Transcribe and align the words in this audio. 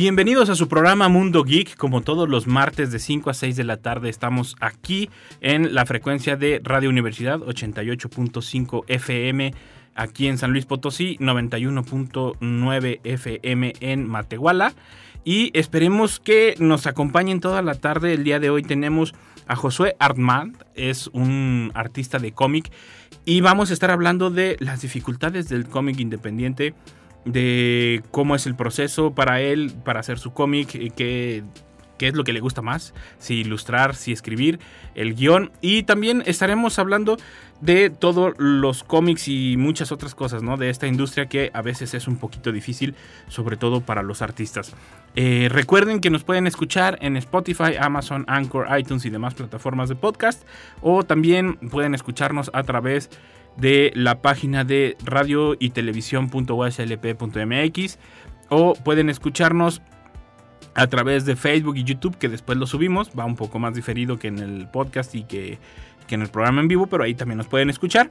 Bienvenidos 0.00 0.48
a 0.48 0.54
su 0.54 0.68
programa 0.68 1.08
Mundo 1.08 1.42
Geek. 1.42 1.76
Como 1.76 2.02
todos 2.02 2.28
los 2.28 2.46
martes 2.46 2.92
de 2.92 3.00
5 3.00 3.30
a 3.30 3.34
6 3.34 3.56
de 3.56 3.64
la 3.64 3.78
tarde, 3.78 4.08
estamos 4.08 4.54
aquí 4.60 5.10
en 5.40 5.74
la 5.74 5.86
frecuencia 5.86 6.36
de 6.36 6.60
Radio 6.62 6.88
Universidad 6.88 7.40
88.5 7.40 8.84
FM 8.86 9.52
aquí 9.96 10.28
en 10.28 10.38
San 10.38 10.52
Luis 10.52 10.66
Potosí, 10.66 11.16
91.9 11.18 13.00
FM 13.02 13.72
en 13.80 14.06
Matehuala. 14.06 14.72
Y 15.24 15.50
esperemos 15.58 16.20
que 16.20 16.54
nos 16.60 16.86
acompañen 16.86 17.40
toda 17.40 17.60
la 17.62 17.74
tarde. 17.74 18.14
El 18.14 18.22
día 18.22 18.38
de 18.38 18.50
hoy 18.50 18.62
tenemos 18.62 19.16
a 19.48 19.56
Josué 19.56 19.96
Armand, 19.98 20.62
es 20.76 21.08
un 21.08 21.72
artista 21.74 22.20
de 22.20 22.30
cómic. 22.30 22.70
Y 23.24 23.40
vamos 23.40 23.72
a 23.72 23.74
estar 23.74 23.90
hablando 23.90 24.30
de 24.30 24.58
las 24.60 24.80
dificultades 24.80 25.48
del 25.48 25.66
cómic 25.66 25.98
independiente 25.98 26.76
de 27.32 28.02
cómo 28.10 28.34
es 28.34 28.46
el 28.46 28.54
proceso 28.54 29.14
para 29.14 29.40
él, 29.40 29.72
para 29.84 30.00
hacer 30.00 30.18
su 30.18 30.32
cómic, 30.32 30.74
eh, 30.74 30.90
qué, 30.94 31.44
qué 31.98 32.08
es 32.08 32.14
lo 32.14 32.24
que 32.24 32.32
le 32.32 32.40
gusta 32.40 32.62
más, 32.62 32.94
si 33.18 33.40
ilustrar, 33.40 33.94
si 33.94 34.12
escribir, 34.12 34.58
el 34.94 35.14
guion. 35.14 35.50
Y 35.60 35.82
también 35.82 36.22
estaremos 36.26 36.78
hablando 36.78 37.18
de 37.60 37.90
todos 37.90 38.34
los 38.38 38.84
cómics 38.84 39.26
y 39.28 39.56
muchas 39.56 39.90
otras 39.90 40.14
cosas, 40.14 40.42
¿no? 40.42 40.56
De 40.56 40.70
esta 40.70 40.86
industria 40.86 41.26
que 41.26 41.50
a 41.52 41.60
veces 41.60 41.92
es 41.94 42.06
un 42.06 42.16
poquito 42.16 42.52
difícil, 42.52 42.94
sobre 43.26 43.56
todo 43.56 43.80
para 43.80 44.02
los 44.02 44.22
artistas. 44.22 44.74
Eh, 45.16 45.48
recuerden 45.50 46.00
que 46.00 46.10
nos 46.10 46.22
pueden 46.22 46.46
escuchar 46.46 46.98
en 47.02 47.16
Spotify, 47.16 47.74
Amazon, 47.80 48.24
Anchor, 48.28 48.68
iTunes 48.78 49.04
y 49.04 49.10
demás 49.10 49.34
plataformas 49.34 49.88
de 49.88 49.96
podcast. 49.96 50.44
O 50.80 51.02
también 51.02 51.56
pueden 51.56 51.94
escucharnos 51.94 52.50
a 52.54 52.62
través 52.62 53.10
de 53.10 53.16
la 53.60 54.22
página 54.22 54.64
de 54.64 54.96
radio 55.04 55.56
y 55.58 55.70
televisión.uslp.mx 55.70 57.98
o 58.48 58.74
pueden 58.74 59.10
escucharnos 59.10 59.82
a 60.74 60.86
través 60.86 61.24
de 61.24 61.36
Facebook 61.36 61.76
y 61.76 61.84
YouTube 61.84 62.16
que 62.16 62.28
después 62.28 62.58
lo 62.58 62.66
subimos, 62.66 63.10
va 63.18 63.24
un 63.24 63.36
poco 63.36 63.58
más 63.58 63.74
diferido 63.74 64.18
que 64.18 64.28
en 64.28 64.38
el 64.38 64.68
podcast 64.68 65.14
y 65.14 65.24
que, 65.24 65.58
que 66.06 66.14
en 66.14 66.22
el 66.22 66.28
programa 66.28 66.60
en 66.60 66.68
vivo, 66.68 66.86
pero 66.86 67.02
ahí 67.02 67.14
también 67.14 67.38
nos 67.38 67.48
pueden 67.48 67.68
escuchar. 67.68 68.08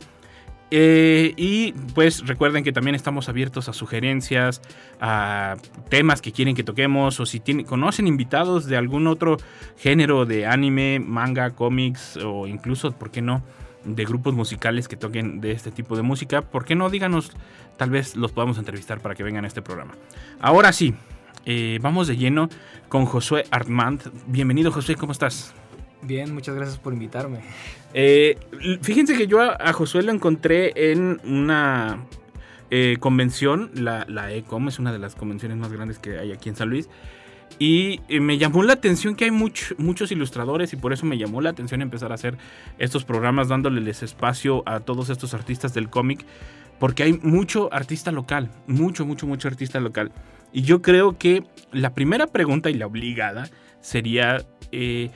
Eh, 0.70 1.34
y 1.38 1.72
pues 1.96 2.28
recuerden 2.28 2.66
que 2.66 2.74
también 2.74 2.94
estamos 2.94 3.30
abiertos 3.30 3.70
a 3.70 3.74
sugerencias, 3.74 4.62
a 5.00 5.56
temas 5.90 6.22
que 6.22 6.34
quieren 6.34 6.56
que 6.56 6.64
toquemos 6.64 7.22
o 7.22 7.26
si 7.26 7.40
tienen, 7.40 7.66
conocen 7.66 8.06
invitados 8.06 8.66
de 8.66 8.76
algún 8.76 9.08
otro 9.08 9.38
género 9.78 10.26
de 10.26 10.46
anime, 10.46 11.00
manga, 11.00 11.52
cómics 11.52 12.18
o 12.18 12.48
incluso, 12.48 12.92
¿por 12.92 13.12
qué 13.12 13.22
no? 13.22 13.44
De 13.96 14.06
grupos 14.06 14.34
musicales 14.34 14.88
que 14.88 14.98
toquen 14.98 15.40
de 15.42 15.52
este 15.52 15.72
tipo 15.72 15.96
de 15.96 16.04
música, 16.04 16.42
¿por 16.42 16.66
qué 16.66 16.76
no? 16.76 16.90
Díganos, 16.90 17.32
tal 17.78 17.90
vez 17.90 18.16
los 18.16 18.32
podamos 18.32 18.58
entrevistar 18.58 19.00
para 19.00 19.16
que 19.16 19.24
vengan 19.24 19.46
a 19.46 19.48
este 19.48 19.62
programa. 19.62 19.94
Ahora 20.40 20.74
sí, 20.74 20.94
eh, 21.46 21.80
vamos 21.82 22.08
de 22.08 22.18
lleno 22.18 22.50
con 22.90 23.06
Josué 23.06 23.46
Armand. 23.52 24.02
Bienvenido 24.28 24.72
Josué, 24.72 24.96
¿cómo 24.96 25.14
estás? 25.14 25.54
Bien, 26.02 26.34
muchas 26.34 26.56
gracias 26.56 26.78
por 26.78 26.94
invitarme. 26.94 27.40
Eh, 27.94 28.38
fíjense 28.82 29.16
que 29.16 29.28
yo 29.28 29.42
a, 29.42 29.74
Josué 29.74 30.04
lo 30.04 30.12
encontré 30.12 30.92
en 30.92 31.20
una 31.24 32.06
eh, 32.70 32.98
convención, 33.00 33.72
la, 33.74 34.06
la 34.08 34.32
ECOM 34.32 34.68
es 34.68 34.80
una 34.80 34.92
de 34.92 35.00
las 35.00 35.16
convenciones 35.16 35.58
más 35.58 35.72
grandes 35.72 35.98
que 35.98 36.20
hay 36.20 36.34
aquí 36.34 36.50
en 36.50 36.56
San 36.56 36.70
Luis. 36.70 36.90
Y 37.60 38.02
me 38.10 38.38
llamó 38.38 38.62
la 38.62 38.74
atención 38.74 39.16
que 39.16 39.26
hay 39.26 39.32
muchos 39.32 40.12
ilustradores 40.12 40.74
y 40.74 40.76
por 40.76 40.94
eso 40.94 41.06
me 41.06 41.18
llamó 41.18 41.42
la 41.42 41.50
atención 41.50 41.82
empezar 41.82 42.12
a 42.12 42.16
hacer 42.16 42.38
estos 42.78 43.04
programas 43.04 43.48
dándoles 43.48 44.04
espacio 44.04 44.62
a 44.68 44.80
todos 44.80 45.10
estos 45.10 45.34
artistas 45.34 45.74
del 45.74 45.90
cómic, 45.90 46.24
porque 46.80 47.04
hay 47.04 47.14
mucho 47.14 47.74
artista 47.74 48.12
local, 48.12 48.52
mucho, 48.68 49.06
mucho, 49.06 49.26
mucho 49.26 49.48
artista 49.48 49.80
local. 49.80 50.12
Y 50.54 50.62
yo 50.62 50.82
creo 50.82 51.18
que 51.18 51.44
la 51.72 51.94
primera 51.94 52.28
pregunta 52.28 52.70
y 52.70 52.76
la 52.76 52.86
obligada 52.86 53.50
sería, 53.82 54.46
eh, 54.72 55.10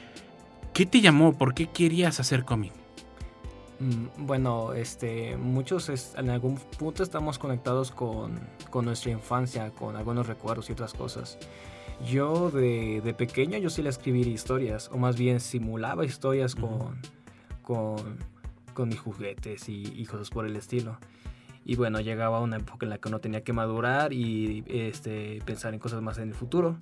¿qué 0.74 0.86
te 0.88 1.00
llamó? 1.00 1.38
¿Por 1.38 1.54
qué 1.54 1.68
querías 1.68 2.20
hacer 2.20 2.44
cómic? 2.44 2.74
Mm, 3.80 4.26
bueno, 4.26 4.74
este, 4.74 5.38
muchos 5.38 6.14
en 6.16 6.30
algún 6.30 6.56
punto 6.56 7.04
estamos 7.04 7.40
conectados 7.40 7.92
con, 7.92 8.40
con, 8.70 8.86
nuestra 8.86 9.12
infancia, 9.12 9.72
con 9.72 9.96
algunos 9.96 10.28
recuerdos 10.28 10.70
y 10.70 10.74
otras 10.74 10.94
cosas. 10.94 11.38
Yo 12.06 12.50
de, 12.50 13.02
de 13.02 13.14
pequeño 13.14 13.58
yo 13.58 13.70
sí 13.70 13.82
le 13.82 13.90
escribir 13.90 14.28
historias, 14.28 14.90
o 14.92 14.98
más 14.98 15.18
bien 15.18 15.40
simulaba 15.40 16.06
historias 16.06 16.56
con, 16.56 17.00
con, 17.62 18.18
con 18.74 18.90
mis 18.90 19.00
juguetes 19.00 19.70
y, 19.70 19.84
y 19.96 20.06
cosas 20.06 20.30
por 20.30 20.46
el 20.46 20.56
estilo. 20.56 20.98
Y 21.64 21.76
bueno, 21.76 22.00
llegaba 22.00 22.42
una 22.42 22.58
época 22.58 22.86
en 22.86 22.90
la 22.90 22.98
que 22.98 23.08
uno 23.08 23.20
tenía 23.20 23.44
que 23.44 23.54
madurar 23.54 24.14
y 24.14 24.64
este, 24.68 25.40
pensar 25.46 25.74
en 25.74 25.80
cosas 25.80 26.02
más 26.02 26.18
en 26.18 26.30
el 26.30 26.34
futuro. 26.34 26.76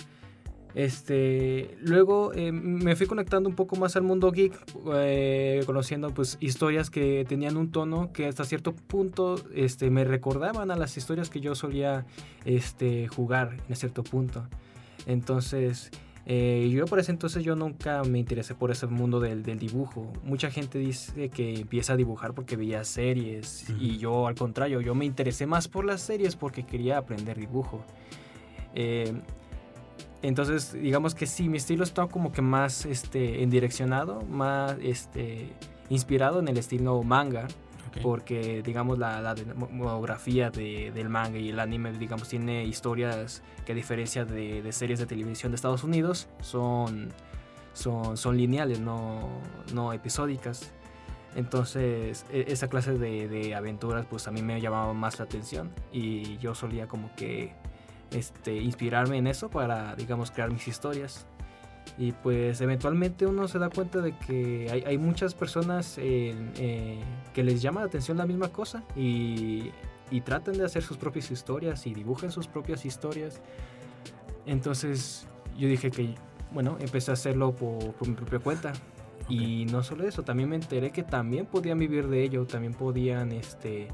Este, 0.76 1.78
luego 1.82 2.32
eh, 2.34 2.52
me 2.52 2.96
fui 2.96 3.08
conectando 3.08 3.50
un 3.50 3.56
poco 3.56 3.76
más 3.76 3.96
al 3.96 4.04
mundo 4.04 4.32
geek, 4.32 4.54
eh, 4.94 5.64
conociendo 5.66 6.14
pues 6.14 6.38
historias 6.40 6.90
que 6.90 7.26
tenían 7.28 7.58
un 7.58 7.72
tono 7.72 8.14
que 8.14 8.28
hasta 8.28 8.44
cierto 8.46 8.74
punto 8.74 9.36
este, 9.54 9.90
me 9.90 10.06
recordaban 10.06 10.70
a 10.70 10.76
las 10.76 10.96
historias 10.96 11.30
que 11.30 11.42
yo 11.42 11.56
solía 11.56 12.06
este, 12.46 13.08
jugar 13.08 13.58
en 13.68 13.76
cierto 13.76 14.04
punto. 14.04 14.48
Entonces, 15.06 15.92
eh, 16.26 16.70
yo 16.72 16.86
por 16.86 17.00
ese 17.00 17.12
entonces 17.12 17.44
yo 17.44 17.56
nunca 17.56 18.04
me 18.04 18.20
interesé 18.20 18.54
por 18.54 18.70
ese 18.70 18.86
mundo 18.88 19.20
del, 19.20 19.44
dibujo. 19.44 20.14
Mucha 20.24 20.52
gente 20.52 20.78
dice 20.78 21.30
que 21.30 21.62
empieza 21.62 21.94
a 21.94 21.96
dibujar 21.96 22.34
porque 22.34 22.56
veía 22.56 22.84
series 22.84 23.68
y 23.80 23.98
yo 23.98 24.28
al 24.28 24.36
contrario, 24.36 24.80
yo 24.80 24.94
me 24.94 25.06
interesé 25.06 25.48
más 25.48 25.68
por 25.68 25.86
las 25.86 26.02
series 26.02 26.36
porque 26.36 26.68
quería 26.68 27.00
aprender 27.00 27.40
dibujo. 27.40 27.84
Eh, 28.76 29.12
entonces, 30.22 30.74
digamos 30.74 31.16
que 31.16 31.26
sí, 31.26 31.50
mi 31.50 31.58
estilo 31.58 31.84
está 31.84 32.06
como 32.06 32.32
que 32.32 32.42
más 32.42 32.86
este, 32.86 33.42
en 33.42 33.50
direccionado, 33.50 34.22
más 34.30 34.76
este, 34.84 35.54
inspirado 35.90 36.40
en 36.40 36.48
el 36.48 36.58
estilo 36.58 37.02
manga 37.02 37.48
porque 38.02 38.62
digamos 38.64 38.98
la, 38.98 39.22
la 39.22 39.36
demografía 39.36 40.50
de, 40.50 40.92
del 40.92 41.10
manga 41.10 41.38
y 41.38 41.50
el 41.50 41.60
anime 41.60 41.92
digamos 41.94 42.30
tiene 42.30 42.64
historias 42.66 43.44
que 43.66 43.74
a 43.74 43.76
diferencia 43.76 44.26
de, 44.26 44.62
de, 44.62 44.72
series 44.72 45.00
de 45.00 45.06
televisión 45.06 45.52
de 45.52 45.56
Estados 45.56 45.84
Unidos 45.84 46.28
son, 46.42 47.10
son, 47.74 48.18
son 48.18 48.38
lineales, 48.38 48.80
no, 48.80 49.30
no 49.74 49.94
episódicas. 49.94 50.72
Entonces 51.36 52.26
e, 52.32 52.46
esa 52.48 52.68
clase 52.68 52.98
de, 52.98 53.28
de, 53.28 53.56
aventuras 53.56 54.06
pues 54.06 54.28
a 54.28 54.32
mí 54.32 54.42
me 54.42 54.60
llamaba 54.60 54.94
más 54.94 55.20
la 55.20 55.26
atención 55.26 55.72
y 55.92 56.38
yo 56.38 56.56
solía 56.56 56.88
como 56.88 57.14
que 57.16 57.54
este, 58.12 58.56
inspirarme 58.56 59.18
en 59.18 59.28
eso 59.28 59.50
para 59.50 59.96
digamos 59.96 60.32
crear 60.32 60.52
mis 60.52 60.68
historias. 60.68 61.28
Y 61.98 62.14
pues 62.14 62.62
eventualmente 62.62 63.26
uno 63.26 63.48
se 63.48 63.60
da 63.60 63.70
cuenta 63.70 64.00
de 64.00 64.18
que 64.18 64.70
hay, 64.72 64.84
hay 64.86 64.98
muchas 64.98 65.34
personas 65.34 65.96
eh, 65.98 66.34
que 67.34 67.44
les 67.44 67.62
llama 67.62 67.82
la 67.82 67.88
atención 67.88 68.18
la 68.18 68.26
misma 68.26 68.50
cosa 68.50 68.84
y, 68.96 69.72
y 70.12 70.22
tratan 70.22 70.58
de 70.58 70.66
hacer 70.66 70.84
sus 70.84 70.98
propias 70.98 71.30
historias 71.32 71.86
y 71.88 71.94
dibujan 71.94 72.32
sus 72.32 72.48
propias 72.48 72.86
historias. 72.86 73.42
Entonces 74.46 75.28
yo 75.58 75.68
dije 75.68 75.92
que, 75.92 76.16
bueno, 76.52 76.78
empecé 76.80 77.12
a 77.12 77.14
hacerlo 77.16 77.54
por, 77.54 77.94
por 77.94 78.08
mi 78.08 78.16
propia 78.16 78.40
cuenta. 78.40 78.74
Y 79.28 79.66
no 79.66 79.84
solo 79.84 80.08
eso, 80.08 80.24
también 80.24 80.50
me 80.50 80.56
enteré 80.56 80.90
que 80.90 81.04
también 81.04 81.46
podían 81.46 81.78
vivir 81.78 82.08
de 82.08 82.24
ello, 82.24 82.46
también 82.48 82.74
podían 82.74 83.32
este, 83.32 83.90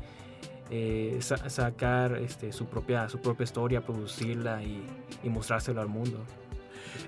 eh, 0.70 1.20
sacar 1.20 2.16
este, 2.18 2.54
su, 2.54 2.68
propia, 2.68 3.10
su 3.10 3.20
propia 3.20 3.44
historia, 3.44 3.82
producirla 3.82 4.64
y, 4.64 4.86
y 5.24 5.30
mostrárselo 5.30 5.82
al 5.82 5.90
mundo. 5.90 6.24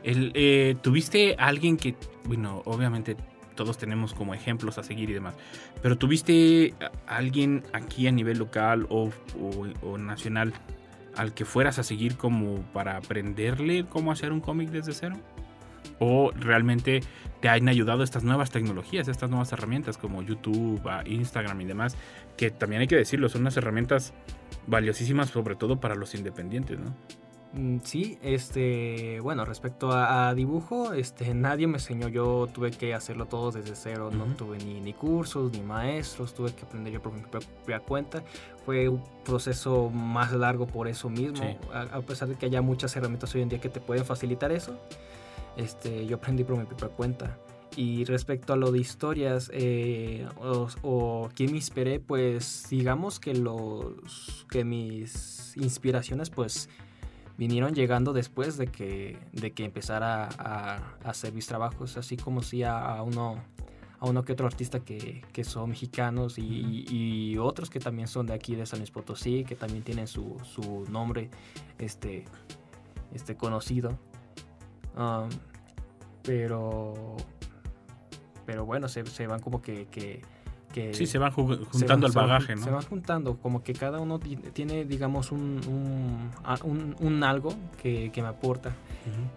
El, 0.04 0.32
eh, 0.36 0.76
¿Tuviste 0.82 1.36
alguien 1.38 1.78
que, 1.78 1.96
bueno, 2.26 2.62
obviamente 2.66 3.16
todos 3.58 3.78
tenemos 3.78 4.14
como 4.14 4.34
ejemplos 4.34 4.78
a 4.78 4.84
seguir 4.84 5.10
y 5.10 5.14
demás, 5.14 5.36
pero 5.82 5.98
¿tuviste 5.98 6.74
alguien 7.08 7.64
aquí 7.74 8.08
a 8.08 8.12
nivel 8.12 8.38
local 8.38 8.86
o, 8.90 9.10
o, 9.82 9.98
nacional 9.98 10.54
al 11.16 11.34
que 11.34 11.44
fueras 11.44 11.80
a 11.80 11.84
seguir 11.84 12.16
como 12.16 12.62
para 12.72 12.96
aprenderle 12.96 13.86
cómo 13.90 14.14
hacer 14.14 14.32
un 14.32 14.40
cómic 14.40 14.70
desde 14.70 14.94
cero? 14.94 15.18
¿O 16.00 16.32
realmente 16.32 17.02
te 17.42 17.50
han 17.50 17.68
ayudado 17.68 18.04
estas 18.04 18.24
nuevas 18.24 18.52
tecnologías, 18.52 19.08
estas 19.08 19.30
nuevas 19.30 19.52
herramientas 19.52 19.98
como 19.98 20.22
YouTube, 20.22 20.82
Instagram 21.06 21.60
y 21.62 21.66
demás, 21.66 21.98
que 22.38 22.52
también 22.52 22.82
hay 22.82 22.88
que 22.88 22.96
decirlo, 22.96 23.30
son 23.30 23.42
unas 23.42 23.58
herramientas 23.58 24.14
valiosísimas 24.68 25.30
sobre 25.30 25.56
todo 25.56 25.80
para 25.80 25.96
los 25.96 26.14
independientes, 26.14 26.78
¿no? 26.80 26.96
Mm, 27.54 27.78
Sí, 27.84 28.18
este, 28.22 29.20
bueno, 29.22 29.46
respecto 29.46 29.92
a, 29.92 30.30
a 30.30 30.36
dibujo, 30.36 30.94
este, 30.94 31.34
nadie 31.34 31.68
me 31.68 31.76
enseñó, 31.78 32.08
yo 32.08 32.48
tuve 32.54 32.72
que 32.72 32.94
hacerlo 32.94 33.26
todo 33.26 33.52
desde 33.52 33.76
cero, 33.76 34.10
no 34.12 34.26
tuve 34.36 34.58
ni, 34.60 34.80
ni 34.82 34.94
cursos, 34.94 35.52
ni 35.52 35.62
maestros, 35.62 36.34
tuve 36.34 36.54
que 36.54 36.64
aprender 36.66 36.94
yo 36.94 37.02
por 37.02 37.14
mi 37.14 37.22
propia 37.22 37.80
cuenta. 37.80 38.24
Fue 38.66 38.90
un 38.90 39.02
proceso 39.24 39.90
más 39.90 40.34
largo 40.34 40.68
por 40.68 40.88
eso 40.88 41.10
mismo, 41.10 41.38
Sí. 41.38 41.58
a, 41.74 41.82
a 41.98 42.02
pesar 42.02 42.28
de 42.28 42.36
que 42.36 42.46
haya 42.48 42.62
muchas 42.62 42.96
herramientas 42.96 43.34
hoy 43.36 43.42
en 43.42 43.50
día 43.50 43.60
que 43.62 43.70
te 43.70 43.80
pueden 43.80 44.04
facilitar 44.06 44.52
eso, 44.52 44.78
este, 45.56 46.06
yo 46.06 46.18
aprendí 46.18 46.44
por 46.44 46.58
mi 46.58 46.66
propia 46.66 46.90
cuenta. 46.90 47.38
Y 47.76 48.06
respecto 48.06 48.54
a 48.54 48.56
lo 48.56 48.72
de 48.72 48.80
historias 48.80 49.52
eh, 49.54 50.28
o, 50.42 50.68
o 50.82 51.30
quién 51.36 51.52
me 51.52 51.58
inspiré, 51.58 52.00
pues 52.00 52.66
digamos 52.72 53.20
que 53.20 53.36
los 53.36 54.46
que 54.50 54.64
mis 54.66 55.56
inspiraciones 55.58 56.30
pues 56.32 56.70
vinieron 57.38 57.74
llegando 57.74 58.14
después 58.14 58.58
de 58.58 58.68
que, 58.68 59.18
de 59.32 59.52
que 59.52 59.66
empezara 59.66 60.30
a, 60.38 60.78
a 61.04 61.10
hacer 61.10 61.34
mis 61.34 61.48
trabajos, 61.48 61.98
así 61.98 62.18
como 62.18 62.42
si 62.42 62.64
a, 62.64 62.78
a 62.78 63.04
uno 63.04 63.42
a 64.00 64.06
uno 64.06 64.24
que 64.24 64.34
otro 64.34 64.46
artista 64.46 64.80
que, 64.82 65.24
que 65.34 65.44
son 65.44 65.70
mexicanos 65.70 66.38
y, 66.38 66.86
y 66.88 67.38
otros 67.40 67.70
que 67.72 67.80
también 67.80 68.08
son 68.08 68.28
de 68.28 68.34
aquí 68.34 68.56
de 68.56 68.66
San 68.66 68.78
Luis 68.80 68.92
Potosí, 68.92 69.44
que 69.44 69.56
también 69.56 69.84
tienen 69.84 70.06
su, 70.08 70.38
su 70.44 70.86
nombre 70.90 71.32
este, 71.80 72.26
este 73.14 73.36
conocido. 73.36 73.98
Um, 74.96 75.30
pero 76.22 77.16
pero 78.46 78.66
bueno, 78.66 78.88
se, 78.88 79.06
se 79.06 79.28
van 79.28 79.42
como 79.42 79.62
que, 79.62 79.88
que, 79.88 80.22
que 80.82 80.94
Sí, 80.94 81.06
se 81.08 81.18
van 81.18 81.32
juntando 81.32 82.06
al 82.08 82.12
van 82.14 82.28
bagaje, 82.28 82.56
¿no? 82.56 82.64
Se 82.64 82.70
van 82.70 82.84
juntando, 82.84 83.38
como 83.38 83.64
que 83.64 83.74
cada 83.74 84.00
uno 84.00 84.20
ti- 84.20 84.36
tiene, 84.38 84.86
digamos, 84.86 85.32
un, 85.32 85.60
un, 85.68 86.30
a- 86.44 86.60
un- 86.64 86.96
un 87.00 87.24
algo 87.24 87.54
que, 87.82 88.12
que 88.12 88.22
me 88.22 88.28
aporta. 88.28 88.76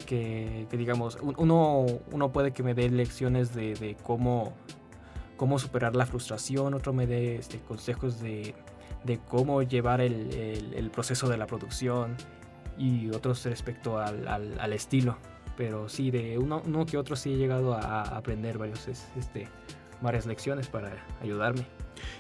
Que, 0.07 0.67
que, 0.71 0.77
digamos, 0.77 1.17
un- 1.23 1.35
uno, 1.39 1.87
uno 2.13 2.33
puede 2.33 2.53
que 2.53 2.63
me 2.63 2.75
dé 2.75 2.91
lecciones 2.91 3.55
de, 3.55 3.75
de 3.75 3.97
cómo, 4.03 4.53
cómo 5.37 5.59
superar 5.59 5.97
la 5.97 6.07
frustración, 6.07 6.75
otro 6.75 6.93
me 6.93 7.07
dé 7.07 7.37
este, 7.37 7.59
consejos 7.61 8.21
de, 8.21 8.55
de 9.05 9.19
cómo 9.19 9.63
llevar 9.63 10.01
el, 10.01 10.33
el- 10.35 10.75
el 10.75 10.91
proceso 10.91 11.29
de 11.29 11.37
la 11.39 11.47
producción 11.47 12.17
y 12.79 13.11
otros 13.11 13.45
respecto 13.45 13.99
al, 13.99 14.27
al- 14.29 14.59
al 14.61 14.73
estilo. 14.73 15.17
Pero 15.57 15.89
sí, 15.89 16.11
de 16.11 16.39
uno, 16.39 16.63
uno 16.67 16.87
que 16.87 16.97
otro 16.97 17.17
sí 17.17 17.35
he 17.35 17.37
llegado 17.37 17.75
a, 17.75 17.81
a 18.03 18.17
aprender 18.17 18.57
varios, 18.59 18.89
es- 18.89 19.09
este, 19.17 19.47
varias 20.01 20.27
lecciones 20.27 20.69
para 20.69 20.93
ayudarme. 21.23 21.65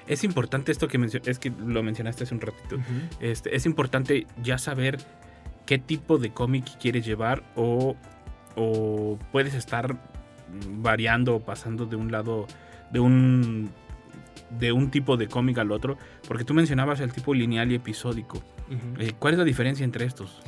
Es 0.07 0.25
importante 0.25 0.73
esto 0.73 0.89
que 0.89 0.99
es 1.25 1.39
que 1.39 1.51
lo 1.51 1.83
mencionaste 1.83 2.25
hace 2.25 2.35
un 2.35 2.41
ratito. 2.41 2.77
Este, 3.21 3.55
es 3.55 3.67
importante 3.67 4.27
ya 4.43 4.59
saber 4.59 4.99
qué 5.67 5.79
tipo 5.79 6.19
de 6.19 6.33
cómic 6.33 6.65
quieres 6.79 7.05
llevar 7.07 7.43
o, 7.57 7.97
o 8.57 9.19
puedes 9.33 9.55
estar 9.55 9.97
variando 10.69 11.37
o 11.37 11.41
pasando 11.41 11.87
de 11.87 11.97
un 11.97 12.11
lado, 12.11 12.47
de 12.91 13.01
un, 13.01 13.71
de 14.59 14.73
un 14.73 14.91
tipo 14.91 15.17
de 15.17 15.29
cómic 15.29 15.59
al 15.59 15.71
otro, 15.73 15.97
porque 16.27 16.45
tú 16.45 16.55
mencionabas 16.55 17.01
el 17.01 17.13
tipo 17.13 17.35
lineal 17.35 17.71
y 17.73 17.77
episódico. 17.77 18.43
Eh, 18.99 19.13
¿Cuál 19.19 19.35
es 19.35 19.39
la 19.39 19.45
diferencia 19.45 19.85
entre 19.85 20.05
estos? 20.05 20.41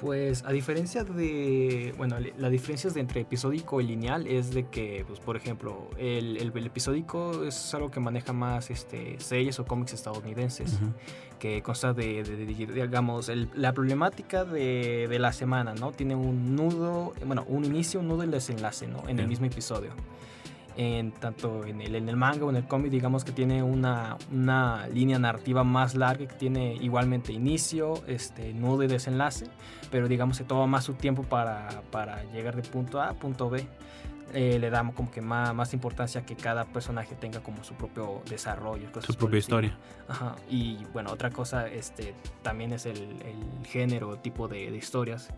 Pues 0.00 0.42
a 0.46 0.52
diferencia 0.52 1.04
de, 1.04 1.92
bueno, 1.98 2.16
la 2.38 2.48
diferencia 2.48 2.88
de 2.88 3.00
entre 3.00 3.20
episódico 3.20 3.82
y 3.82 3.86
lineal 3.86 4.26
es 4.26 4.50
de 4.54 4.66
que, 4.66 5.04
pues 5.06 5.20
por 5.20 5.36
ejemplo, 5.36 5.90
el, 5.98 6.38
el- 6.38 6.52
el 6.56 6.66
episódico 6.66 7.44
es 7.44 7.74
algo 7.74 7.90
que 7.90 8.00
maneja 8.00 8.32
más 8.32 8.70
este, 8.70 9.20
series 9.20 9.58
o 9.60 9.66
cómics 9.66 9.92
estadounidenses, 9.92 10.78
que 11.38 11.62
consta 11.62 11.92
de, 11.92 12.22
de- 12.22 12.46
de- 12.46 12.46
digamos, 12.86 13.28
el- 13.28 13.50
la 13.54 13.74
problemática 13.74 14.44
de, 14.46 15.06
de 15.06 15.18
la 15.18 15.32
semana, 15.34 15.74
¿no? 15.74 15.92
Tiene 15.92 16.14
un 16.14 16.56
nudo, 16.56 17.12
bueno, 17.26 17.44
un 17.48 17.66
inicio, 17.66 18.00
un 18.00 18.08
nudo 18.08 18.24
y 18.24 18.28
desenlace, 18.28 18.86
¿no? 18.86 19.06
En 19.06 19.18
el 19.18 19.28
mismo 19.28 19.44
episodio. 19.46 19.90
En, 20.76 21.12
tanto 21.12 21.64
en 21.66 21.80
el, 21.82 21.94
en 21.96 22.08
el 22.08 22.16
manga 22.16 22.46
o 22.46 22.50
en 22.50 22.56
el 22.56 22.66
cómic, 22.66 22.90
digamos 22.90 23.24
que 23.24 23.32
tiene 23.32 23.62
una, 23.62 24.16
una 24.32 24.86
línea 24.86 25.18
narrativa 25.18 25.64
más 25.64 25.94
larga 25.94 26.26
que 26.26 26.34
tiene 26.34 26.74
igualmente 26.74 27.32
inicio, 27.32 28.02
este, 28.06 28.54
nudo 28.54 28.84
y 28.84 28.86
desenlace, 28.86 29.46
pero 29.90 30.08
digamos 30.08 30.38
que 30.38 30.44
toma 30.44 30.66
más 30.66 30.84
su 30.84 30.94
tiempo 30.94 31.22
para, 31.24 31.68
para 31.90 32.22
llegar 32.32 32.56
de 32.56 32.62
punto 32.62 33.00
A 33.00 33.10
a 33.10 33.14
punto 33.14 33.50
B. 33.50 33.66
Eh, 34.32 34.60
le 34.60 34.70
damos 34.70 34.94
como 34.94 35.10
que 35.10 35.20
más, 35.20 35.52
más 35.52 35.74
importancia 35.74 36.24
que 36.24 36.36
cada 36.36 36.64
personaje 36.64 37.16
tenga 37.16 37.40
como 37.40 37.64
su 37.64 37.74
propio 37.74 38.22
desarrollo. 38.30 38.88
Su 39.00 39.14
propia 39.14 39.38
historia. 39.38 39.76
Ajá. 40.08 40.36
Y 40.48 40.84
bueno, 40.92 41.10
otra 41.10 41.30
cosa 41.30 41.66
este, 41.66 42.14
también 42.42 42.72
es 42.72 42.86
el, 42.86 42.96
el 42.96 43.66
género, 43.66 44.18
tipo 44.18 44.46
de, 44.46 44.70
de 44.70 44.76
historias. 44.76 45.30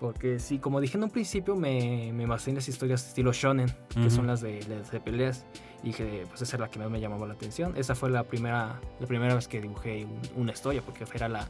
Porque 0.00 0.38
sí, 0.38 0.58
como 0.58 0.80
dije 0.80 0.98
en 0.98 1.04
un 1.04 1.10
principio, 1.10 1.56
me, 1.56 2.12
me 2.12 2.26
basé 2.26 2.50
en 2.50 2.56
las 2.56 2.68
historias 2.68 3.06
estilo 3.06 3.32
shonen, 3.32 3.68
que 3.94 4.00
Ujú. 4.00 4.10
son 4.10 4.26
las 4.26 4.40
de, 4.42 4.62
las 4.68 4.90
de 4.90 5.00
peleas. 5.00 5.46
Y 5.82 5.86
dije, 5.88 6.24
pues 6.28 6.42
esa 6.42 6.56
es 6.56 6.60
la 6.60 6.68
que 6.70 6.78
más 6.78 6.90
me 6.90 7.00
llamaba 7.00 7.26
la 7.26 7.34
atención. 7.34 7.74
Esa 7.76 7.94
fue 7.94 8.10
la 8.10 8.24
primera, 8.24 8.80
la 9.00 9.06
primera 9.06 9.34
vez 9.34 9.48
que 9.48 9.60
dibujé 9.60 10.04
un- 10.04 10.42
una 10.42 10.52
historia, 10.52 10.82
porque 10.82 11.04
era 11.14 11.28
la, 11.28 11.48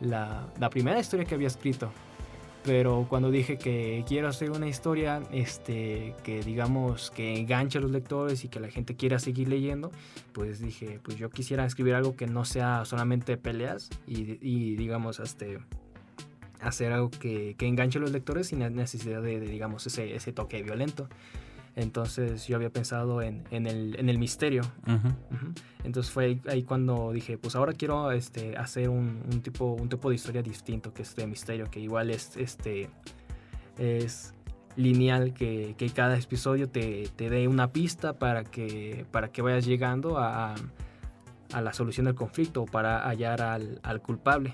la, 0.00 0.46
la 0.58 0.70
primera 0.70 0.98
historia 0.98 1.24
que 1.24 1.34
había 1.34 1.46
escrito. 1.48 1.90
Pero 2.62 3.06
cuando 3.08 3.30
dije 3.30 3.56
que 3.56 4.04
quiero 4.06 4.28
hacer 4.28 4.50
una 4.50 4.68
historia 4.68 5.22
este, 5.32 6.14
que 6.22 6.42
digamos 6.42 7.10
que 7.10 7.38
enganche 7.38 7.78
a 7.78 7.80
los 7.80 7.90
lectores 7.90 8.44
y 8.44 8.48
que 8.48 8.60
la 8.60 8.68
gente 8.68 8.96
quiera 8.96 9.18
seguir 9.18 9.48
leyendo, 9.48 9.90
pues 10.32 10.60
dije, 10.60 11.00
pues 11.02 11.16
yo 11.16 11.30
quisiera 11.30 11.64
escribir 11.64 11.94
algo 11.94 12.16
que 12.16 12.26
no 12.26 12.44
sea 12.44 12.84
solamente 12.84 13.38
peleas 13.38 13.88
y, 14.06 14.36
y, 14.46 14.76
digamos, 14.76 15.20
este, 15.20 15.58
hacer 16.62 16.92
algo 16.92 17.10
que, 17.10 17.54
que 17.56 17.66
enganche 17.66 17.98
a 17.98 18.00
los 18.02 18.12
lectores 18.12 18.48
sin 18.48 18.60
la 18.60 18.70
necesidad 18.70 19.22
de, 19.22 19.40
de, 19.40 19.46
digamos, 19.46 19.86
ese, 19.86 20.14
ese 20.14 20.32
toque 20.32 20.62
violento. 20.62 21.08
Entonces 21.76 22.46
yo 22.48 22.56
había 22.56 22.70
pensado 22.70 23.22
en, 23.22 23.44
en, 23.50 23.66
el, 23.66 23.96
en 23.98 24.08
el 24.08 24.18
misterio. 24.18 24.62
Entonces 25.84 26.12
fue 26.12 26.24
ahí, 26.24 26.40
ahí 26.48 26.62
cuando 26.62 27.12
dije, 27.12 27.38
pues 27.38 27.54
ahora 27.54 27.72
quiero 27.72 28.10
este, 28.10 28.56
hacer 28.56 28.88
un, 28.88 29.22
un 29.32 29.40
tipo, 29.40 29.72
un 29.72 29.88
tipo 29.88 30.08
de 30.10 30.16
historia 30.16 30.42
distinto, 30.42 30.92
que 30.92 31.02
es 31.02 31.14
de 31.14 31.26
misterio, 31.26 31.70
que 31.70 31.80
igual 31.80 32.10
es, 32.10 32.36
este, 32.36 32.90
es 33.78 34.34
lineal, 34.76 35.32
que, 35.32 35.74
que 35.78 35.90
cada 35.90 36.18
episodio 36.18 36.68
te, 36.68 37.08
te 37.14 37.30
dé 37.30 37.46
una 37.46 37.72
pista 37.72 38.18
para 38.18 38.44
que, 38.44 39.06
para 39.10 39.30
que 39.30 39.40
vayas 39.40 39.64
llegando 39.64 40.18
a, 40.18 40.56
a 41.52 41.60
la 41.60 41.72
solución 41.72 42.06
del 42.06 42.14
conflicto 42.14 42.62
o 42.62 42.66
para 42.66 43.08
hallar 43.08 43.42
al, 43.42 43.80
al 43.82 44.02
culpable. 44.02 44.52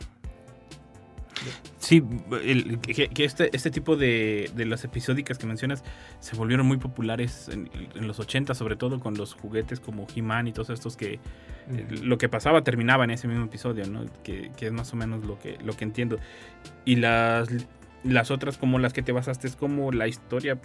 Sí, 1.78 2.02
el- 2.42 2.78
que, 2.80 3.08
que 3.08 3.24
este, 3.24 3.54
este 3.54 3.70
tipo 3.70 3.96
de, 3.96 4.50
de 4.54 4.64
las 4.64 4.84
episódicas 4.84 5.38
que 5.38 5.46
mencionas 5.46 5.84
se 6.20 6.34
volvieron 6.36 6.66
muy 6.66 6.78
populares 6.78 7.48
en, 7.48 7.70
en 7.94 8.06
los 8.08 8.18
80, 8.18 8.54
sobre 8.54 8.76
todo 8.76 8.98
con 9.00 9.14
los 9.14 9.34
juguetes 9.34 9.78
como 9.80 10.06
He-Man 10.14 10.48
y 10.48 10.52
todos 10.52 10.70
estos 10.70 10.96
que 10.96 11.14
eh, 11.70 11.86
lo 12.02 12.16
que 12.18 12.28
pasaba 12.28 12.62
terminaba 12.64 13.04
en 13.04 13.10
ese 13.10 13.28
mismo 13.28 13.44
episodio, 13.44 13.86
¿no? 13.86 14.04
Que, 14.22 14.50
que 14.56 14.66
es 14.66 14.72
más 14.72 14.92
o 14.92 14.96
menos 14.96 15.24
lo 15.26 15.38
que, 15.38 15.58
lo 15.64 15.74
que 15.76 15.84
entiendo. 15.84 16.18
Y 16.84 16.96
las, 16.96 17.48
las 18.02 18.30
otras, 18.30 18.56
como 18.56 18.78
las 18.78 18.92
que 18.92 19.02
te 19.02 19.12
basaste, 19.12 19.46
es 19.46 19.56
como 19.56 19.92
la 19.92 20.08
historia, 20.08 20.58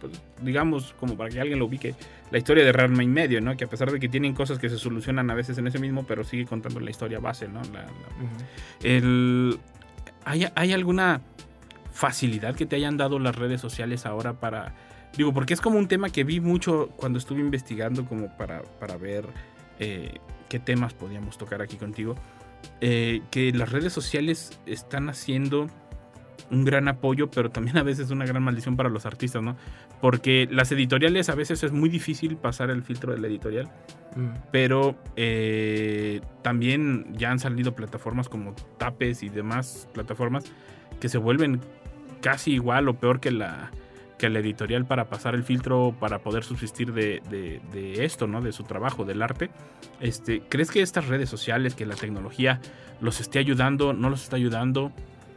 pues, 0.00 0.20
digamos, 0.42 0.94
como 0.98 1.16
para 1.16 1.30
que 1.30 1.40
alguien 1.40 1.58
lo 1.58 1.66
ubique, 1.66 1.94
la 2.30 2.38
historia 2.38 2.64
de 2.64 2.72
Ranma 2.72 3.02
y 3.02 3.06
medio, 3.08 3.40
¿no? 3.40 3.56
Que 3.56 3.64
a 3.64 3.68
pesar 3.68 3.90
de 3.92 4.00
que 4.00 4.08
tienen 4.08 4.34
cosas 4.34 4.58
que 4.58 4.68
se 4.68 4.78
solucionan 4.78 5.30
a 5.30 5.34
veces 5.34 5.58
en 5.58 5.66
ese 5.66 5.78
mismo, 5.78 6.06
pero 6.06 6.24
sigue 6.24 6.44
contando 6.46 6.80
la 6.80 6.90
historia 6.90 7.18
base, 7.18 7.48
¿no? 7.48 7.60
La- 7.72 7.82
la- 7.82 7.88
Ujú. 7.88 8.44
el, 8.82 9.58
¿hay, 10.26 10.46
¿Hay 10.54 10.72
alguna 10.74 11.22
facilidad 11.92 12.54
que 12.54 12.66
te 12.66 12.76
hayan 12.76 12.98
dado 12.98 13.18
las 13.18 13.34
redes 13.34 13.60
sociales 13.62 14.04
ahora 14.04 14.34
para... 14.34 14.74
Digo, 15.16 15.32
porque 15.32 15.54
es 15.54 15.62
como 15.62 15.78
un 15.78 15.88
tema 15.88 16.10
que 16.10 16.24
vi 16.24 16.40
mucho 16.40 16.90
cuando 16.96 17.18
estuve 17.18 17.40
investigando 17.40 18.04
como 18.04 18.36
para, 18.36 18.62
para 18.78 18.98
ver 18.98 19.26
eh, 19.78 20.18
qué 20.50 20.58
temas 20.58 20.92
podíamos 20.92 21.38
tocar 21.38 21.62
aquí 21.62 21.76
contigo. 21.76 22.16
eh, 22.80 23.22
que 23.30 23.52
las 23.52 23.70
redes 23.70 23.92
sociales 23.92 24.58
están 24.66 25.08
haciendo 25.08 25.68
un 26.50 26.64
gran 26.64 26.88
apoyo, 26.88 27.30
pero 27.30 27.50
también 27.50 27.76
a 27.78 27.82
veces 27.82 28.10
una 28.10 28.24
gran 28.26 28.42
maldición 28.42 28.76
para 28.76 28.88
los 28.88 29.06
artistas, 29.06 29.42
¿no? 29.42 29.56
Porque 30.00 30.48
las 30.50 30.70
editoriales 30.72 31.28
a 31.28 31.34
veces 31.34 31.62
es 31.62 31.72
muy 31.72 31.88
difícil 31.88 32.36
pasar 32.36 32.70
el 32.70 32.82
filtro 32.82 33.12
de 33.14 33.20
la 33.20 33.26
editorial 33.28 33.68
Mm. 34.16 34.28
pero 34.50 34.96
eh, 35.16 36.22
también 36.42 37.06
ya 37.18 37.30
han 37.30 37.38
salido 37.38 37.74
plataformas 37.74 38.30
como 38.30 38.54
Tapes 38.78 39.22
y 39.22 39.28
demás 39.28 39.88
plataformas 39.92 40.44
que 41.00 41.10
se 41.10 41.18
vuelven 41.18 41.60
casi 42.22 42.52
igual 42.52 42.88
o 42.88 42.94
peor 42.94 43.20
que 43.20 43.30
la, 43.30 43.70
que 44.16 44.30
la 44.30 44.38
editorial 44.38 44.86
para 44.86 45.10
pasar 45.10 45.34
el 45.34 45.42
filtro 45.44 45.94
para 46.00 46.20
poder 46.20 46.44
subsistir 46.44 46.94
de, 46.94 47.20
de- 47.28 47.60
de 47.74 48.06
esto, 48.06 48.26
¿no? 48.26 48.40
De 48.40 48.52
su 48.52 48.62
trabajo, 48.62 49.04
del 49.04 49.20
arte. 49.20 49.50
Este, 50.00 50.40
¿Crees 50.48 50.70
que 50.70 50.80
estas 50.80 51.08
redes 51.08 51.28
sociales, 51.28 51.74
que 51.74 51.84
la 51.84 51.94
tecnología 51.94 52.60
los 53.02 53.20
esté 53.20 53.38
ayudando, 53.38 53.92
no 53.92 54.08
los 54.08 54.22
está 54.22 54.36
ayudando? 54.36 54.92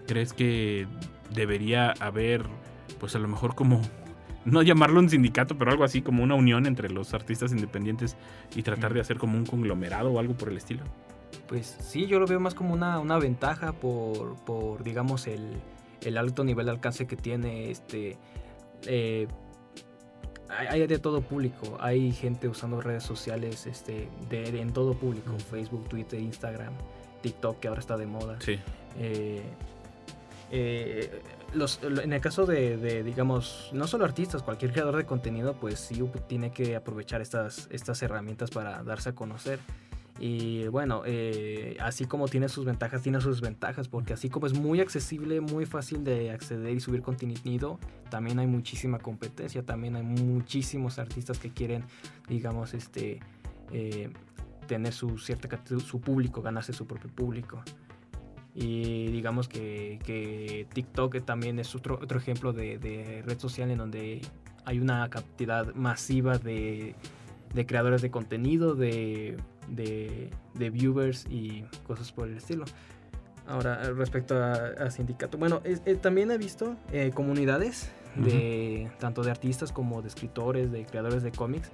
¿Crees 0.09 0.33
que 0.33 0.87
debería 1.33 1.91
haber, 1.99 2.43
pues 2.99 3.15
a 3.15 3.19
lo 3.19 3.27
mejor 3.27 3.53
como 3.53 3.79
no 4.43 4.63
llamarlo 4.63 4.99
un 4.99 5.07
sindicato, 5.07 5.55
pero 5.55 5.69
algo 5.69 5.83
así 5.83 6.01
como 6.01 6.23
una 6.23 6.33
unión 6.33 6.65
entre 6.65 6.89
los 6.89 7.13
artistas 7.13 7.51
independientes 7.51 8.17
y 8.55 8.63
tratar 8.63 8.91
de 8.95 9.01
hacer 9.01 9.17
como 9.19 9.37
un 9.37 9.45
conglomerado 9.45 10.11
o 10.11 10.17
algo 10.19 10.33
por 10.33 10.49
el 10.49 10.57
estilo. 10.57 10.81
Pues 11.47 11.77
sí, 11.79 12.07
yo 12.07 12.19
lo 12.19 12.25
veo 12.25 12.39
más 12.39 12.55
como 12.55 12.73
una, 12.73 12.97
una 12.97 13.19
ventaja 13.19 13.73
por, 13.73 14.35
por 14.45 14.83
digamos, 14.83 15.27
el, 15.27 15.61
el 16.01 16.17
alto 16.17 16.43
nivel 16.43 16.65
de 16.65 16.71
alcance 16.71 17.05
que 17.05 17.15
tiene 17.15 17.69
este... 17.69 18.17
eh, 18.87 19.27
hay 20.49 20.87
de 20.87 20.97
todo 20.97 21.21
público, 21.21 21.77
hay 21.79 22.11
gente 22.11 22.47
usando 22.47 22.81
redes 22.81 23.03
sociales 23.03 23.67
este, 23.67 24.09
de, 24.27 24.51
de- 24.51 24.61
en 24.61 24.73
todo 24.73 24.95
público, 24.95 25.37
Facebook, 25.37 25.87
Twitter, 25.87 26.19
Instagram, 26.19 26.73
TikTok 27.21 27.59
que 27.59 27.67
ahora 27.67 27.81
está 27.81 27.97
de 27.97 28.07
moda. 28.07 28.37
Sí. 28.39 28.57
Eh, 28.97 29.43
eh, 30.51 31.21
en 32.03 32.13
el 32.13 32.21
caso 32.21 32.45
de, 32.45 32.77
de, 32.77 33.03
digamos, 33.03 33.69
no 33.73 33.87
solo 33.87 34.05
artistas, 34.05 34.43
cualquier 34.43 34.71
creador 34.71 34.97
de 34.97 35.05
contenido, 35.05 35.55
pues 35.55 35.79
sí 35.79 36.03
tiene 36.27 36.51
que 36.51 36.75
aprovechar 36.75 37.21
estas, 37.21 37.69
herramientas 38.01 38.49
para 38.51 38.83
darse 38.83 39.09
a 39.09 39.15
conocer. 39.15 39.59
Y 40.19 40.67
bueno, 40.67 41.03
eh, 41.05 41.77
así 41.79 42.05
como 42.05 42.27
tiene 42.27 42.49
sus 42.49 42.65
ventajas, 42.65 43.01
tiene 43.01 43.21
sus 43.21 43.37
desventajas, 43.37 43.87
porque 43.87 44.13
así 44.13 44.29
como 44.29 44.47
es 44.47 44.53
muy 44.53 44.81
accesible, 44.81 45.39
muy 45.39 45.65
fácil 45.65 46.03
de 46.03 46.31
acceder 46.31 46.75
y 46.75 46.81
subir 46.81 47.01
contenido, 47.01 47.79
también 48.09 48.37
hay 48.39 48.47
muchísima 48.47 48.99
competencia, 48.99 49.63
también 49.63 49.95
hay 49.95 50.03
muchísimos 50.03 50.99
artistas 50.99 51.39
que 51.39 51.51
quieren, 51.51 51.85
digamos, 52.27 52.73
este, 52.73 53.21
eh, 53.71 54.11
tener 54.67 54.91
su 54.91 55.17
cierta 55.19 55.47
su 55.79 56.01
público, 56.01 56.41
ganarse 56.41 56.73
su 56.73 56.85
propio 56.85 57.09
público. 57.09 57.63
Y 58.55 59.07
digamos 59.07 59.47
que, 59.47 59.99
que 60.03 60.67
TikTok 60.73 61.21
también 61.23 61.59
es 61.59 61.75
otro, 61.75 61.99
otro 62.01 62.17
ejemplo 62.17 62.51
de, 62.51 62.77
de 62.79 63.23
red 63.25 63.39
social 63.39 63.69
en 63.71 63.77
donde 63.77 64.21
hay 64.65 64.79
una 64.79 65.09
cantidad 65.09 65.73
masiva 65.75 66.37
de, 66.37 66.95
de 67.53 67.65
creadores 67.65 68.01
de 68.01 68.09
contenido, 68.11 68.75
de, 68.75 69.37
de, 69.69 70.29
de 70.55 70.69
viewers 70.69 71.25
y 71.29 71.63
cosas 71.87 72.11
por 72.11 72.27
el 72.27 72.37
estilo. 72.37 72.65
Ahora, 73.47 73.81
respecto 73.93 74.35
a, 74.35 74.53
a 74.53 74.91
sindicato, 74.91 75.37
bueno, 75.37 75.61
es- 75.63 75.81
eh, 75.85 75.95
también 75.95 76.29
he 76.31 76.37
visto 76.37 76.75
eh, 76.91 77.11
comunidades 77.13 77.91
de 78.15 78.89
tanto 78.99 79.23
de 79.23 79.31
artistas 79.31 79.71
como 79.71 80.01
de 80.01 80.07
escritores, 80.09 80.71
de 80.71 80.85
creadores 80.85 81.23
de 81.23 81.31
cómics. 81.31 81.71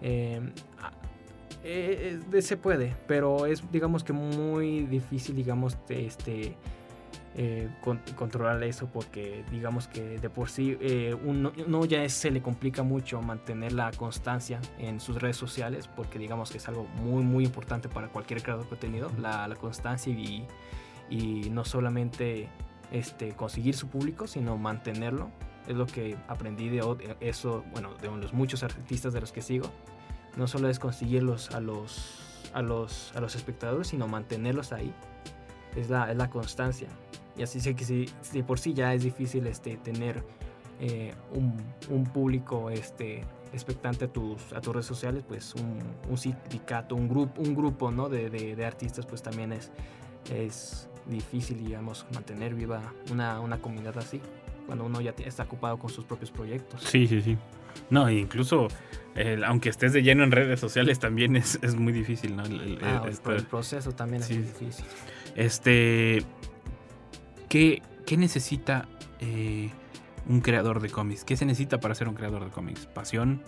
Eh, 0.00 0.40
eh, 1.64 2.20
eh, 2.32 2.42
se 2.42 2.56
puede, 2.56 2.94
pero 3.06 3.46
es 3.46 3.62
digamos 3.72 4.04
que 4.04 4.12
muy 4.12 4.86
difícil, 4.86 5.34
digamos, 5.36 5.76
este 5.88 6.54
eh, 7.36 7.68
con- 7.82 8.00
controlar 8.16 8.62
eso 8.64 8.86
porque 8.92 9.44
digamos 9.52 9.86
que 9.86 10.18
de 10.18 10.28
por 10.30 10.48
sí 10.50 10.76
eh, 10.80 11.14
uno, 11.24 11.52
uno 11.66 11.84
ya 11.84 12.02
es- 12.02 12.14
se 12.14 12.30
le 12.30 12.40
complica 12.42 12.82
mucho 12.82 13.20
mantener 13.22 13.72
la 13.72 13.92
constancia 13.92 14.60
en 14.78 14.98
sus 14.98 15.20
redes 15.20 15.36
sociales 15.36 15.88
porque 15.94 16.18
digamos 16.18 16.50
que 16.50 16.58
es 16.58 16.66
algo 16.68 16.84
muy 17.02 17.22
muy 17.22 17.44
importante 17.44 17.88
para 17.88 18.08
cualquier 18.08 18.42
creador 18.42 18.64
de 18.64 18.70
contenido 18.70 19.10
la, 19.20 19.46
la 19.46 19.54
constancia 19.56 20.12
y, 20.12 20.46
y 21.10 21.48
no 21.50 21.64
solamente 21.64 22.48
este, 22.90 23.32
conseguir 23.34 23.76
su 23.76 23.88
público 23.88 24.26
sino 24.26 24.56
mantenerlo. 24.56 25.30
Es 25.68 25.76
lo 25.76 25.86
que 25.86 26.16
aprendí 26.28 26.70
de 26.70 26.82
eso 27.20 27.62
bueno 27.72 27.94
de 28.00 28.08
los 28.10 28.32
muchos 28.32 28.62
artistas 28.62 29.12
de 29.12 29.20
los 29.20 29.32
que 29.32 29.42
sigo 29.42 29.70
no 30.36 30.46
solo 30.46 30.68
es 30.68 30.78
conseguirlos 30.78 31.50
a 31.54 31.60
los 31.60 32.14
a 32.54 32.62
los 32.62 33.12
a 33.14 33.20
los 33.20 33.34
espectadores 33.34 33.88
sino 33.88 34.08
mantenerlos 34.08 34.72
ahí. 34.72 34.92
Es 35.76 35.90
la, 35.90 36.10
es 36.10 36.16
la 36.16 36.30
constancia. 36.30 36.88
Y 37.36 37.42
así 37.42 37.60
sé 37.60 37.74
que 37.76 37.84
si, 37.84 38.06
por 38.42 38.58
sí 38.58 38.72
ya 38.74 38.94
es 38.94 39.02
difícil 39.02 39.46
este 39.46 39.76
tener 39.76 40.24
eh, 40.80 41.14
un, 41.32 41.54
un 41.88 42.04
público 42.04 42.70
este 42.70 43.24
expectante 43.52 44.06
a 44.06 44.08
tus 44.12 44.52
a 44.52 44.60
tus 44.60 44.74
redes 44.74 44.86
sociales 44.86 45.24
pues 45.26 45.54
un, 45.54 45.78
un 46.10 46.18
sindicato 46.18 46.94
un 46.94 47.08
grupo 47.08 47.40
un 47.40 47.54
grupo 47.54 47.90
no 47.90 48.08
de, 48.08 48.28
de- 48.28 48.54
de 48.56 48.66
artistas 48.66 49.06
pues 49.06 49.22
también 49.22 49.52
es 49.52 49.70
es 50.30 50.88
difícil 51.06 51.64
digamos 51.64 52.04
mantener 52.12 52.54
viva 52.54 52.82
una, 53.10 53.40
una 53.40 53.58
comunidad 53.62 53.96
así 53.98 54.20
cuando 54.66 54.84
uno 54.84 55.00
ya 55.00 55.14
está 55.24 55.44
ocupado 55.44 55.78
con 55.78 55.88
sus 55.88 56.04
propios 56.04 56.30
proyectos. 56.30 56.82
Sí, 56.84 57.06
sí, 57.06 57.22
sí. 57.22 57.38
No, 57.90 58.10
incluso 58.10 58.68
el- 59.14 59.44
aunque 59.44 59.68
estés 59.68 59.92
de 59.92 60.02
lleno 60.02 60.22
en 60.24 60.30
redes 60.30 60.60
sociales 60.60 60.98
también 60.98 61.34
es, 61.36 61.58
es 61.62 61.74
muy 61.74 61.92
difícil, 61.92 62.36
¿no? 62.36 62.44
El- 62.44 62.60
el- 62.60 62.78
Ah, 62.82 63.02
el- 63.06 63.16
por 63.16 63.34
el 63.34 63.44
proceso 63.44 63.92
también 63.92 64.22
Sí. 64.22 64.34
es 64.34 64.38
muy 64.38 64.48
difícil 64.48 64.84
Este, 65.34 66.22
¿qué, 67.48 67.82
qué 68.06 68.16
necesita 68.16 68.86
eh, 69.20 69.70
un 70.28 70.40
creador 70.40 70.80
de 70.80 70.90
cómics? 70.90 71.24
¿Qué 71.24 71.36
se 71.36 71.44
necesita 71.44 71.80
para 71.80 71.94
ser 71.94 72.08
un 72.08 72.14
creador 72.14 72.44
de 72.44 72.50
cómics? 72.50 72.86
Pasión, 72.86 73.42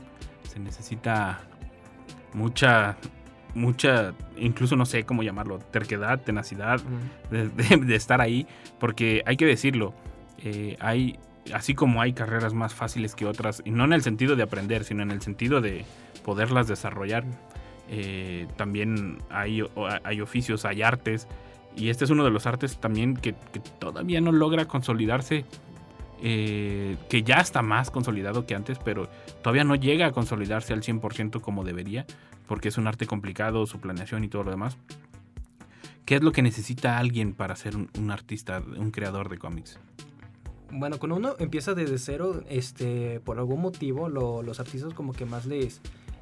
se 0.49 0.59
necesita 0.61 1.41
mucha, 2.33 2.97
mucha, 3.55 4.15
incluso 4.37 4.77
no 4.77 4.87
sé 4.87 5.05
cómo 5.05 5.23
llamarlo, 5.23 5.59
terquedad, 5.59 6.21
tenacidad, 6.21 6.81
Mm. 6.81 7.33
de, 7.33 7.49
de- 7.49 7.77
de 7.87 7.95
estar 7.97 8.21
ahí, 8.21 8.47
porque 8.79 9.23
hay 9.27 9.37
que 9.37 9.47
decirlo, 9.47 9.95
eh, 10.39 10.77
hay, 10.81 11.19
así 11.53 11.75
como 11.75 12.01
hay 12.03 12.13
carreras 12.13 12.55
más 12.55 12.75
fáciles 12.75 13.15
que 13.15 13.27
otras, 13.27 13.63
y 13.65 13.71
no 13.71 13.85
en 13.85 13.93
el 13.93 14.03
sentido 14.03 14.37
de 14.37 14.43
aprender, 14.43 14.85
sino 14.85 15.03
en 15.03 15.11
el 15.11 15.23
sentido 15.23 15.61
de 15.61 15.85
poderlas 16.25 16.69
desarrollar, 16.69 17.25
eh, 17.89 18.47
también 18.57 19.19
hay, 19.31 19.63
oficios, 19.63 20.65
hay 20.65 20.83
artes, 20.83 21.27
y 21.77 21.89
este 21.89 22.05
es 22.05 22.11
uno 22.11 22.25
de 22.25 22.31
los 22.31 22.47
artes 22.47 22.79
también 22.79 23.17
que, 23.17 23.33
todavía 23.79 24.21
no 24.21 24.33
logra 24.33 24.67
consolidarse, 24.67 25.45
eh, 26.23 26.97
que 27.09 27.23
ya 27.23 27.37
está 27.37 27.63
más 27.63 27.91
consolidado 27.91 28.47
que 28.47 28.55
antes, 28.55 28.79
pero 28.79 29.09
todavía 29.43 29.65
no 29.65 29.75
llega 29.75 30.07
a 30.07 30.13
consolidarse 30.13 30.73
al 30.73 30.83
100% 30.83 31.41
como 31.41 31.65
debería, 31.65 32.07
porque 32.47 32.69
es 32.69 32.79
un 32.79 32.87
arte 32.87 33.07
complicado, 33.07 33.67
su 33.67 33.81
planeación 33.81 34.25
y 34.25 34.29
todo 34.29 34.45
lo 34.45 34.51
demás. 34.51 34.77
¿Qué 36.05 36.17
es 36.17 36.23
lo 36.23 36.33
que 36.33 36.43
necesita 36.43 36.99
alguien 36.99 37.35
para 37.35 37.55
ser 37.55 37.77
un 37.77 38.11
artista, 38.11 38.61
un 38.77 38.91
creador 38.91 39.29
de 39.29 39.39
cómics? 39.39 39.79
Bueno, 40.73 40.99
cuando 40.99 41.17
uno 41.17 41.35
empieza 41.39 41.75
desde 41.75 41.99
cero, 41.99 42.43
este, 42.49 43.21
por 43.21 43.39
algún 43.39 43.61
motivo, 43.61 44.09
lo- 44.09 44.43
los 44.43 44.61
artistas 44.61 44.95
como 44.95 45.13
que 45.13 45.25
más 45.27 45.47
les, 45.47 45.81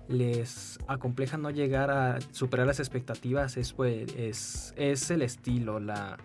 les 0.09 0.79
acompleja 0.87 1.37
no 1.37 1.51
llegar 1.51 1.91
a 1.91 2.19
superar 2.33 2.67
las 2.67 2.81
expectativas, 2.81 3.57
es, 3.59 3.73
pues, 3.75 4.11
es, 4.17 4.73
es 4.77 5.11
el 5.11 5.21
estilo, 5.23 5.81
la, 5.81 6.17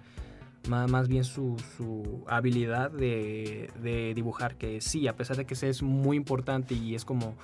más, 0.70 0.90
más 0.90 1.08
bien 1.10 1.26
su, 1.26 1.58
su 1.76 2.24
habilidad 2.28 2.92
de, 2.92 3.70
de 3.82 4.14
dibujar, 4.14 4.56
que 4.56 4.80
sí, 4.80 5.08
a 5.10 5.16
pesar 5.18 5.36
de 5.36 5.46
que 5.46 5.54
es 5.54 5.84
muy 5.84 6.16
importante 6.16 6.74
y 6.76 6.96
es 6.96 7.04
como 7.04 7.36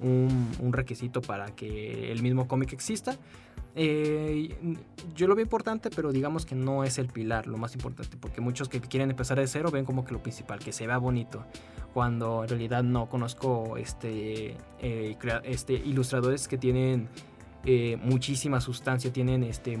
un, 0.00 0.48
un 0.60 0.72
requisito 0.72 1.20
para 1.20 1.46
que 1.56 2.12
el 2.12 2.22
mismo 2.22 2.46
cómic 2.46 2.72
exista, 2.72 3.16
eh, 3.74 4.56
yo 5.14 5.28
lo 5.28 5.34
veo 5.34 5.44
importante, 5.44 5.90
pero 5.90 6.12
digamos 6.12 6.46
que 6.46 6.54
no 6.54 6.84
es 6.84 6.98
el 6.98 7.06
pilar, 7.06 7.46
lo 7.46 7.58
más 7.58 7.74
importante, 7.74 8.16
porque 8.16 8.40
muchos 8.40 8.68
que 8.68 8.80
quieren 8.80 9.10
empezar 9.10 9.38
de 9.38 9.46
cero 9.46 9.70
ven 9.70 9.84
como 9.84 10.04
que 10.04 10.12
lo 10.12 10.22
principal, 10.22 10.58
que 10.58 10.72
se 10.72 10.86
vea 10.86 10.98
bonito, 10.98 11.44
cuando 11.94 12.42
en 12.42 12.48
realidad 12.48 12.82
no 12.82 13.08
conozco 13.08 13.76
este, 13.76 14.56
eh, 14.80 15.16
este 15.44 15.74
ilustradores 15.74 16.48
que 16.48 16.58
tienen 16.58 17.08
eh, 17.64 17.98
muchísima 18.02 18.60
sustancia, 18.60 19.12
tienen 19.12 19.42
este 19.42 19.78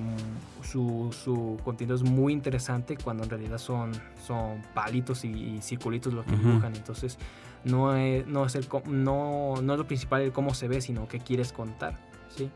su, 0.62 1.10
su 1.12 1.58
contenido 1.64 1.94
es 1.96 2.02
muy 2.02 2.32
interesante, 2.32 2.96
cuando 2.96 3.24
en 3.24 3.30
realidad 3.30 3.58
son, 3.58 3.92
son 4.26 4.62
palitos 4.74 5.24
y, 5.24 5.28
y 5.28 5.62
circulitos 5.62 6.12
lo 6.12 6.24
que 6.24 6.34
Ujú. 6.34 6.48
dibujan, 6.48 6.74
entonces 6.74 7.18
no 7.64 7.96
es, 7.96 8.26
no, 8.26 8.44
es 8.46 8.54
el, 8.56 8.66
no, 8.86 9.54
no 9.62 9.72
es 9.72 9.78
lo 9.78 9.86
principal 9.86 10.22
el 10.22 10.32
cómo 10.32 10.54
se 10.54 10.68
ve, 10.68 10.80
sino 10.80 11.08
qué 11.08 11.20
quieres 11.20 11.52
contar, 11.52 11.98
¿sí? 12.36 12.50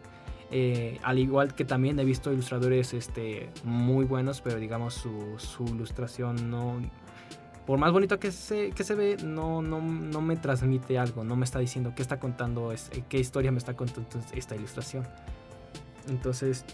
Eh, 0.55 0.99
al 1.03 1.19
igual 1.19 1.55
que 1.55 1.65
también 1.65 1.99
he 1.99 2.05
visto 2.05 2.31
ilustradores 2.31 2.93
este, 2.93 3.49
muy 3.65 4.05
buenos, 4.05 4.43
pero 4.43 4.59
digamos 4.59 4.95
su, 4.95 5.35
su 5.39 5.65
ilustración 5.65 6.51
no... 6.51 6.79
Por 7.67 7.79
más 7.79 7.91
bonito 7.93 8.19
que 8.19 8.33
se, 8.33 8.71
que 8.73 8.85
se 8.85 8.95
ve, 8.95 9.17
no, 9.25 9.63
no, 9.63 9.81
no 9.81 10.21
me 10.21 10.37
transmite 10.37 10.99
algo, 10.99 11.23
no 11.25 11.37
me 11.37 11.45
está 11.45 11.59
diciendo 11.61 11.93
qué 11.97 12.03
está 12.03 12.19
contando, 12.19 12.73
es, 12.73 12.91
qué 13.09 13.19
historia 13.19 13.53
me 13.53 13.59
está 13.59 13.75
contando 13.75 14.09
esta 14.35 14.57
ilustración. 14.57 15.07
Entonces, 16.09 16.65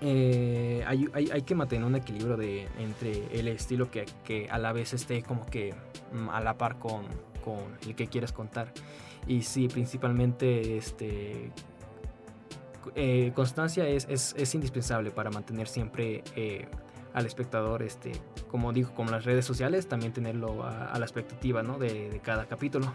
eh, 0.00 0.82
hay, 0.86 1.06
hay- 1.12 1.30
hay 1.30 1.42
que 1.42 1.54
mantener 1.54 1.84
un 1.84 1.94
equilibrio 1.96 2.36
de, 2.36 2.66
entre 2.78 3.38
el 3.38 3.46
estilo 3.46 3.90
que, 3.90 4.06
que 4.24 4.48
a 4.50 4.58
la 4.58 4.72
vez 4.72 4.94
esté 4.94 5.22
como 5.22 5.44
que 5.46 5.74
mm, 6.12 6.30
a 6.30 6.40
la 6.40 6.56
par 6.56 6.78
con, 6.78 7.02
con 7.44 7.58
el 7.86 7.94
que 7.94 8.06
quieres 8.08 8.32
contar. 8.32 8.72
Y 9.26 9.42
sí, 9.42 9.68
principalmente 9.68 10.76
este, 10.78 11.50
eh, 12.94 13.32
constancia 13.34 13.86
es, 13.88 14.06
es, 14.10 14.34
es 14.36 14.54
indispensable 14.54 15.10
para 15.10 15.30
mantener 15.30 15.68
siempre 15.68 16.22
eh, 16.36 16.66
al 17.14 17.26
espectador, 17.26 17.82
este, 17.82 18.12
como 18.50 18.72
digo, 18.72 18.94
como 18.94 19.10
las 19.10 19.24
redes 19.24 19.44
sociales, 19.44 19.86
también 19.86 20.12
tenerlo 20.12 20.64
a, 20.64 20.86
a 20.86 20.98
la 20.98 21.04
expectativa 21.04 21.62
¿no? 21.62 21.78
de, 21.78 22.08
de 22.10 22.20
cada 22.20 22.46
capítulo. 22.46 22.92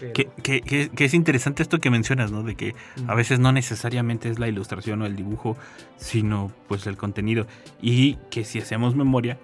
Pero- 0.00 0.12
Que, 0.14 0.26
que- 0.42 0.60
que- 0.62 0.88
que 0.90 1.04
es 1.04 1.12
interesante 1.14 1.62
esto 1.62 1.78
que 1.78 1.90
mencionas, 1.90 2.30
¿no? 2.32 2.42
De 2.42 2.54
que 2.56 2.74
a 3.06 3.14
veces 3.14 3.38
no 3.40 3.52
necesariamente 3.52 4.28
es 4.30 4.38
la 4.38 4.48
ilustración 4.48 5.02
o 5.02 5.06
el 5.06 5.16
dibujo, 5.16 5.56
sino 5.96 6.50
pues 6.68 6.86
el 6.86 6.96
contenido. 6.96 7.46
Y 7.80 8.16
que 8.30 8.44
si 8.44 8.58
hacemos 8.58 8.94
memoria, 8.96 9.38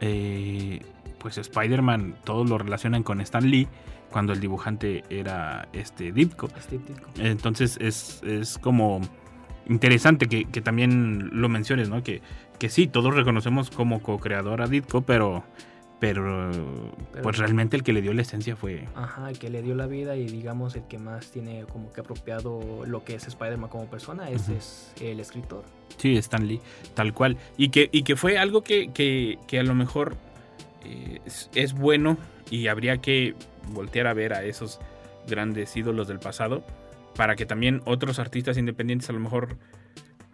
eh, 0.00 0.80
pues 1.18 1.38
Spider-Man 1.38 2.16
todos 2.24 2.48
lo 2.48 2.58
relacionan 2.58 3.02
con 3.02 3.20
Stan 3.22 3.48
Lee, 3.50 3.68
cuando 4.10 4.32
el 4.32 4.40
dibujante 4.40 5.04
era 5.10 5.68
este 5.72 6.12
Ditko. 6.12 6.48
Estético. 6.56 7.08
Entonces 7.18 7.76
es, 7.80 8.22
es 8.22 8.58
como 8.58 9.00
interesante 9.68 10.26
que, 10.26 10.44
que 10.46 10.60
también 10.60 11.30
lo 11.32 11.48
menciones, 11.48 11.88
¿no? 11.88 12.02
Que, 12.02 12.20
que 12.58 12.68
sí, 12.68 12.86
todos 12.86 13.14
reconocemos 13.14 13.70
como 13.70 14.02
co-creador 14.02 14.62
a 14.62 14.66
Ditko, 14.66 15.02
pero, 15.02 15.42
pero, 16.00 16.50
Pero- 17.12 17.22
pues 17.22 17.38
realmente 17.38 17.76
el 17.76 17.82
que 17.82 17.92
le 17.92 18.02
dio 18.02 18.12
la 18.12 18.22
esencia 18.22 18.56
fue... 18.56 18.86
Ajá, 18.94 19.30
el 19.30 19.38
que 19.38 19.48
le 19.50 19.62
dio 19.62 19.74
la 19.74 19.86
vida 19.86 20.16
y 20.16 20.26
digamos 20.26 20.74
el 20.76 20.82
que 20.84 20.98
más 20.98 21.30
tiene 21.30 21.64
como 21.72 21.92
que 21.92 22.00
apropiado 22.02 22.84
lo 22.86 23.04
que 23.04 23.14
es 23.14 23.26
Spider-Man 23.26 23.70
como 23.70 23.86
persona, 23.86 24.24
Ujú. 24.30 24.52
es 24.52 24.92
el 25.00 25.18
escritor. 25.20 25.64
Sí, 25.96 26.16
Stan 26.16 26.46
Lee, 26.46 26.60
tal 26.94 27.14
cual. 27.14 27.36
Y 27.56 27.68
que, 27.70 27.88
y 27.92 28.02
que 28.02 28.16
fue 28.16 28.36
algo 28.38 28.62
que, 28.62 28.90
que, 28.92 29.38
que 29.46 29.58
a 29.60 29.62
lo 29.62 29.74
mejor 29.74 30.16
eh, 30.84 31.20
es, 31.24 31.48
es 31.54 31.72
bueno 31.72 32.18
y 32.50 32.66
habría 32.66 32.98
que 32.98 33.34
voltear 33.68 34.06
a 34.06 34.12
ver 34.14 34.34
a 34.34 34.44
esos 34.44 34.78
grandes 35.26 35.74
ídolos 35.76 36.06
del 36.08 36.18
pasado 36.18 36.62
para 37.16 37.36
que 37.36 37.46
también 37.46 37.80
otros 37.86 38.18
artistas 38.18 38.58
independientes 38.58 39.08
a 39.10 39.12
lo 39.12 39.20
mejor, 39.20 39.56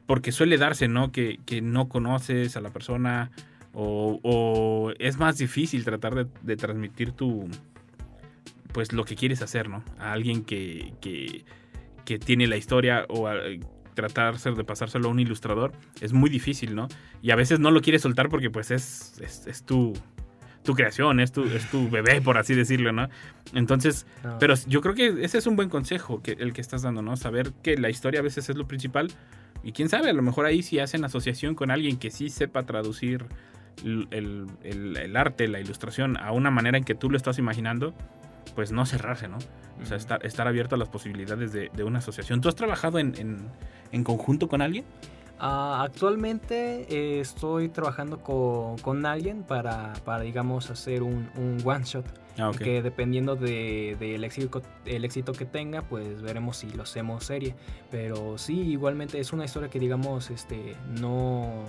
porque 0.06 0.32
suele 0.32 0.56
darse, 0.58 0.88
¿no? 0.88 1.12
Que, 1.12 1.38
que 1.46 1.60
no 1.62 1.88
conoces 1.88 2.56
a 2.56 2.60
la 2.60 2.70
persona 2.70 3.30
o, 3.72 4.18
o 4.22 4.92
es 4.98 5.18
más 5.18 5.38
difícil 5.38 5.84
tratar 5.84 6.14
de, 6.14 6.26
de 6.42 6.56
transmitir 6.56 7.12
tu, 7.12 7.48
pues 8.72 8.92
lo 8.92 9.04
que 9.04 9.14
quieres 9.16 9.42
hacer, 9.42 9.68
¿no? 9.68 9.84
A 9.98 10.12
alguien 10.12 10.42
que, 10.44 10.94
que, 11.00 11.44
que 12.04 12.18
tiene 12.18 12.46
la 12.46 12.56
historia 12.56 13.06
o 13.08 13.28
a- 13.28 13.36
tratarse 13.94 14.52
de 14.52 14.64
pasárselo 14.64 15.08
a 15.08 15.10
un 15.10 15.20
ilustrador 15.20 15.72
es 16.00 16.12
muy 16.12 16.30
difícil, 16.30 16.74
¿no? 16.74 16.88
Y 17.22 17.32
a 17.32 17.36
veces 17.36 17.58
no 17.60 17.70
lo 17.70 17.82
quieres 17.82 18.02
soltar 18.02 18.28
porque 18.28 18.48
pues 18.48 18.70
es, 18.70 19.20
es, 19.20 19.46
es 19.46 19.64
tu, 19.64 19.92
tu 20.62 20.74
creación, 20.74 21.20
es 21.20 21.32
tu, 21.32 21.44
es 21.44 21.70
tu 21.70 21.88
bebé, 21.88 22.20
por 22.20 22.36
así 22.38 22.54
decirlo, 22.54 22.92
¿no? 22.92 23.08
Entonces, 23.54 24.06
No. 24.22 24.38
pero 24.38 24.54
yo 24.66 24.80
creo 24.82 24.94
que 24.94 25.24
ese 25.24 25.38
es 25.38 25.46
un 25.46 25.56
buen 25.56 25.68
consejo 25.70 26.22
que, 26.22 26.32
el 26.32 26.52
que 26.52 26.60
estás 26.60 26.82
dando, 26.82 27.00
¿no? 27.02 27.16
Saber 27.16 27.52
que 27.62 27.76
la 27.76 27.88
historia 27.90 28.20
a 28.20 28.22
veces 28.22 28.48
es 28.50 28.56
lo 28.56 28.66
principal 28.68 29.10
y 29.62 29.72
quién 29.72 29.88
sabe, 29.88 30.10
a 30.10 30.12
lo 30.12 30.22
mejor 30.22 30.46
ahí 30.46 30.62
si 30.62 30.78
hacen 30.78 31.04
asociación 31.04 31.54
con 31.54 31.70
alguien 31.70 31.96
que 31.98 32.10
sí 32.10 32.28
sepa 32.28 32.64
traducir 32.64 33.24
el, 33.84 34.06
el- 34.10 34.46
el- 34.62 34.96
el 34.98 35.16
arte, 35.16 35.48
la 35.48 35.60
ilustración 35.60 36.16
a 36.18 36.32
una 36.32 36.50
manera 36.50 36.76
en 36.76 36.84
que 36.84 36.94
tú 36.94 37.08
lo 37.10 37.16
estás 37.16 37.38
imaginando, 37.38 37.94
pues 38.54 38.70
no 38.72 38.84
cerrarse, 38.84 39.28
¿no? 39.28 39.38
O 39.82 39.86
sea, 39.86 39.96
estar, 39.96 40.24
estar 40.26 40.46
abierto 40.46 40.74
a 40.74 40.78
las 40.78 40.88
posibilidades 40.88 41.52
de, 41.52 41.70
de 41.74 41.84
una 41.84 42.00
asociación. 42.00 42.42
¿Tú 42.42 42.48
has 42.50 42.54
trabajado 42.56 42.98
en, 42.98 43.14
en- 43.18 43.48
en 43.92 44.04
conjunto 44.04 44.48
con 44.48 44.60
alguien? 44.60 44.84
Ah, 45.42 45.82
actualmente 45.84 46.86
eh, 46.94 47.20
estoy 47.20 47.70
trabajando 47.70 48.18
con, 48.18 48.76
con 48.78 49.06
alguien 49.06 49.42
para, 49.42 49.94
para, 50.04 50.22
digamos, 50.22 50.70
hacer 50.70 51.02
un, 51.02 51.30
un 51.36 51.58
one 51.64 51.84
shot. 51.84 52.04
Ah, 52.38 52.52
Que 52.56 52.82
dependiendo 52.82 53.36
de- 53.36 53.96
del 53.98 54.22
éxito, 54.24 54.60
el 54.84 55.04
éxito 55.04 55.32
que 55.32 55.46
tenga, 55.46 55.82
pues 55.82 56.20
veremos 56.22 56.58
si 56.58 56.70
lo 56.70 56.82
hacemos 56.82 57.24
serie. 57.24 57.54
Pero 57.90 58.36
sí, 58.38 58.60
igualmente 58.60 59.18
es 59.18 59.32
una 59.32 59.44
historia 59.46 59.70
que, 59.70 59.78
digamos, 59.80 60.30
este, 60.30 60.76
no. 61.00 61.64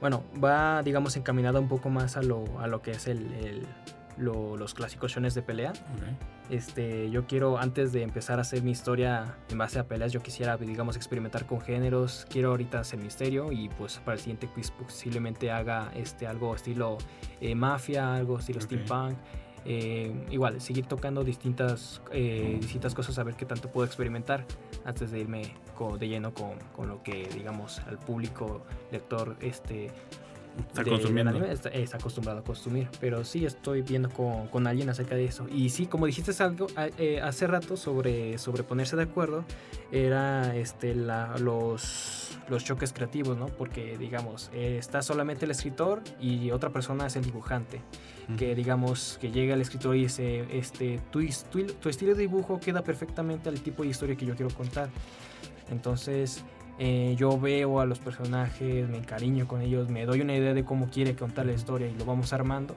Bueno, 0.00 0.22
va, 0.42 0.82
digamos, 0.82 1.16
encaminada 1.16 1.58
un 1.60 1.68
poco 1.68 1.88
más 1.90 2.16
a 2.18 2.22
lo, 2.22 2.44
a 2.60 2.66
lo 2.66 2.82
que 2.82 2.92
es 2.92 3.06
el, 3.08 3.32
el- 3.34 3.66
lo- 4.18 4.56
los 4.56 4.74
clásicos 4.74 5.12
shones 5.12 5.34
de 5.34 5.42
pelea. 5.42 5.72
Este, 6.50 7.10
yo 7.10 7.26
quiero, 7.26 7.58
antes 7.58 7.92
de 7.92 8.02
empezar 8.02 8.38
a 8.38 8.42
hacer 8.42 8.62
mi 8.62 8.70
historia 8.70 9.36
en 9.50 9.58
base 9.58 9.78
a 9.78 9.84
peleas, 9.86 10.12
yo 10.12 10.22
quisiera, 10.22 10.56
digamos, 10.56 10.96
experimentar 10.96 11.46
con 11.46 11.60
géneros. 11.60 12.26
Quiero 12.30 12.50
ahorita 12.50 12.80
hacer 12.80 12.98
misterio 13.00 13.52
y 13.52 13.68
pues 13.68 13.98
para 13.98 14.14
el 14.14 14.20
siguiente 14.20 14.46
quiz 14.48 14.70
posiblemente 14.70 15.50
haga 15.50 15.90
este, 15.94 16.26
algo 16.26 16.54
estilo 16.54 16.96
eh, 17.40 17.54
mafia, 17.54 18.14
algo 18.14 18.38
estilo 18.38 18.60
steampunk. 18.60 19.18
Eh, 19.64 20.24
igual, 20.30 20.60
seguir 20.62 20.86
tocando 20.86 21.22
distintas, 21.24 22.00
eh, 22.12 22.56
distintas 22.60 22.94
cosas, 22.94 23.18
a 23.18 23.24
ver 23.24 23.34
qué 23.34 23.44
tanto 23.44 23.68
puedo 23.70 23.84
experimentar 23.86 24.46
antes 24.86 25.10
de 25.10 25.18
irme 25.20 25.42
de 25.98 26.08
lleno 26.08 26.32
con, 26.32 26.52
con 26.74 26.88
lo 26.88 27.02
que, 27.02 27.28
digamos, 27.34 27.80
al 27.80 27.98
público 27.98 28.62
lector 28.90 29.36
este, 29.40 29.88
Está 30.66 30.82
de- 30.82 30.90
consumiendo. 30.90 31.30
anime 31.30 31.52
está, 31.52 31.68
está 31.70 31.96
acostumbrado 31.98 32.40
a 32.40 32.44
consumir. 32.44 32.88
Pero 33.00 33.24
sí 33.24 33.44
estoy 33.46 33.82
viendo 33.82 34.10
con, 34.10 34.48
con 34.48 34.66
alguien 34.66 34.88
acerca 34.90 35.14
de 35.14 35.24
eso. 35.24 35.46
Y 35.54 35.70
sí, 35.70 35.86
como 35.86 36.06
dijiste 36.06 36.32
algo 36.42 36.66
a- 36.76 36.88
eh, 36.98 37.20
hace 37.22 37.46
rato 37.46 37.76
sobre, 37.76 38.38
sobre 38.38 38.62
ponerse 38.62 38.96
de 38.96 39.02
acuerdo, 39.04 39.44
era 39.92 40.54
este, 40.56 40.94
la, 40.94 41.36
los, 41.38 42.38
los 42.48 42.64
choques 42.64 42.92
creativos, 42.92 43.36
¿no? 43.36 43.46
Porque, 43.46 43.96
digamos, 43.98 44.50
eh, 44.52 44.76
está 44.78 45.02
solamente 45.02 45.44
el 45.44 45.50
escritor 45.50 46.02
y 46.20 46.50
otra 46.50 46.70
persona 46.70 47.06
es 47.06 47.16
el 47.16 47.24
dibujante. 47.24 47.80
Que, 48.36 48.54
digamos, 48.54 49.16
que 49.22 49.30
llega 49.30 49.54
el 49.54 49.62
escritor 49.62 49.96
y 49.96 50.02
dice, 50.02 50.44
este, 50.52 51.00
tu, 51.10 51.26
tu, 51.50 51.64
tu 51.64 51.88
estilo 51.88 52.12
de 52.14 52.20
dibujo 52.20 52.60
queda 52.60 52.82
perfectamente 52.84 53.48
al 53.48 53.58
tipo 53.62 53.84
de 53.84 53.88
historia 53.88 54.16
que 54.16 54.26
yo 54.26 54.36
quiero 54.36 54.54
contar. 54.54 54.90
Entonces, 55.70 56.44
eh, 56.78 57.14
yo 57.18 57.38
veo 57.40 57.80
a 57.80 57.86
los 57.86 57.98
personajes, 57.98 58.88
me 58.88 58.98
encariño 58.98 59.46
con 59.48 59.60
ellos, 59.62 59.88
me 59.90 60.06
doy 60.06 60.20
una 60.20 60.34
idea 60.36 60.54
de 60.54 60.64
cómo 60.64 60.88
quiere 60.90 61.14
contar 61.16 61.46
la 61.46 61.52
historia 61.52 61.88
y 61.88 61.94
lo 61.94 62.04
vamos 62.04 62.32
armando. 62.32 62.76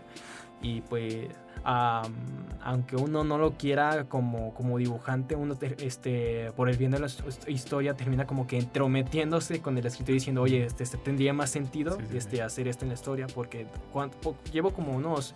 Y 0.64 0.82
pues, 0.82 1.28
aunque 1.64 2.96
uno 2.96 3.24
no 3.24 3.38
lo 3.38 3.52
quiera 3.54 4.06
como, 4.06 4.54
como 4.54 4.78
dibujante, 4.78 5.36
uno 5.36 5.56
te- 5.56 5.76
este, 5.86 6.52
por 6.56 6.70
el 6.70 6.78
bien 6.78 6.92
de 6.92 7.00
la 7.00 7.08
his- 7.08 7.48
historia 7.48 7.96
termina 7.96 8.26
como 8.28 8.46
que 8.48 8.58
entrometiéndose 8.58 9.60
con 9.62 9.78
el 9.78 9.86
escritor 9.86 10.14
diciendo, 10.14 10.42
oye, 10.42 10.66
este, 10.66 10.84
este 10.84 10.98
tendría 10.98 11.34
más 11.34 11.50
sentido 11.50 11.94
Sí, 11.98 12.02
sí, 12.02 12.08
sí. 12.12 12.18
este, 12.18 12.42
hacer 12.44 12.68
esto 12.68 12.86
en 12.86 12.90
la 12.90 12.94
historia 12.96 13.28
porque 13.34 13.66
llevo 14.52 14.72
como 14.72 14.94
unos... 14.96 15.34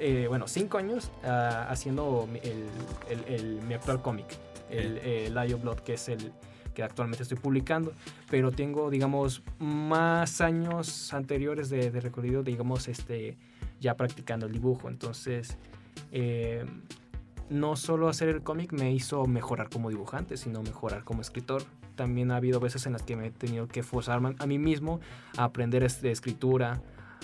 eh, 0.00 0.26
bueno, 0.28 0.46
cinco 0.48 0.78
años 0.78 1.10
ah, 1.24 1.66
haciendo 1.68 2.28
el, 2.42 2.64
el- 3.10 3.34
el- 3.34 3.62
mi 3.62 3.74
actual 3.74 4.00
cómic, 4.02 4.26
el, 4.70 4.98
el 4.98 5.36
Eye 5.36 5.54
of 5.54 5.62
Blood, 5.62 5.78
que 5.80 5.94
es 5.94 6.08
el, 6.08 6.32
que 6.74 6.82
actualmente 6.82 7.22
estoy 7.22 7.38
publicando, 7.38 7.92
pero 8.30 8.50
tengo, 8.52 8.90
digamos, 8.90 9.42
más 9.58 10.40
años 10.40 11.14
anteriores 11.14 11.70
de, 11.70 11.90
de 11.90 12.00
recorrido, 12.00 12.42
digamos, 12.42 12.88
este, 12.88 13.36
ya 13.80 13.96
practicando 13.96 14.46
el 14.46 14.52
dibujo. 14.52 14.88
Entonces, 14.88 15.56
eh, 16.12 16.64
no 17.50 17.76
solo 17.76 18.08
hacer 18.08 18.28
el 18.28 18.42
cómic 18.42 18.72
me 18.72 18.92
hizo 18.92 19.26
mejorar 19.26 19.68
como 19.70 19.88
dibujante, 19.90 20.36
sino 20.36 20.62
mejorar 20.62 21.04
como 21.04 21.20
escritor. 21.20 21.62
También 21.94 22.30
ha 22.32 22.36
habido 22.36 22.58
veces 22.58 22.86
en 22.86 22.92
las 22.94 23.02
que 23.02 23.16
me 23.16 23.26
he 23.26 23.30
tenido 23.30 23.68
que 23.68 23.82
forzar 23.82 24.20
a 24.38 24.46
mí 24.46 24.58
mismo 24.58 25.00
a 25.36 25.44
aprender 25.44 25.84
es- 25.84 26.02
de 26.02 26.10
escritura, 26.10 26.82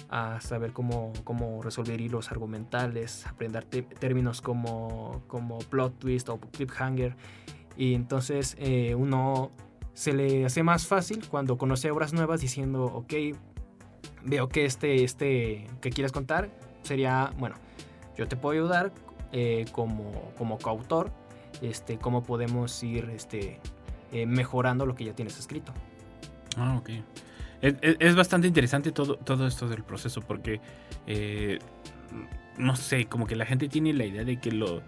a 0.09 0.41
saber 0.41 0.73
cómo, 0.73 1.13
cómo 1.25 1.63
resolver 1.63 2.01
hilos 2.01 2.31
argumentales, 2.31 3.27
aprender 3.27 3.65
términos 3.65 4.41
como, 4.41 5.23
como 5.27 5.59
plot 5.59 5.99
twist 5.99 6.29
o 6.29 6.39
cliffhanger. 6.39 7.17
Y 7.77 7.95
entonces 7.95 8.57
eh, 8.59 8.95
uno 8.95 9.51
se 9.95 10.13
le 10.13 10.45
hace 10.45 10.63
más 10.63 10.87
fácil 10.87 11.27
cuando 11.29 11.59
conoce 11.59 11.91
obras 11.91 12.13
nuevas 12.13 12.41
diciendo, 12.41 12.85
ok, 12.85 13.15
veo 14.25 14.49
que 14.49 14.65
este, 14.65 15.05
este 15.05 15.67
que 15.81 15.91
quieres 15.91 16.13
contar 16.13 16.51
sería, 16.83 17.33
bueno, 17.39 17.57
yo 18.17 18.29
te 18.29 18.37
puedo 18.37 18.53
ayudar 18.53 18.93
eh, 19.33 19.67
como, 19.73 20.33
como 20.37 20.59
coautor, 20.59 21.11
este, 21.63 21.99
cómo 21.99 22.23
podemos 22.23 22.83
ir 22.83 23.11
este, 23.11 23.61
eh, 24.13 24.27
mejorando 24.27 24.87
lo 24.87 24.95
que 24.95 25.05
ya 25.05 25.15
tienes 25.15 25.39
escrito. 25.39 25.73
Ah, 26.57 26.77
ok. 26.79 26.91
Es, 27.63 28.15
bastante 28.15 28.47
interesante 28.49 28.91
todo, 28.91 29.17
todo 29.17 29.47
esto 29.47 29.69
del 29.69 29.85
proceso 29.85 30.23
porque, 30.23 30.61
no 32.57 32.75
sé, 32.75 33.05
como 33.05 33.27
que 33.27 33.37
la 33.37 33.45
gente 33.45 33.69
tiene 33.69 33.93
la 33.93 34.07
idea 34.07 34.25
de 34.25 34.41
que 34.41 34.51
lo, 34.51 34.83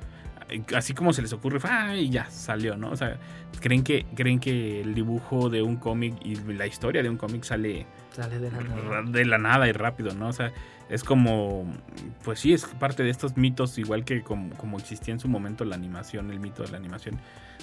así 0.75 0.95
como 0.95 1.13
se 1.13 1.23
les 1.23 1.33
ocurre, 1.33 1.59
¡ah! 1.65 1.95
y 1.97 2.11
ya 2.11 2.25
salió, 2.31 2.77
¿no? 2.77 2.91
O 2.91 2.97
sea, 2.97 3.19
creen 3.61 3.83
que, 3.85 4.07
creen 4.15 4.39
que 4.41 4.81
el 4.81 4.95
dibujo 4.95 5.49
de 5.51 5.63
un 5.63 5.77
cómic 5.77 6.15
y 6.25 6.37
la 6.53 6.67
historia 6.67 7.03
de 7.03 7.09
un 7.11 7.17
cómic 7.17 7.45
sale 7.45 7.87
Sale 8.13 8.39
de 8.39 8.51
la 8.51 8.61
nada. 8.61 8.81
ra- 8.89 9.03
de 9.03 9.25
la 9.25 9.39
nada 9.39 9.69
y 9.69 9.73
rápido, 9.73 10.15
¿no? 10.15 10.29
O 10.29 10.33
sea, 10.33 10.53
es 10.91 11.03
como, 11.05 11.65
pues 12.25 12.41
sí, 12.41 12.53
es 12.53 12.65
parte 12.67 13.03
de 13.03 13.11
estos 13.11 13.37
mitos, 13.37 13.79
igual 13.79 14.05
que 14.05 14.23
como, 14.23 14.55
como 14.57 14.79
existía 14.79 15.15
en 15.15 15.21
su 15.21 15.29
momento 15.29 15.65
la 15.65 15.77
animación, 15.77 16.31
el 16.31 16.39
mito 16.41 16.63
de 16.63 16.71
la 16.71 16.77
animación, 16.77 17.19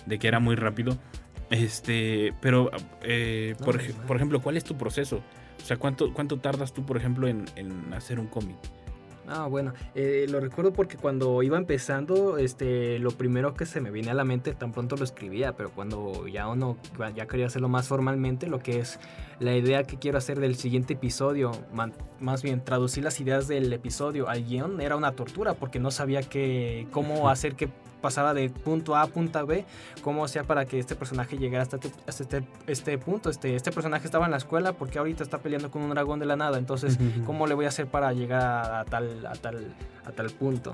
de 0.06 0.17
que 0.19 0.28
era 0.28 0.39
muy 0.39 0.56
rápido. 0.56 0.97
Este, 1.52 2.34
pero, 2.41 2.71
eh, 3.02 3.56
No, 3.60 3.65
por, 3.65 3.82
por 4.08 4.15
ejemplo, 4.15 4.39
¿cuál 4.41 4.58
es 4.58 4.63
tu 4.63 4.78
proceso? 4.78 5.21
O 5.62 5.65
sea, 5.65 5.78
¿cuánto, 5.78 6.13
cuánto 6.13 6.38
tardas 6.39 6.73
tú, 6.73 6.86
por 6.86 6.95
ejemplo, 6.97 7.28
en, 7.28 7.45
en 7.56 7.93
hacer 7.93 8.19
un 8.19 8.28
cómic? 8.28 8.56
Ah, 9.31 9.45
bueno, 9.45 9.73
eh, 9.93 10.25
lo 10.27 10.39
recuerdo 10.39 10.73
porque 10.73 10.97
cuando 10.97 11.43
iba 11.43 11.55
empezando, 11.57 12.39
este, 12.39 12.97
lo 12.97 13.11
primero 13.11 13.53
que 13.53 13.67
se 13.67 13.79
me 13.79 13.91
viene 13.91 14.09
a 14.09 14.15
la 14.15 14.23
mente, 14.23 14.53
tan 14.55 14.71
pronto 14.71 14.95
lo 14.95 15.03
escribía, 15.03 15.55
pero 15.55 15.69
cuando 15.69 16.27
ya 16.27 16.47
uno 16.47 16.77
ya 17.15 17.27
quería 17.27 17.45
hacerlo 17.45 17.69
más 17.69 17.87
formalmente, 17.87 18.47
lo 18.47 18.59
que 18.59 18.79
es 18.79 18.99
la 19.39 19.55
idea 19.55 19.83
que 19.83 19.97
quiero 19.97 20.17
hacer 20.17 20.39
del 20.39 20.55
siguiente 20.55 20.93
episodio, 20.93 21.51
man- 21.73 21.93
más 22.19 22.41
bien 22.41 22.63
traducir 22.65 23.03
las 23.03 23.19
ideas 23.19 23.47
del 23.47 23.71
episodio 23.71 24.27
al 24.29 24.43
guion, 24.45 24.81
era 24.81 24.95
una 24.95 25.11
tortura 25.11 25.53
porque 25.53 25.79
no 25.79 25.91
sabía 25.91 26.23
que, 26.23 26.87
cómo 26.91 27.29
hacer 27.29 27.55
que 27.55 27.69
pasara 28.01 28.33
de 28.33 28.49
punto 28.49 28.95
A 28.95 29.01
a 29.03 29.07
punto 29.07 29.45
B, 29.45 29.65
cómo 30.01 30.23
hacía 30.25 30.43
para 30.43 30.65
que 30.65 30.79
este 30.79 30.95
personaje 30.95 31.38
llegara 31.38 31.63
hasta, 31.63 31.77
este- 31.77 31.91
hasta 32.07 32.23
este, 32.23 32.43
este 32.67 32.97
punto. 32.97 33.29
Este, 33.29 33.55
este 33.55 33.71
personaje 33.71 34.05
estaba 34.05 34.25
en 34.25 34.31
la 34.31 34.38
escuela 34.38 34.73
porque 34.73 34.99
ahorita 34.99 35.23
está 35.23 35.39
peleando 35.39 35.69
con 35.71 35.81
un 35.81 35.89
dragón 35.91 36.19
de 36.19 36.25
la 36.25 36.35
nada, 36.35 36.57
entonces 36.57 36.97
¿Cómo 37.25 37.47
le 37.47 37.53
voy 37.53 37.65
a 37.65 37.69
hacer 37.69 37.88
para 37.88 38.12
llegar 38.13 38.71
a, 38.73 38.85
tal, 38.85 39.25
a, 39.25 39.33
tal, 39.33 39.73
a 40.05 40.12
tal 40.12 40.29
punto? 40.31 40.73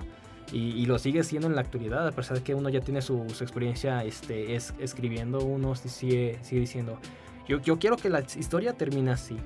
Y, 0.52 0.72
y 0.80 0.86
lo 0.86 1.00
sigue 1.00 1.24
siendo 1.24 1.48
en 1.48 1.56
la 1.56 1.62
actualidad, 1.62 2.08
a 2.08 2.12
pesar 2.12 2.38
de 2.38 2.44
que 2.44 2.54
uno 2.54 2.70
ya 2.70 2.80
tiene 2.82 3.02
su, 3.02 3.28
su 3.32 3.44
experiencia 3.44 4.04
este, 4.04 4.56
es, 4.56 4.74
escribiendo, 4.80 5.40
uno 5.40 5.74
sigue, 5.76 6.38
sigue 6.44 6.62
diciendo, 6.62 7.00
yo, 7.48 7.60
yo 7.62 7.80
quiero 7.80 7.98
que 7.98 8.10
la 8.12 8.20
historia 8.22 8.74
termine 8.74 9.10
así, 9.12 9.38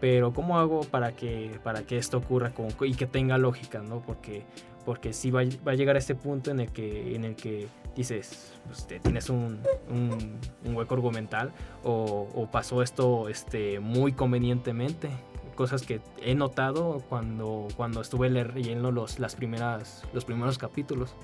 pero 0.00 0.32
¿cómo 0.32 0.58
hago 0.58 0.80
para 0.82 1.12
que, 1.12 1.60
para 1.62 1.82
que 1.82 1.98
esto 1.98 2.16
ocurra 2.18 2.50
con- 2.50 2.68
y 2.86 2.94
que 2.94 3.06
tenga 3.06 3.36
lógica, 3.36 3.80
¿no? 3.82 4.00
Porque, 4.00 4.44
porque 4.88 5.12
sí 5.12 5.30
va, 5.30 5.42
va 5.66 5.72
a 5.72 5.74
llegar 5.74 5.96
a 5.96 5.98
ese 5.98 6.14
punto 6.14 6.50
en 6.50 6.60
el 6.60 6.72
que, 6.72 7.14
en 7.14 7.24
el 7.24 7.36
que 7.36 7.68
dices, 7.94 8.54
pues, 8.64 8.86
tienes 9.02 9.28
un, 9.28 9.60
un- 9.90 10.38
un 10.64 10.74
hueco 10.74 10.94
argumental 10.94 11.52
o, 11.84 12.26
o 12.34 12.50
pasó 12.50 12.82
esto 12.82 13.28
este, 13.28 13.80
muy 13.80 14.12
convenientemente. 14.12 15.10
Cosas 15.56 15.82
que 15.82 16.00
he 16.22 16.34
notado 16.34 17.02
cuando, 17.10 17.68
cuando 17.76 18.00
estuve 18.00 18.30
leyendo 18.30 18.90
los, 18.90 19.18
las 19.18 19.34
primeras, 19.36 20.04
los 20.14 20.24
primeros 20.24 20.56
capítulos. 20.56 21.14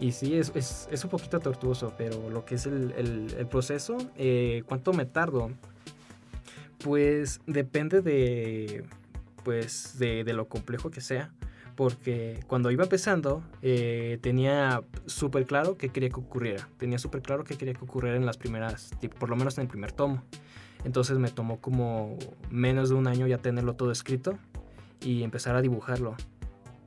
Y 0.00 0.10
sí, 0.10 0.34
es, 0.34 0.50
es, 0.56 0.88
es 0.90 1.04
un 1.04 1.10
poquito 1.10 1.38
tortuoso, 1.38 1.94
pero 1.96 2.28
lo 2.28 2.44
que 2.44 2.56
es 2.56 2.66
el, 2.66 2.92
el- 2.96 3.36
el 3.38 3.46
proceso, 3.46 3.98
eh, 4.16 4.64
¿cuánto 4.66 4.92
me 4.92 5.04
tardo? 5.06 5.52
Pues 6.82 7.40
depende 7.46 8.00
de, 8.02 8.82
pues, 9.44 9.96
de, 10.00 10.24
de 10.24 10.32
lo 10.32 10.48
complejo 10.48 10.90
que 10.90 11.00
sea. 11.00 11.30
Porque 11.76 12.40
cuando 12.46 12.70
iba 12.70 12.84
empezando, 12.84 13.42
eh, 13.62 14.18
tenía 14.22 14.82
súper 15.06 15.44
claro 15.44 15.76
qué 15.76 15.88
quería 15.88 16.08
que 16.08 16.20
ocurriera. 16.20 16.68
Tenía 16.78 16.98
súper 16.98 17.22
claro 17.22 17.44
qué 17.44 17.56
quería 17.56 17.74
que 17.74 17.84
ocurriera 17.84 18.16
en 18.16 18.26
las 18.26 18.36
primeras, 18.36 18.90
por 19.18 19.28
lo 19.28 19.36
menos 19.36 19.58
en 19.58 19.62
el 19.62 19.68
primer 19.68 19.92
tomo. 19.92 20.22
Entonces 20.84 21.18
me 21.18 21.30
tomó 21.30 21.60
como 21.60 22.16
menos 22.50 22.90
de 22.90 22.94
un 22.94 23.08
año 23.08 23.26
ya 23.26 23.38
tenerlo 23.38 23.74
todo 23.74 23.90
escrito 23.90 24.38
y 25.00 25.22
empezar 25.22 25.56
a 25.56 25.62
dibujarlo. 25.62 26.14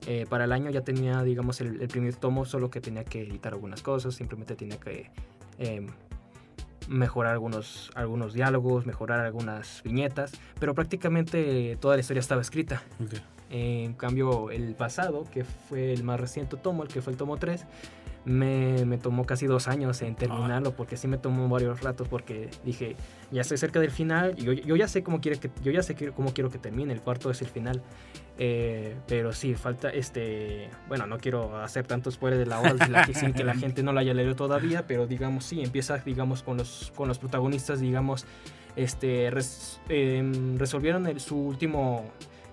Eh, 0.06 0.26
para 0.30 0.46
el 0.46 0.54
año 0.54 0.70
ya 0.70 0.82
tenía, 0.82 1.22
digamos, 1.24 1.60
el, 1.60 1.82
el 1.82 1.88
primer 1.90 2.16
tomo, 2.16 2.46
solo 2.46 2.70
que 2.70 2.80
tenía 2.80 3.04
que 3.04 3.24
editar 3.24 3.54
algunas 3.54 3.82
cosas, 3.82 4.16
simplemente 4.16 4.56
tenía 4.56 4.80
que 4.80 5.12
em, 5.58 5.88
mejorar 6.88 7.34
algunos, 7.34 7.92
algunos 7.96 8.34
diálogos, 8.34 8.86
mejorar 8.86 9.20
algunas 9.20 9.82
viñetas, 9.84 10.32
pero 10.60 10.74
prácticamente 10.74 11.78
toda 11.82 11.96
la 11.96 12.02
historia 12.02 12.22
estaba 12.22 12.42
escrita. 12.42 12.84
Ok. 13.04 13.37
En 13.50 13.94
cambio, 13.94 14.52
el 14.52 14.76
pasado, 14.76 15.24
que 15.32 15.44
fue 15.46 15.94
el 15.94 16.04
más 16.04 16.20
reciente 16.20 16.58
tomo, 16.58 16.84
el 16.84 16.90
que 16.90 17.02
fue 17.02 17.14
el 17.14 17.18
tomo 17.18 17.38
3, 17.38 17.66
me, 18.26 18.84
me 18.86 18.98
tomó 18.98 19.26
casi 19.26 19.46
dos 19.46 19.70
años 19.70 20.02
en 20.02 20.16
terminarlo, 20.16 20.76
porque 20.76 20.98
sí 20.98 21.08
me 21.08 21.18
tomó 21.18 21.48
varios 21.48 21.80
ratos, 21.82 22.10
porque 22.10 22.50
dije, 22.66 22.98
ya 23.32 23.40
estoy 23.42 23.58
cerca 23.58 23.80
del 23.80 23.92
final, 23.92 24.36
yo, 24.36 24.52
yo 24.52 24.76
ya 24.76 24.90
sé 24.90 25.02
cómo 25.02 25.22
quiere 25.22 25.40
que, 25.40 25.50
yo 25.64 25.72
ya 25.72 25.82
sé 25.82 25.96
que- 25.96 26.12
cómo 26.12 26.34
quiero 26.34 26.50
que 26.50 26.58
termine, 26.58 26.92
el 26.92 27.00
cuarto 27.02 27.32
es 27.32 27.42
el 27.42 27.48
final. 27.48 27.82
Eh, 28.40 28.96
pero 29.08 29.32
sí, 29.34 29.56
falta 29.56 29.90
este. 29.90 30.70
Bueno, 30.88 31.08
no 31.08 31.18
quiero 31.18 31.58
hacer 31.58 31.88
tanto 31.88 32.12
spoiler 32.12 32.38
de 32.38 32.46
la 32.46 32.60
obra 32.60 32.78
sin, 32.78 32.92
la- 32.92 33.06
sin 33.06 33.34
que 33.34 33.44
la 33.44 33.56
gente 33.56 33.82
no 33.82 33.94
la 33.94 34.02
haya 34.02 34.14
leído 34.14 34.36
todavía, 34.36 34.86
pero 34.86 35.08
digamos, 35.08 35.46
sí, 35.46 35.62
empieza, 35.64 35.98
digamos, 36.00 36.44
con 36.44 36.58
los, 36.58 36.92
con 36.96 37.08
los 37.08 37.18
protagonistas, 37.18 37.80
digamos, 37.80 38.26
este, 38.76 39.32
res- 39.32 39.80
em, 39.90 40.58
resolvieron 40.58 41.08
el- 41.08 41.20
su, 41.20 41.36
último, 41.38 42.06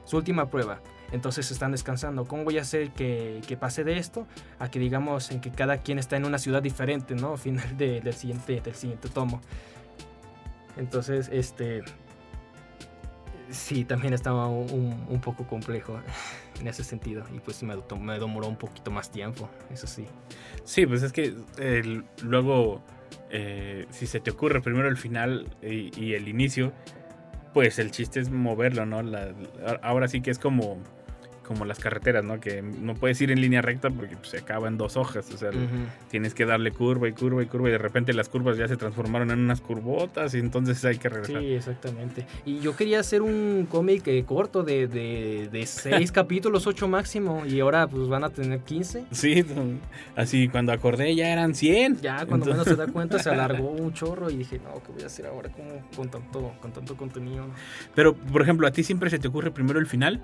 su 0.04 0.16
última 0.16 0.46
prueba. 0.50 0.80
Entonces 1.12 1.50
están 1.50 1.70
descansando. 1.72 2.24
¿Cómo 2.24 2.44
voy 2.44 2.58
a 2.58 2.62
hacer 2.62 2.90
que, 2.90 3.40
que 3.46 3.56
pase 3.56 3.84
de 3.84 3.98
esto 3.98 4.26
a 4.58 4.70
que 4.70 4.78
digamos 4.78 5.30
en 5.30 5.40
que 5.40 5.50
cada 5.50 5.78
quien 5.78 5.98
está 5.98 6.16
en 6.16 6.24
una 6.24 6.38
ciudad 6.38 6.62
diferente, 6.62 7.14
¿no? 7.14 7.32
Al 7.32 7.38
final 7.38 7.76
de- 7.76 8.00
del, 8.00 8.14
siguiente, 8.14 8.60
del 8.60 8.74
siguiente 8.74 9.08
tomo. 9.08 9.40
Entonces, 10.76 11.28
este... 11.32 11.82
Sí, 13.50 13.84
también 13.84 14.14
estaba 14.14 14.48
un, 14.48 15.20
poco 15.22 15.46
complejo 15.46 16.00
en 16.60 16.66
ese 16.66 16.82
sentido. 16.82 17.24
Y 17.32 17.38
pues 17.38 17.62
me, 17.62 17.76
me 18.00 18.18
demoró 18.18 18.48
un 18.48 18.56
poquito 18.56 18.90
más 18.90 19.10
tiempo, 19.10 19.48
eso 19.70 19.86
sí. 19.86 20.06
Sí, 20.64 20.86
pues 20.86 21.02
es 21.02 21.12
que 21.12 21.36
eh, 21.58 22.02
luego, 22.22 22.82
eh, 23.30 23.86
si 23.90 24.06
se 24.06 24.18
te 24.18 24.30
ocurre 24.30 24.60
primero 24.62 24.88
el 24.88 24.96
final 24.96 25.46
y, 25.62 25.96
y 26.02 26.14
el 26.14 26.26
inicio, 26.26 26.72
pues 27.54 27.78
el 27.78 27.90
chiste 27.90 28.20
es 28.20 28.30
moverlo, 28.30 28.84
¿no? 28.84 29.02
La- 29.02 29.32
ahora 29.82 30.08
sí 30.08 30.20
que 30.20 30.30
es 30.30 30.38
como, 30.38 30.76
como 31.46 31.64
las 31.64 31.78
carreteras, 31.78 32.24
¿no? 32.24 32.40
Que 32.40 32.62
no 32.62 32.94
puedes 32.94 33.20
ir 33.20 33.30
en 33.30 33.40
línea 33.40 33.62
recta 33.62 33.90
porque 33.90 34.16
pues, 34.16 34.30
se 34.30 34.38
acaba 34.38 34.66
en 34.68 34.76
dos 34.78 34.96
hojas, 34.96 35.30
o 35.32 35.36
sea, 35.36 35.50
tienes 36.10 36.34
que 36.34 36.44
darle 36.46 36.70
curva 36.72 37.06
y 37.08 37.12
curva 37.12 37.42
y 37.42 37.46
curva 37.46 37.68
y 37.68 37.72
de 37.72 37.78
repente 37.78 38.12
las 38.14 38.28
curvas 38.28 38.56
ya 38.56 38.66
se 38.66 38.76
transformaron 38.76 39.30
en 39.30 39.38
unas 39.40 39.60
curvotas 39.60 40.34
y 40.34 40.38
entonces 40.38 40.84
hay 40.84 40.96
que 40.98 41.08
regresar. 41.08 41.40
Sí, 41.40 41.52
exactamente. 41.54 42.26
Y 42.44 42.60
yo 42.60 42.74
quería 42.76 43.00
hacer 43.00 43.22
un 43.22 43.66
cómic 43.70 44.06
eh, 44.08 44.24
corto 44.26 44.62
de, 44.62 44.88
de, 44.88 45.48
de 45.52 45.66
seis 45.66 46.10
capítulos, 46.12 46.66
ocho 46.66 46.88
máximo, 46.88 47.44
y 47.46 47.60
ahora 47.60 47.86
pues 47.86 48.08
van 48.08 48.24
a 48.24 48.30
tener 48.30 48.60
15. 48.60 49.04
Sí, 49.10 49.44
así 50.16 50.48
cuando 50.48 50.72
acordé 50.72 51.14
ya 51.14 51.28
eran 51.30 51.54
100. 51.54 52.00
Ya 52.00 52.24
cuando 52.26 52.46
Entonces- 52.50 52.54
menos 52.54 52.66
se 52.68 52.76
da 52.76 52.86
cuenta 52.92 53.18
se 53.18 53.30
alargó 53.30 53.70
un 53.70 53.92
chorro 53.92 54.30
y 54.30 54.36
dije, 54.36 54.58
no, 54.64 54.82
¿qué 54.82 54.92
voy 54.92 55.02
a 55.02 55.06
hacer 55.06 55.26
ahora 55.26 55.50
con, 55.50 55.64
con, 55.94 56.08
tanto, 56.10 56.52
con 56.60 56.72
tanto 56.72 56.96
contenido? 56.96 57.44
Pero, 57.94 58.14
por 58.14 58.42
ejemplo, 58.42 58.66
¿a 58.66 58.70
ti 58.70 58.82
siempre 58.82 59.10
se 59.10 59.18
te 59.18 59.28
ocurre 59.28 59.50
primero 59.50 59.78
el 59.78 59.86
final? 59.86 60.22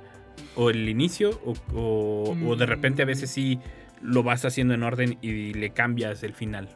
¿O 0.57 0.71
el 0.71 0.89
inicio? 0.89 1.41
¿O, 1.45 1.55
o- 1.79 2.37
o 2.49 2.57
de 2.57 2.67
repente 2.67 3.03
a 3.03 3.05
veces 3.07 3.31
sí 3.31 3.59
lo 4.03 4.23
vas 4.23 4.45
haciendo 4.45 4.75
en 4.75 4.83
orden 4.83 5.19
y 5.23 5.53
le 5.55 5.71
cambias 5.71 6.23
el 6.23 6.35
final? 6.35 6.69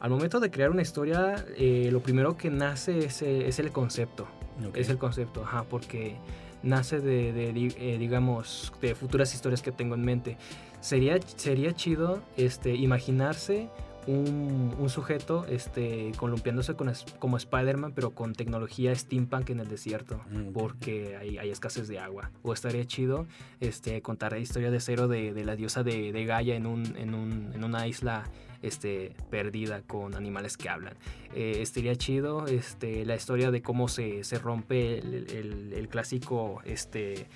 Al 0.00 0.10
momento 0.10 0.40
de 0.40 0.50
crear 0.50 0.70
una 0.70 0.82
historia, 0.82 1.44
eh, 1.56 1.88
lo 1.92 2.00
primero 2.00 2.36
que 2.36 2.50
nace 2.50 2.98
es, 3.06 3.22
eh, 3.22 3.46
es 3.46 3.58
el 3.58 3.70
concepto. 3.70 4.26
Es 4.74 4.88
el 4.90 4.98
concepto, 4.98 5.44
ajá, 5.44 5.64
porque 5.64 6.16
nace 6.62 7.00
de, 7.00 7.32
de, 7.32 7.48
eh, 7.78 7.98
digamos, 7.98 8.72
de 8.80 8.94
futuras 8.94 9.32
historias 9.34 9.62
que 9.62 9.72
tengo 9.72 9.94
en 9.94 10.04
mente. 10.04 10.36
Sería, 10.80 11.18
sería 11.36 11.72
chido 11.72 12.20
este, 12.36 12.74
imaginarse 12.74 13.68
un, 14.06 14.74
un 14.78 14.88
sujeto 14.88 15.46
este, 15.48 16.12
columpiándose 16.16 16.74
con 16.74 16.92
como 17.18 17.36
Spider-Man, 17.36 17.92
pero 17.94 18.10
con 18.10 18.32
tecnología 18.34 18.94
steampunk 18.94 19.50
en 19.50 19.60
el 19.60 19.68
desierto, 19.68 20.20
Mm, 20.30 20.52
porque 20.52 21.16
hay, 21.16 21.38
hay 21.38 21.50
escasez 21.50 21.86
de 21.88 21.98
agua. 21.98 22.30
O 22.42 22.52
estaría 22.52 22.84
chido 22.84 23.26
este, 23.60 24.02
contar 24.02 24.32
la 24.32 24.38
historia 24.38 24.70
de 24.70 24.80
cero 24.80 25.08
de, 25.08 25.32
de 25.32 25.44
la 25.44 25.54
diosa 25.56 25.82
de, 25.82 26.12
de 26.12 26.24
Gaia 26.24 26.54
en, 26.56 26.66
un, 26.66 26.96
en, 26.96 27.14
un, 27.14 27.52
en 27.54 27.64
una 27.64 27.86
isla 27.86 28.24
este, 28.62 29.12
perdida 29.30 29.82
con 29.82 30.14
animales 30.14 30.56
que 30.56 30.68
hablan. 30.68 30.94
Eh, 31.34 31.58
estaría 31.60 31.94
chido 31.96 32.46
este, 32.46 33.04
la 33.04 33.14
historia 33.16 33.50
de 33.50 33.62
cómo 33.62 33.88
se, 33.88 34.24
se 34.24 34.38
rompe 34.38 34.98
el, 34.98 35.14
el- 35.30 35.72
el 35.74 35.88
clásico 35.88 36.60
este, 36.64 37.26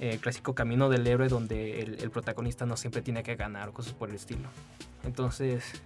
eh, 0.00 0.18
clásico 0.20 0.54
camino 0.54 0.88
del 0.88 1.06
héroe 1.06 1.28
donde 1.28 1.80
el, 1.82 1.94
el 2.00 2.10
protagonista 2.10 2.66
no 2.66 2.76
siempre 2.76 3.00
tiene 3.02 3.22
que 3.22 3.36
ganar 3.36 3.68
o 3.70 3.72
cosas 3.72 3.92
por 3.94 4.08
el 4.10 4.16
estilo. 4.16 4.48
Entonces, 5.04 5.82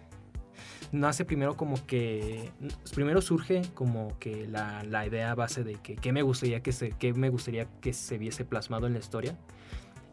nace 0.93 1.25
primero 1.25 1.57
como 1.57 1.85
que, 1.87 2.51
primero 2.95 3.21
surge 3.21 3.63
como 3.75 4.19
que 4.19 4.47
la, 4.49 4.83
la 4.85 5.07
idea 5.07 5.35
base 5.35 5.65
de 5.65 5.75
que 5.75 5.97
qué 5.97 6.13
me 6.13 6.23
gustaría 6.23 6.61
que 6.61 6.73
se, 6.73 6.91
qué 6.91 7.13
me 7.13 7.29
gustaría 7.31 7.67
que 7.81 7.93
se 7.93 8.19
viese 8.19 8.45
plasmado 8.45 8.87
en 8.87 8.95
la 8.95 8.99
historia 8.99 9.37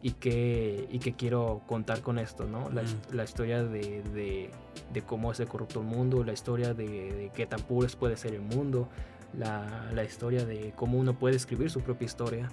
y 0.02 0.12
que, 0.12 0.86
y 0.90 0.98
que 0.98 1.14
quiero 1.14 1.62
contar 1.66 2.00
con 2.02 2.18
esto, 2.18 2.44
¿no? 2.44 2.70
La, 2.70 2.82
his- 2.82 2.96
la 3.12 3.24
historia 3.24 3.64
de, 3.64 4.02
de, 4.02 4.50
de 4.92 5.02
cómo 5.02 5.32
es 5.32 5.38
de 5.38 5.46
corrupto 5.46 5.80
el 5.80 5.86
mundo, 5.86 6.22
la 6.24 6.32
historia 6.32 6.74
de, 6.74 6.86
de 6.86 7.30
qué 7.34 7.46
tan 7.46 7.60
puro 7.60 7.88
puede 7.98 8.16
ser 8.16 8.34
el 8.34 8.42
mundo, 8.42 8.88
la, 9.36 9.90
la 9.94 10.04
historia 10.04 10.44
de 10.44 10.72
cómo 10.76 10.98
uno 10.98 11.18
puede 11.18 11.36
escribir 11.36 11.70
su 11.70 11.80
propia 11.80 12.04
historia. 12.04 12.48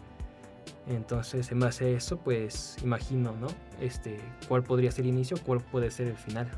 Entonces, 0.88 1.52
en 1.52 1.60
base 1.60 1.86
a 1.86 1.90
eso, 1.90 2.18
pues 2.18 2.78
imagino, 2.84 3.34
¿no? 3.40 3.48
Este, 3.80 4.18
cuál 4.48 4.64
podría 4.64 4.92
ser 4.92 5.06
el 5.06 5.12
inicio, 5.12 5.38
cuál 5.46 5.60
puede 5.62 5.92
ser 5.92 6.08
el 6.08 6.18
final. 6.18 6.50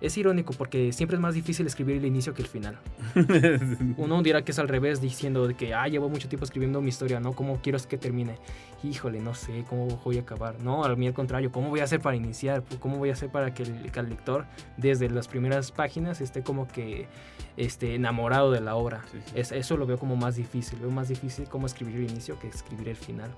Es 0.00 0.16
irónico 0.16 0.52
porque 0.56 0.92
siempre 0.92 1.16
es 1.16 1.20
más 1.20 1.34
difícil 1.34 1.66
escribir 1.66 1.96
el 1.96 2.04
inicio 2.04 2.32
que 2.34 2.42
el 2.42 2.48
final. 2.48 2.78
Uno 3.96 4.22
dirá 4.22 4.42
que 4.44 4.52
es 4.52 4.58
al 4.60 4.68
revés, 4.68 5.00
diciendo 5.00 5.48
de 5.48 5.54
que, 5.54 5.74
ah, 5.74 5.88
llevo 5.88 6.08
mucho 6.08 6.28
tiempo 6.28 6.44
escribiendo 6.44 6.80
mi 6.80 6.88
historia, 6.90 7.18
¿no? 7.18 7.32
¿Cómo 7.32 7.60
quiero 7.60 7.78
que 7.88 7.98
termine? 7.98 8.36
Híjole, 8.84 9.18
no 9.20 9.34
sé, 9.34 9.64
¿cómo 9.68 9.86
voy 10.04 10.18
a 10.18 10.20
acabar? 10.20 10.60
No, 10.62 10.84
a 10.84 10.94
mí 10.94 11.06
al 11.08 11.14
contrario, 11.14 11.50
¿cómo 11.50 11.68
voy 11.70 11.80
a 11.80 11.84
hacer 11.84 12.00
para 12.00 12.14
iniciar? 12.14 12.62
¿Cómo 12.78 12.98
voy 12.98 13.10
a 13.10 13.14
hacer 13.14 13.28
para 13.30 13.52
que 13.54 13.64
el, 13.64 13.90
que 13.90 13.98
el 13.98 14.08
lector, 14.08 14.46
desde 14.76 15.10
las 15.10 15.26
primeras 15.26 15.72
páginas, 15.72 16.20
esté 16.20 16.42
como 16.44 16.68
que 16.68 17.08
esté 17.56 17.96
enamorado 17.96 18.52
de 18.52 18.60
la 18.60 18.76
obra? 18.76 19.02
Sí, 19.10 19.18
sí. 19.26 19.32
Es- 19.34 19.50
eso 19.52 19.76
lo 19.76 19.84
veo 19.86 19.98
como 19.98 20.14
más 20.14 20.36
difícil. 20.36 20.78
Veo 20.78 20.90
más 20.92 21.08
difícil 21.08 21.48
cómo 21.48 21.66
escribir 21.66 21.96
el 21.96 22.10
inicio 22.10 22.38
que 22.38 22.46
escribir 22.46 22.88
el 22.88 22.96
final. 22.96 23.30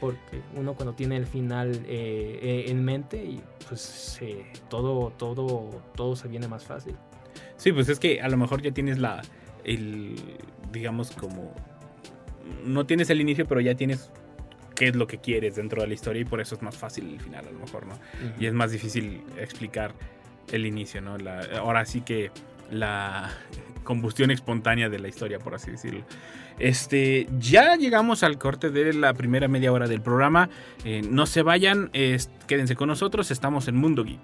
Porque 0.00 0.40
uno 0.54 0.74
cuando 0.74 0.94
tiene 0.94 1.16
el 1.16 1.26
final 1.26 1.74
eh, 1.86 2.38
eh, 2.42 2.64
en 2.68 2.84
mente, 2.84 3.16
y 3.24 3.40
pues 3.68 4.18
eh, 4.22 4.46
todo, 4.68 5.10
todo, 5.16 5.82
todo 5.96 6.16
se 6.16 6.28
viene 6.28 6.48
más 6.48 6.64
fácil. 6.64 6.94
Sí, 7.56 7.72
pues 7.72 7.88
es 7.88 7.98
que 7.98 8.20
a 8.20 8.28
lo 8.28 8.36
mejor 8.36 8.62
ya 8.62 8.70
tienes 8.72 8.98
la. 8.98 9.22
El. 9.64 10.16
Digamos, 10.72 11.10
como. 11.12 11.52
No 12.64 12.86
tienes 12.86 13.10
el 13.10 13.20
inicio, 13.20 13.46
pero 13.46 13.60
ya 13.60 13.74
tienes 13.74 14.10
qué 14.74 14.88
es 14.88 14.96
lo 14.96 15.06
que 15.06 15.18
quieres 15.18 15.56
dentro 15.56 15.82
de 15.82 15.88
la 15.88 15.94
historia 15.94 16.22
y 16.22 16.24
por 16.24 16.40
eso 16.40 16.54
es 16.54 16.62
más 16.62 16.76
fácil 16.76 17.12
el 17.14 17.20
final, 17.20 17.46
a 17.46 17.50
lo 17.50 17.58
mejor, 17.58 17.86
¿no? 17.86 17.98
Y 18.38 18.46
es 18.46 18.52
más 18.54 18.70
difícil 18.70 19.22
explicar 19.36 19.92
el 20.52 20.64
inicio, 20.66 21.00
¿no? 21.00 21.18
La- 21.18 21.40
ahora 21.58 21.84
sí 21.84 22.00
que 22.00 22.30
la 22.70 23.30
combustión 23.84 24.30
espontánea 24.30 24.88
de 24.88 24.98
la 24.98 25.08
historia, 25.08 25.38
por 25.38 25.54
así 25.54 25.70
decirlo. 25.70 26.04
Este, 26.58 27.28
ya 27.38 27.76
llegamos 27.76 28.22
al 28.22 28.38
corte 28.38 28.70
de 28.70 28.92
la 28.92 29.14
primera 29.14 29.48
media 29.48 29.72
hora 29.72 29.86
del 29.86 30.00
programa. 30.00 30.48
Eh, 30.84 31.02
no 31.08 31.26
se 31.26 31.42
vayan, 31.42 31.90
quédense 32.46 32.74
con 32.74 32.88
nosotros, 32.88 33.30
estamos 33.30 33.68
en 33.68 33.76
Mundo 33.76 34.04
Geek. 34.04 34.20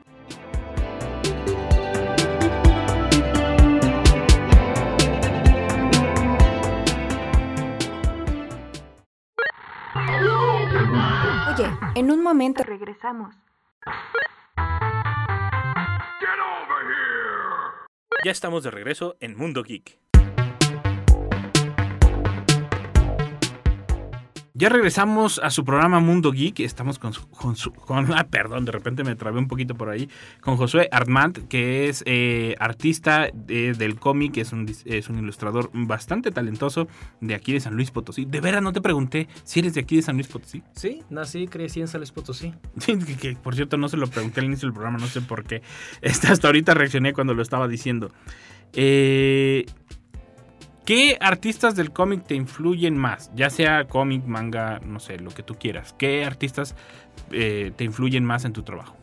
Oye, 11.55 11.71
en 11.95 12.11
un 12.11 12.23
momento 12.23 12.65
regresamos. 12.65 13.35
Ya 18.25 18.31
estamos 18.31 18.65
de 18.65 18.71
regreso 18.71 19.19
en 19.21 19.37
Mundo 19.37 19.63
Geek. 19.63 20.04
Ya 24.57 24.69
regresamos 24.69 25.41
a 25.43 25.51
su 25.51 25.65
programa 25.65 25.99
Mundo 25.99 26.31
Geek. 26.31 26.61
Estamos 26.61 27.01
con, 27.01 27.13
su- 27.13 27.29
con, 27.29 27.57
su- 27.57 27.73
con- 27.73 28.13
ah, 28.15 28.29
perdón, 28.31 28.65
de 28.65 28.71
repente 28.71 29.03
me 29.03 29.17
trabé 29.17 29.41
un 29.41 29.49
poquito 29.49 29.75
por 29.75 29.89
ahí. 29.89 30.09
Con 30.41 30.57
Josué 30.57 30.89
Armand, 30.93 31.49
que 31.49 31.89
es 31.89 32.05
eh, 32.07 32.55
artista 32.61 33.31
de- 33.35 33.73
del 33.75 33.99
cómic, 33.99 34.37
es 34.37 34.53
un, 34.53 34.73
es 34.85 35.09
un 35.09 35.19
ilustrador 35.19 35.71
bastante 35.73 36.31
talentoso 36.31 36.87
de 37.21 37.35
aquí 37.35 37.53
de 37.53 37.59
San 37.59 37.75
Luis 37.75 37.91
Potosí. 37.91 38.27
De 38.27 38.41
veras, 38.41 38.63
no 38.63 38.73
te 38.73 38.81
pregunté 38.81 39.27
si 39.43 39.59
eres 39.59 39.75
de 39.75 39.81
aquí 39.81 39.97
de 39.97 40.03
San 40.03 40.15
Luis 40.15 40.29
Potosí. 40.29 40.63
Sí, 40.77 41.03
nací, 41.11 41.49
crecí 41.49 41.81
en 41.81 41.89
San 41.89 41.99
Luis 42.01 42.13
Potosí. 42.13 42.55
Sí, 42.79 42.97
que, 42.97 43.17
que, 43.17 43.35
por 43.35 43.57
cierto 43.57 43.77
no 43.77 43.89
se 43.89 43.97
lo 43.97 44.07
pregunté 44.07 44.39
al 44.39 44.47
inicio 44.47 44.69
del 44.69 44.75
programa, 44.75 44.99
no 44.99 45.07
sé 45.09 45.21
por 45.21 45.43
qué. 45.43 45.63
Hasta 46.29 46.47
ahorita 46.47 46.75
reaccioné 46.75 47.13
cuando 47.13 47.35
lo 47.35 47.43
estaba 47.43 47.67
diciendo. 47.67 48.13
Eh, 48.77 49.67
¿Qué 50.85 51.17
artistas 51.21 51.77
del 51.77 51.93
cómic 51.93 52.25
te 52.27 52.35
influyen 52.35 52.97
más? 52.97 53.31
Ya 53.35 53.49
sea 53.49 53.87
cómic, 53.89 54.25
manga, 54.27 54.81
no 54.81 55.01
sé, 55.01 55.19
lo 55.19 55.31
que 55.31 55.43
tú 55.43 55.55
quieras. 55.55 55.95
¿Qué 55.97 56.25
artistas 56.25 56.75
eh, 57.31 57.73
te 57.75 57.85
influyen 57.85 58.25
más 58.25 58.45
en 58.45 58.53
tu 58.53 58.63
trabajo? 58.63 58.95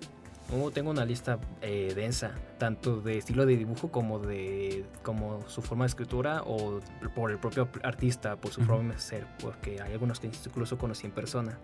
Oh, 0.54 0.70
tengo 0.70 0.92
una 0.92 1.06
lista 1.06 1.40
eh, 1.62 1.94
densa, 1.96 2.34
tanto 2.60 3.02
de 3.02 3.18
estilo 3.18 3.46
de 3.46 3.56
dibujo 3.56 3.90
como 3.90 4.20
de 4.20 4.84
como 5.02 5.40
su 5.48 5.62
forma 5.62 5.86
de 5.86 5.88
escritura 5.88 6.44
o 6.46 6.82
por 7.16 7.32
el 7.32 7.40
propio 7.40 7.70
artista, 7.84 8.36
por 8.36 8.52
su 8.52 8.60
Ujú. 8.62 8.70
forma 8.74 8.94
de 8.94 9.00
ser, 9.00 9.26
porque 9.42 9.82
hay 9.82 9.94
algunos 9.94 10.20
que 10.20 10.28
incluso 10.28 10.78
conocí 10.78 11.08
en 11.08 11.14
persona. 11.14 11.58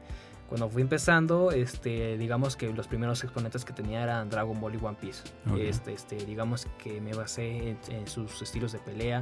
Cuando 0.47 0.69
fui 0.69 0.81
empezando, 0.81 1.51
este, 1.51 2.17
digamos 2.17 2.55
que 2.55 2.71
los 2.71 2.87
primeros 2.87 3.21
exponentes 3.25 3.65
que 3.65 3.73
tenía 3.73 4.01
eran 4.01 4.29
Dragon 4.29 4.57
Ball 4.59 4.73
y 4.75 4.79
One 4.81 4.97
Piece. 4.99 5.23
Ok. 5.51 5.57
Este, 5.59 5.91
este, 5.93 6.15
digamos 6.25 6.67
que 6.81 7.01
me 7.01 7.13
basé 7.13 7.71
en, 7.71 7.77
en 7.89 8.07
sus 8.07 8.41
estilos 8.41 8.71
de 8.71 8.79
pelea 8.79 9.21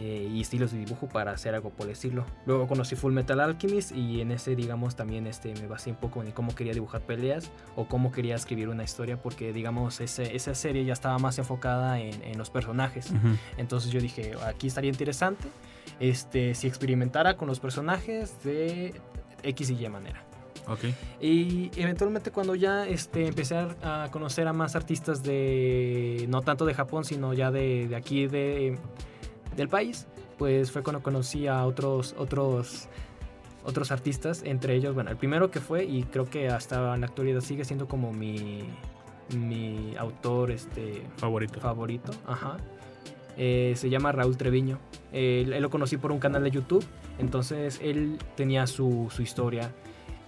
eh, 0.00 0.28
y 0.32 0.40
estilos 0.40 0.72
de 0.72 0.78
dibujo 0.78 1.08
para 1.08 1.30
hacer 1.32 1.54
algo 1.54 1.70
por 1.70 1.86
el 1.86 1.92
estilo. 1.92 2.24
Luego 2.44 2.66
conocí 2.66 2.96
Full 2.96 3.12
Metal 3.12 3.38
Alchemist 3.40 3.92
y 3.92 4.20
en 4.20 4.30
ese, 4.32 4.54
digamos, 4.56 4.96
también 4.96 5.26
este, 5.26 5.54
me 5.54 5.66
basé 5.66 5.90
un 5.90 5.96
poco 5.96 6.22
en 6.22 6.32
cómo 6.32 6.54
quería 6.54 6.72
dibujar 6.74 7.00
peleas 7.02 7.50
o 7.76 7.86
cómo 7.86 8.10
quería 8.12 8.34
escribir 8.34 8.68
una 8.68 8.82
historia, 8.84 9.16
porque, 9.22 9.52
digamos, 9.52 10.00
ese- 10.00 10.34
esa 10.36 10.54
serie 10.54 10.84
ya 10.84 10.92
estaba 10.92 11.18
más 11.18 11.38
enfocada 11.38 11.98
en, 12.00 12.22
en 12.22 12.36
los 12.36 12.50
personajes. 12.50 13.12
Entonces 13.56 13.90
yo 13.90 14.00
dije, 14.00 14.32
aquí 14.46 14.66
estaría 14.66 14.90
interesante 14.90 15.48
este, 16.00 16.54
si 16.54 16.66
experimentara 16.66 17.36
con 17.36 17.48
los 17.48 17.60
personajes 17.60 18.42
de 18.44 18.92
X 19.42 19.70
y 19.70 19.84
Y 19.84 19.88
manera. 19.88 20.22
Ok. 20.68 20.80
Y 21.20 21.70
eventualmente 21.76 22.32
cuando 22.32 22.56
ya 22.56 22.86
este, 22.88 23.28
empecé 23.28 23.56
a 23.56 24.04
a 24.04 24.10
conocer 24.10 24.48
a 24.48 24.52
más 24.52 24.74
artistas 24.74 25.22
de, 25.22 26.26
no 26.28 26.42
tanto 26.42 26.64
de 26.66 26.74
Japón, 26.74 27.04
sino 27.04 27.32
ya 27.34 27.50
de, 27.52 27.86
de 27.86 27.94
aquí 27.94 28.26
de, 28.26 28.76
del 29.56 29.68
país, 29.68 30.06
pues 30.38 30.70
fue 30.70 30.82
cuando 30.82 31.02
conocí 31.02 31.46
a 31.46 31.64
otros, 31.64 32.14
otros, 32.18 32.88
otros 33.64 33.90
artistas, 33.90 34.42
entre 34.44 34.74
ellos, 34.74 34.94
bueno, 34.94 35.10
el 35.10 35.16
primero 35.16 35.50
que 35.50 35.60
fue, 35.60 35.84
y 35.84 36.04
creo 36.04 36.26
que 36.26 36.48
hasta 36.48 36.94
en 36.94 37.00
la 37.00 37.06
actualidad 37.06 37.40
sigue 37.40 37.64
siendo 37.64 37.88
como 37.88 38.12
mi, 38.12 38.64
mi 39.34 39.94
autor 39.96 40.50
este, 40.50 41.02
Favorito. 41.16 41.60
favorito, 41.60 42.12
ajá. 42.26 42.58
Eh, 43.38 43.74
se 43.76 43.90
llama 43.90 44.12
Raúl 44.12 44.36
Treviño. 44.36 44.78
Él, 45.12 45.52
él 45.52 45.62
lo 45.62 45.70
conocí 45.70 45.96
por 45.98 46.10
un 46.10 46.18
canal 46.18 46.42
de 46.42 46.50
YouTube. 46.50 46.84
Entonces 47.18 47.80
él 47.82 48.18
tenía 48.34 48.66
su, 48.66 49.08
su 49.10 49.22
historia. 49.22 49.72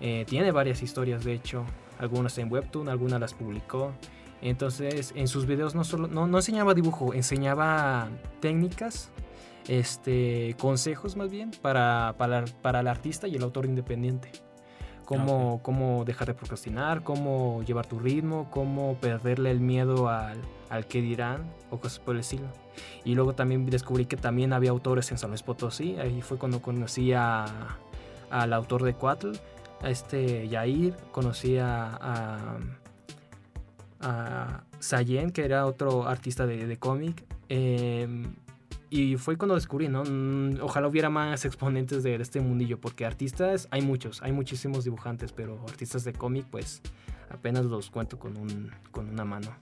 Eh, 0.01 0.25
tiene 0.29 0.53
varias 0.53 0.83
historias, 0.83 1.25
de 1.25 1.33
hecho. 1.35 1.65
Algunas 1.99 2.37
en 2.39 2.53
Webtoon, 2.53 2.89
algunas 2.89 3.21
las 3.21 3.35
publicó. 3.35 3.93
Entonces 4.41 5.13
en 5.17 5.29
sus 5.29 5.47
videos 5.47 5.75
no, 5.75 5.85
solo, 5.85 6.07
no, 6.07 6.27
no 6.27 6.39
enseñaba 6.39 6.75
dibujo, 6.75 7.15
enseñaba 7.15 8.09
técnicas, 8.41 9.11
este, 9.67 10.57
consejos 10.59 11.17
más 11.17 11.31
bien 11.31 11.51
para, 11.63 12.15
para, 12.19 12.45
para 12.63 12.81
el 12.81 12.89
artista 12.89 13.29
y 13.29 13.37
el 13.37 13.43
autor 13.43 13.67
independiente. 13.67 14.31
Cómo, 15.05 15.61
cómo 15.63 16.05
dejar 16.05 16.29
de 16.29 16.35
procrastinar, 16.35 17.03
cómo 17.03 17.63
llevar 17.63 17.87
tu 17.87 17.99
ritmo, 17.99 18.51
cómo 18.51 18.99
perderle 19.01 19.51
el 19.51 19.59
miedo 19.59 20.11
al, 20.11 20.39
al 20.69 20.87
que 20.87 21.01
dirán 21.01 21.51
o 21.71 21.79
cosas 21.79 21.99
por 21.99 22.15
el 22.15 22.21
estilo. 22.21 22.47
Y 23.05 23.15
luego 23.15 23.35
también 23.35 23.65
descubrí 23.65 24.05
que 24.05 24.19
también 24.19 24.53
había 24.53 24.71
autores 24.71 25.11
en 25.11 25.17
San 25.17 25.31
Luis 25.31 25.43
Potosí. 25.43 25.97
Ahí 25.99 26.21
fue 26.21 26.37
cuando 26.37 26.61
conocí 26.61 27.15
a, 27.15 27.47
al 28.31 28.53
autor 28.53 28.83
de 28.83 28.93
Cuatl, 28.93 29.33
a 29.81 29.89
este 29.89 30.47
Yair. 30.47 30.95
Conocí 31.11 31.57
a, 31.57 31.97
a, 32.01 32.59
a 34.01 34.65
Sayen, 34.79 35.31
que 35.31 35.45
era 35.45 35.67
otro 35.67 36.07
artista 36.09 36.47
de, 36.47 36.67
de 36.67 36.77
cómic. 36.79 37.25
Em, 37.49 38.35
y 38.91 39.17
fue 39.17 39.37
cuando 39.37 39.55
descubrí, 39.55 39.89
¿no? 39.89 40.05
Mm, 40.05 40.61
Ojalá 40.63 40.89
hubiera 40.89 41.11
más 41.11 41.45
exponentes 41.45 42.03
de 42.03 42.15
este 42.17 42.41
mundillo, 42.41 42.81
porque 42.81 43.05
artistas 43.05 43.69
hay 43.71 43.83
muchos, 43.83 44.23
hay 44.23 44.33
muchísimos 44.33 44.85
dibujantes, 44.85 45.33
pero 45.33 45.61
artistas 45.69 46.05
de 46.05 46.13
cómic, 46.13 46.47
pues 46.51 46.81
apenas 47.31 47.67
los 47.67 47.91
cuento 47.91 48.19
con, 48.19 48.37
un, 48.37 48.71
con 48.91 49.09
una 49.09 49.25
mano. 49.25 49.55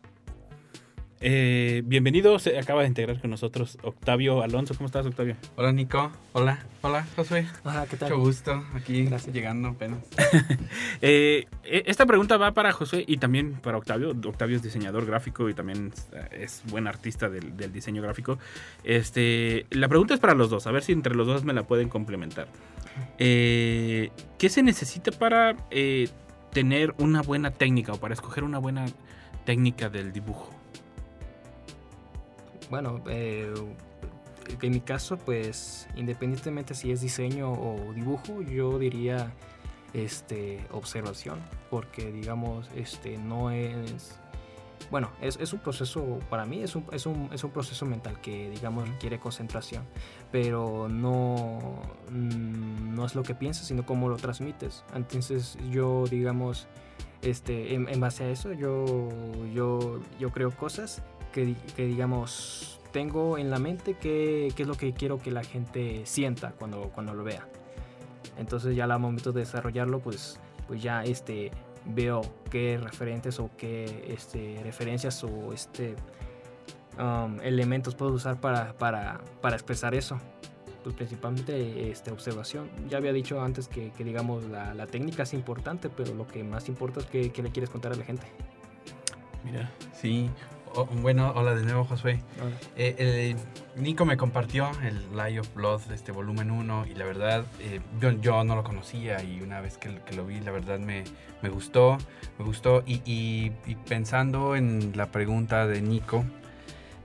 Eh, 1.21 1.83
bienvenido, 1.87 2.39
se 2.39 2.59
acaba 2.59 2.83
de 2.83 2.89
integrar 2.89 3.19
con 3.21 3.31
nosotros 3.31 3.79
Octavio 3.83 4.43
Alonso. 4.43 4.75
¿Cómo 4.75 4.87
estás, 4.87 5.07
Octavio? 5.07 5.35
Hola 5.57 5.73
Nico, 5.73 6.13
hola, 6.35 6.59
hola 6.83 7.07
Josué, 7.17 7.47
Hola, 7.65 7.87
¿qué 7.89 7.97
tal? 7.97 8.11
mucho 8.11 8.21
gusto 8.21 8.63
aquí 8.75 9.05
Gracias. 9.07 9.35
llegando 9.35 9.69
apenas. 9.69 9.99
Eh, 11.03 11.47
eh, 11.65 11.83
esta 11.87 12.07
pregunta 12.07 12.37
va 12.39 12.53
para 12.53 12.73
José 12.73 13.05
y 13.07 13.19
también 13.19 13.55
para 13.55 13.77
Octavio. 13.77 14.11
Octavio 14.11 14.57
es 14.57 14.63
diseñador 14.63 15.05
gráfico 15.05 15.49
y 15.51 15.55
también 15.55 15.93
es 16.33 16.63
buen 16.71 16.87
artista 16.87 17.29
del, 17.29 17.57
del 17.57 17.71
diseño 17.73 18.01
gráfico. 18.03 18.39
Este, 18.83 19.67
la 19.71 19.89
pregunta 19.89 20.15
es 20.15 20.21
para 20.21 20.35
los 20.35 20.49
dos, 20.49 20.67
a 20.67 20.71
ver 20.71 20.83
si 20.83 20.93
entre 20.93 21.15
los 21.15 21.27
dos 21.27 21.45
me 21.45 21.53
la 21.53 21.65
pueden 21.65 21.89
complementar. 21.91 22.49
Eh, 23.19 24.11
¿Qué 24.39 24.49
se 24.49 24.63
necesita 24.63 25.13
para 25.13 25.55
eh, 25.71 26.09
tener 26.53 26.95
una 26.99 27.21
buena 27.21 27.51
técnica 27.51 27.93
o 27.93 28.01
para 28.01 28.15
escoger 28.15 28.43
una 28.43 28.59
buena 28.59 28.87
técnica 29.45 29.91
del 29.91 30.13
dibujo? 30.13 30.56
Bueno, 32.71 33.01
eh, 33.09 33.53
en 34.61 34.71
mi 34.71 34.81
caso, 34.81 35.17
pues 35.19 35.89
independientemente 35.97 36.75
si 36.75 36.91
es 36.91 37.01
diseño 37.01 37.53
o 37.53 37.93
dibujo, 37.95 38.43
yo 38.43 38.79
diría 38.79 39.33
este, 39.93 40.65
observación, 40.73 41.41
porque 41.71 42.13
digamos, 42.13 42.69
este, 42.75 43.19
no 43.19 43.51
es... 43.51 44.19
Bueno, 44.91 45.11
es, 45.21 45.39
es 45.41 45.53
un 45.53 45.61
proceso, 45.61 46.21
para 46.29 46.45
mí 46.45 46.63
es 46.63 46.77
un, 46.77 46.85
es, 46.93 47.07
un, 47.07 47.31
es 47.33 47.43
un 47.43 47.51
proceso 47.51 47.87
mental 47.87 48.21
que, 48.21 48.51
digamos, 48.51 48.89
requiere 48.89 49.19
concentración, 49.19 49.85
pero 50.31 50.89
no, 50.89 51.81
mm, 52.11 52.95
no 52.95 53.07
es 53.07 53.15
lo 53.15 53.23
que 53.23 53.35
piensas, 53.35 53.67
sino 53.67 53.87
cómo 53.87 54.09
lo 54.09 54.17
transmites. 54.17 54.85
Entonces 54.95 55.59
yo, 55.71 56.05
digamos, 56.09 56.69
este, 57.23 57.75
en, 57.75 57.89
en 57.89 58.01
base 58.01 58.25
a 58.25 58.29
eso, 58.29 58.53
yo, 58.53 59.09
yo, 59.53 60.01
yo 60.21 60.31
creo 60.31 60.51
cosas 60.51 61.03
que, 61.37 61.55
que, 61.77 61.87
digamos, 61.87 62.81
tengo 62.93 63.37
en 63.37 63.51
la 63.51 63.59
mente 63.59 63.95
qué 64.01 64.51
qué 64.57 64.63
es 64.63 64.69
lo 64.69 64.75
que 64.75 64.95
quiero 64.95 65.19
que 65.19 65.31
la 65.31 65.45
gente 65.45 66.01
sienta 66.07 66.53
cuando, 66.53 66.91
cuando 66.95 67.13
lo 67.13 67.25
vea. 67.25 67.47
Entonces 68.39 68.75
ya 68.75 68.85
al 68.85 68.99
momento 68.99 69.33
de 69.33 69.41
desarrollarlo, 69.41 70.01
pues, 70.01 70.41
pues 70.67 70.83
ya 70.83 71.05
este, 71.05 71.51
veo 71.85 72.23
qué 72.51 72.81
referentes 72.83 73.39
o 73.39 73.51
qué 73.59 74.07
este, 74.09 74.59
referencias 74.63 75.23
o 75.25 75.53
este, 75.53 75.95
um, 76.99 77.39
elementos 77.43 77.95
puedo 77.95 78.13
usar 78.13 78.41
para, 78.41 78.73
para, 78.73 79.21
para 79.43 79.57
expresar 79.57 79.95
eso. 79.95 80.19
Pues 80.83 80.97
principalmente 80.97 81.91
este, 81.91 82.13
observación. 82.13 82.71
Ya 82.89 82.97
había 82.97 83.13
dicho 83.13 83.43
antes 83.43 83.69
que, 83.69 83.91
que, 83.91 84.05
digamos 84.05 84.45
la, 84.45 84.73
la 84.73 84.87
técnica 84.87 85.25
es 85.25 85.35
importante, 85.35 85.91
pero 85.91 86.15
lo 86.15 86.27
que 86.27 86.45
más 86.45 86.69
importa 86.69 87.01
es 87.01 87.07
qué, 87.07 87.31
qué 87.31 87.43
le 87.43 87.51
quieres 87.51 87.69
contar 87.69 87.93
a 87.93 87.97
la 87.97 88.05
gente. 88.05 88.27
Mira. 89.45 89.71
Sí, 89.93 90.31
o- 90.77 90.87
bueno, 90.87 91.33
hola 91.35 91.55
de 91.55 91.63
nuevo 91.65 91.85
Josué. 91.85 92.21
Eh, 92.77 92.95
el- 92.99 93.37
Nico 93.83 94.05
me 94.07 94.17
compartió 94.17 94.71
el 94.83 94.99
Lie 95.15 95.39
of 95.41 95.53
Blood, 95.55 95.83
este 95.93 96.11
volumen 96.13 96.51
1, 96.51 96.87
y 96.87 96.95
la 96.95 97.05
verdad 97.05 97.45
eh, 97.61 97.81
yo, 98.01 98.11
yo 98.13 98.43
no 98.45 98.55
lo 98.57 98.65
conocía 98.65 99.23
y 99.23 99.43
una 99.43 99.61
vez 99.61 99.77
que, 99.77 99.95
que 100.07 100.15
lo 100.17 100.25
vi, 100.25 100.41
la 100.41 100.51
verdad 100.51 100.79
me, 100.79 101.05
me 101.43 101.49
gustó, 101.51 101.99
me 102.39 102.45
gustó. 102.47 102.83
Y, 102.87 103.03
y- 103.05 103.53
y 103.67 103.75
pensando 103.75 104.57
en 104.57 104.93
la 104.97 105.07
pregunta 105.07 105.67
de 105.67 105.83
Nico, 105.83 106.25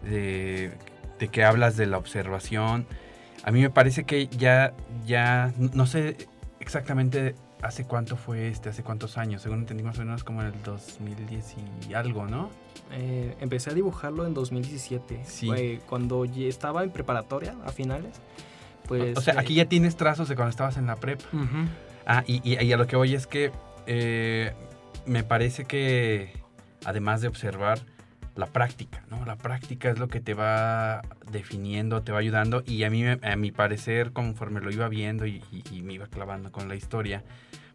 de, 0.04 0.72
de 1.20 1.28
que 1.28 1.44
hablas 1.44 1.76
de 1.78 1.88
la 1.88 1.98
observación. 1.98 2.86
A 3.44 3.52
mí 3.52 3.62
me 3.62 3.70
parece 3.70 4.04
que 4.06 4.28
ya, 4.28 4.74
ya, 5.06 5.52
no 5.58 5.86
sé 5.88 6.16
exactamente 6.60 7.36
hace 7.62 7.86
cuánto 7.86 8.16
fue 8.16 8.48
este, 8.48 8.70
hace 8.70 8.84
cuántos 8.84 9.18
años, 9.18 9.42
según 9.42 9.60
entendí 9.60 9.84
más 9.84 9.98
o 9.98 10.00
menos 10.06 10.24
como 10.24 10.42
en 10.42 10.48
el 10.48 10.64
2010 10.64 11.56
y 11.90 11.94
algo, 11.94 12.26
¿no? 12.28 12.50
Eh, 12.92 13.36
empecé 13.40 13.70
a 13.70 13.74
dibujarlo 13.74 14.26
en 14.26 14.34
2017, 14.34 15.22
Sí. 15.26 15.48
Fue 15.48 15.80
cuando 15.88 16.26
ya 16.26 16.48
estaba 16.48 16.84
en 16.84 16.90
preparatoria 16.92 17.56
a 17.66 17.72
finales. 17.72 18.20
Pues, 18.88 19.18
o 19.18 19.22
sea, 19.22 19.36
eh, 19.36 19.40
aquí 19.40 19.54
ya 19.56 19.66
tienes 19.66 19.96
trazos 19.96 20.28
de 20.28 20.36
cuando 20.36 20.50
estabas 20.50 20.78
en 20.78 20.88
la 20.88 20.96
prepa. 20.98 21.24
ujú. 21.34 21.68
Ah, 22.06 22.24
y, 22.26 22.42
y- 22.44 22.62
y 22.64 22.74
a 22.74 22.78
lo 22.78 22.88
que 22.88 22.96
voy 22.96 23.14
es 23.14 23.28
que 23.28 23.52
eh, 23.86 24.54
me 25.06 25.24
parece 25.24 25.66
que 25.66 26.34
además 26.86 27.22
de 27.22 27.28
observar 27.28 27.80
la 28.36 28.46
práctica, 28.46 29.04
¿no? 29.10 29.26
La 29.26 29.36
práctica 29.36 29.90
es 29.90 30.00
lo 30.00 30.08
que 30.08 30.20
te 30.22 30.34
va 30.34 31.02
definiendo, 31.32 32.02
te 32.02 32.12
va 32.12 32.20
ayudando 32.20 32.64
y 32.66 32.84
a 32.84 32.90
mí, 32.90 33.04
a 33.06 33.36
mi 33.36 33.52
parecer, 33.52 34.14
conforme 34.14 34.62
lo 34.62 34.72
iba 34.72 34.88
viendo 34.88 35.26
y, 35.26 35.44
y- 35.52 35.64
y 35.72 35.82
me 35.82 35.94
iba 35.94 36.08
clavando 36.08 36.52
con 36.52 36.68
la 36.70 36.76
historia, 36.76 37.24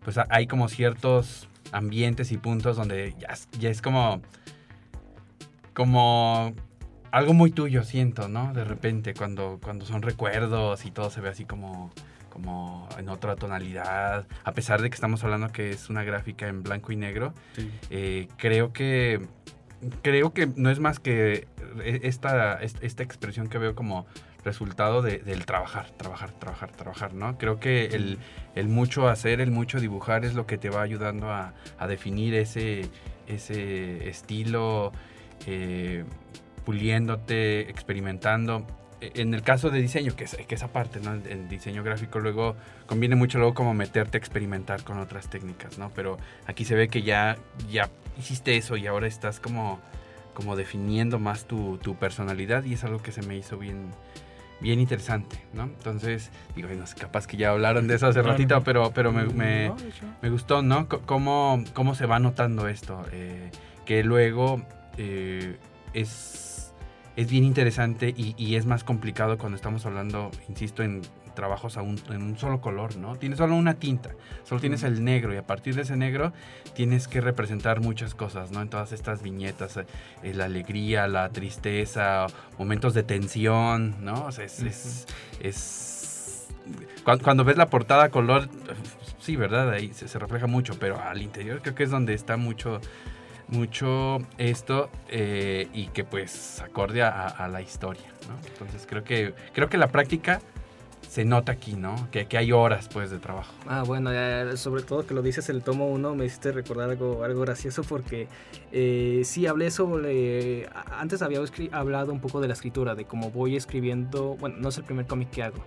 pues 0.02 0.16
ha- 0.18 0.26
hay 0.30 0.46
como 0.46 0.68
ciertos 0.68 1.48
ambientes 1.72 2.32
y 2.32 2.38
puntos 2.38 2.76
donde 2.76 3.14
ya, 3.18 3.28
es- 3.28 3.48
ya 3.58 3.68
es 3.70 3.82
como, 3.82 4.22
como 5.74 6.54
algo 7.10 7.34
muy 7.34 7.50
tuyo, 7.50 7.84
siento, 7.84 8.28
¿no? 8.28 8.52
De 8.52 8.64
repente, 8.64 9.14
cuando, 9.14 9.58
cuando 9.62 9.84
son 9.84 10.02
recuerdos 10.02 10.84
y 10.84 10.90
todo 10.90 11.10
se 11.10 11.20
ve 11.20 11.28
así 11.28 11.44
como, 11.44 11.90
como 12.30 12.88
en 12.98 13.08
otra 13.08 13.36
tonalidad, 13.36 14.26
a 14.44 14.52
pesar 14.52 14.82
de 14.82 14.90
que 14.90 14.94
estamos 14.94 15.22
hablando 15.24 15.48
que 15.50 15.70
es 15.70 15.88
una 15.90 16.02
gráfica 16.04 16.48
en 16.48 16.62
blanco 16.62 16.92
y 16.92 16.96
negro, 16.96 17.32
Sí. 17.54 17.70
eh, 17.90 18.28
creo 18.36 18.72
que 18.72 19.26
creo 20.02 20.32
que 20.32 20.48
no 20.56 20.70
es 20.70 20.78
más 20.80 20.98
que 21.00 21.46
e- 21.84 22.00
esta, 22.04 22.60
est- 22.62 22.82
esta 22.82 23.02
expresión 23.02 23.48
que 23.48 23.58
veo 23.58 23.74
como 23.74 24.06
resultado 24.44 25.02
de- 25.02 25.18
del 25.18 25.44
trabajar, 25.44 25.90
trabajar, 25.96 26.30
trabajar, 26.32 26.70
trabajar, 26.72 27.14
¿no? 27.14 27.36
Creo 27.38 27.58
que 27.58 27.86
el, 27.86 28.18
el 28.54 28.68
mucho 28.68 29.08
hacer, 29.08 29.40
el 29.40 29.50
mucho 29.50 29.80
dibujar 29.80 30.24
es 30.24 30.34
lo 30.34 30.46
que 30.46 30.56
te 30.58 30.70
va 30.70 30.82
ayudando 30.82 31.30
a, 31.32 31.52
a 31.78 31.86
definir 31.88 32.34
ese, 32.34 32.88
ese 33.26 34.08
estilo, 34.08 34.92
eh, 35.46 36.04
puliéndote, 36.64 37.68
experimentando. 37.70 38.66
E- 39.00 39.12
En 39.16 39.34
el 39.34 39.42
caso 39.42 39.70
de 39.70 39.80
diseño, 39.80 40.14
que 40.16 40.24
es, 40.24 40.36
que 40.36 40.54
esa 40.54 40.68
parte, 40.68 41.00
¿no? 41.00 41.14
En 41.14 41.48
diseño 41.48 41.82
gráfico 41.82 42.18
luego 42.20 42.56
conviene 42.86 43.16
mucho 43.16 43.38
luego 43.38 43.54
como 43.54 43.74
meterte 43.74 44.16
a 44.16 44.20
experimentar 44.20 44.82
con 44.84 44.98
otras 44.98 45.28
técnicas, 45.28 45.78
¿no? 45.78 45.90
Pero 45.94 46.18
aquí 46.46 46.64
se 46.64 46.74
ve 46.74 46.88
que 46.88 47.02
ya, 47.02 47.36
ya 47.70 47.88
hiciste 48.18 48.56
eso 48.56 48.76
y 48.76 48.86
ahora 48.86 49.06
estás 49.06 49.40
como, 49.40 49.80
como 50.34 50.56
definiendo 50.56 51.18
más 51.18 51.46
tu, 51.46 51.78
tu 51.78 51.96
personalidad 51.96 52.64
y 52.64 52.74
es 52.74 52.84
algo 52.84 52.98
que 53.02 53.12
se 53.12 53.22
me 53.22 53.36
hizo 53.36 53.58
bien, 53.58 53.90
bien 54.60 54.80
interesante, 54.80 55.36
¿no? 55.52 55.64
Entonces, 55.64 56.30
digo, 56.54 56.68
no 56.76 56.86
sé, 56.86 56.96
capaz 56.96 57.26
que 57.26 57.36
ya 57.36 57.50
hablaron 57.50 57.86
de 57.88 57.94
eso 57.96 58.06
hace 58.06 58.20
ratito, 58.22 58.62
pero, 58.64 58.90
pero 58.92 59.12
me, 59.12 59.24
me- 59.26 59.68
me 60.22 60.30
gustó, 60.30 60.62
¿no? 60.62 60.86
C- 60.90 60.98
cómo, 61.06 61.62
cómo 61.74 61.94
se 61.94 62.06
va 62.06 62.18
notando 62.18 62.68
esto. 62.68 63.02
eh, 63.12 63.50
que 63.84 64.02
luego 64.02 64.62
eh, 64.98 65.56
es, 65.94 66.72
es 67.14 67.30
bien 67.30 67.44
interesante 67.44 68.12
y, 68.16 68.34
y 68.36 68.56
es 68.56 68.66
más 68.66 68.82
complicado 68.82 69.38
cuando 69.38 69.54
estamos 69.56 69.86
hablando, 69.86 70.30
insisto, 70.48 70.82
en 70.82 71.02
trabajos 71.36 71.76
a 71.76 71.82
un- 71.82 72.00
en 72.10 72.22
un 72.22 72.36
solo 72.36 72.60
color, 72.60 72.96
¿no? 72.96 73.14
Tienes 73.14 73.38
solo 73.38 73.54
una 73.54 73.74
tinta, 73.74 74.10
solo 74.42 74.60
tienes 74.60 74.82
el 74.82 75.04
negro 75.04 75.32
y 75.32 75.36
a 75.36 75.46
partir 75.46 75.76
de 75.76 75.82
ese 75.82 75.96
negro 75.96 76.32
tienes 76.74 77.06
que 77.06 77.20
representar 77.20 77.80
muchas 77.80 78.16
cosas, 78.16 78.50
¿no? 78.50 78.60
En 78.60 78.68
todas 78.68 78.90
estas 78.90 79.22
viñetas, 79.22 79.76
eh, 79.76 79.86
eh, 80.24 80.34
la 80.34 80.46
alegría, 80.46 81.06
la 81.06 81.28
tristeza, 81.28 82.26
momentos 82.58 82.92
de 82.94 83.04
tensión, 83.04 83.94
¿no? 84.04 84.24
O 84.24 84.32
sea, 84.32 84.44
es... 84.44 84.60
es- 84.62 85.06
es- 85.40 86.48
cuan- 87.04 87.20
cuando, 87.20 87.44
ves 87.44 87.56
la 87.56 87.66
portada 87.70 88.04
a 88.04 88.08
color, 88.10 88.48
sí, 89.20 89.36
¿verdad? 89.36 89.70
Ahí 89.70 89.92
se, 89.92 90.08
se 90.08 90.18
refleja 90.18 90.46
mucho, 90.48 90.76
pero 90.80 91.00
al 91.00 91.22
interior 91.22 91.60
creo 91.62 91.74
que 91.76 91.84
es 91.84 91.90
donde 91.90 92.14
está 92.14 92.36
mucho, 92.36 92.80
mucho 93.48 94.18
esto 94.38 94.90
eh, 95.08 95.68
y 95.72 95.86
que 95.88 96.02
pues 96.04 96.60
acorde 96.60 97.02
a, 97.02 97.26
a 97.28 97.46
la 97.48 97.60
historia, 97.62 98.06
¿no? 98.28 98.34
Entonces 98.48 98.86
creo 98.88 99.04
que, 99.04 99.34
creo 99.52 99.68
que 99.68 99.78
la 99.78 99.88
práctica 99.88 100.40
se 101.08 101.24
nota 101.24 101.52
aquí, 101.52 101.74
¿no? 101.74 102.08
Que, 102.10 102.26
que 102.26 102.38
hay 102.38 102.52
horas 102.52 102.88
pues 102.92 103.10
de 103.10 103.18
trabajo. 103.18 103.52
Ah, 103.66 103.82
bueno, 103.84 104.12
ya, 104.12 104.56
sobre 104.56 104.82
todo 104.82 105.06
que 105.06 105.14
lo 105.14 105.22
dices 105.22 105.48
el 105.48 105.62
tomo 105.62 105.88
1, 105.88 106.14
me 106.14 106.26
hiciste 106.26 106.52
recordar 106.52 106.90
algo, 106.90 107.24
algo 107.24 107.40
gracioso 107.40 107.82
porque 107.82 108.28
eh, 108.72 109.22
sí 109.24 109.46
hablé 109.46 109.70
sobre. 109.70 110.68
Antes 110.90 111.22
había 111.22 111.40
hablado 111.72 112.12
un 112.12 112.20
poco 112.20 112.40
de 112.40 112.48
la 112.48 112.54
escritura, 112.54 112.94
de 112.94 113.04
cómo 113.04 113.30
voy 113.30 113.56
escribiendo. 113.56 114.36
Bueno, 114.36 114.56
no 114.58 114.68
es 114.68 114.78
el 114.78 114.84
primer 114.84 115.06
cómic 115.06 115.30
que 115.30 115.42
hago, 115.42 115.64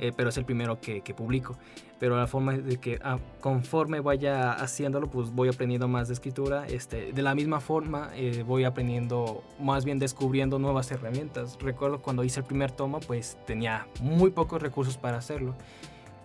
eh, 0.00 0.12
pero 0.16 0.28
es 0.28 0.36
el 0.36 0.44
primero 0.44 0.80
que, 0.80 1.00
que 1.00 1.14
publico. 1.14 1.56
Pero 2.02 2.16
la 2.16 2.26
forma 2.26 2.58
de 2.58 2.78
que 2.78 2.98
ah, 3.04 3.20
conforme 3.40 4.00
vaya 4.00 4.54
haciéndolo, 4.54 5.08
pues 5.08 5.30
voy 5.30 5.48
aprendiendo 5.48 5.86
más 5.86 6.08
de 6.08 6.14
escritura. 6.14 6.66
Este, 6.66 7.12
de 7.12 7.22
la 7.22 7.32
misma 7.36 7.60
forma, 7.60 8.10
eh, 8.16 8.42
voy 8.44 8.64
aprendiendo, 8.64 9.44
más 9.60 9.84
bien 9.84 10.00
descubriendo 10.00 10.58
nuevas 10.58 10.90
herramientas. 10.90 11.56
Recuerdo 11.60 12.02
cuando 12.02 12.24
hice 12.24 12.40
el 12.40 12.46
primer 12.46 12.72
tomo, 12.72 12.98
pues 12.98 13.38
tenía 13.46 13.86
muy 14.00 14.32
pocos 14.32 14.60
recursos 14.60 14.96
para 14.96 15.18
hacerlo. 15.18 15.54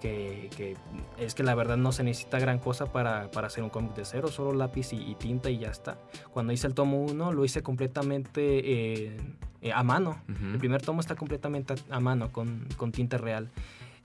Que, 0.02 0.50
que 0.58 0.76
es 1.20 1.36
que 1.36 1.44
la 1.44 1.54
verdad 1.54 1.78
no 1.78 1.92
se 1.92 2.04
necesita 2.04 2.40
gran 2.40 2.58
cosa 2.58 2.92
para, 2.92 3.30
para 3.30 3.46
hacer 3.46 3.64
un 3.64 3.70
cómic 3.70 3.94
de 3.94 4.06
cero, 4.06 4.30
solo 4.30 4.54
lápiz 4.54 4.94
y, 4.94 4.96
y 4.96 5.14
tinta 5.14 5.52
y 5.52 5.60
ya 5.60 5.70
está. 5.70 6.00
Cuando 6.34 6.54
hice 6.54 6.66
el 6.66 6.74
tomo 6.74 7.04
1 7.04 7.34
lo 7.34 7.46
hice 7.46 7.62
completamente 7.62 8.42
eh, 8.42 9.18
eh, 9.62 9.72
a 9.72 9.84
mano. 9.84 10.24
Ujú. 10.28 10.54
El 10.54 10.58
primer 10.58 10.82
tomo 10.82 11.02
está 11.02 11.14
completamente 11.14 11.76
a, 11.92 11.98
a 11.98 12.00
mano, 12.00 12.32
con, 12.32 12.68
con 12.78 12.92
tinta 12.92 13.20
real. 13.20 13.52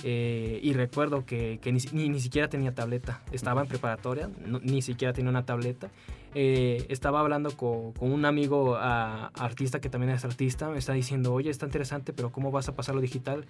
Eh, 0.05 0.59
y 0.63 0.73
recuerdo 0.73 1.25
que, 1.25 1.59
que 1.63 1.71
ni, 1.73 1.79
ni, 1.93 2.09
ni 2.09 2.21
siquiera 2.21 2.49
tenía 2.49 2.75
tableta. 2.75 3.23
Estaba 3.33 3.63
en 3.63 3.69
preparatoria, 3.69 4.29
no- 4.47 4.59
ni 4.61 4.83
siquiera 4.83 5.13
tenía 5.13 5.31
una 5.31 5.45
tableta. 5.45 5.91
Eh, 6.35 6.87
estaba 6.89 7.21
hablando 7.21 7.57
con, 7.57 7.93
con 7.93 8.11
un 8.11 8.25
amigo 8.25 8.77
ah, 8.77 9.31
artista 9.35 9.81
que 9.81 9.89
también 9.91 10.13
es 10.13 10.25
artista. 10.25 10.69
Me 10.71 10.79
está 10.79 10.93
diciendo, 10.93 11.33
oye, 11.33 11.51
está 11.51 11.67
interesante, 11.67 12.13
pero 12.13 12.33
¿cómo 12.33 12.51
vas 12.51 12.69
a 12.69 12.75
pasarlo 12.75 13.01
digital? 13.01 13.45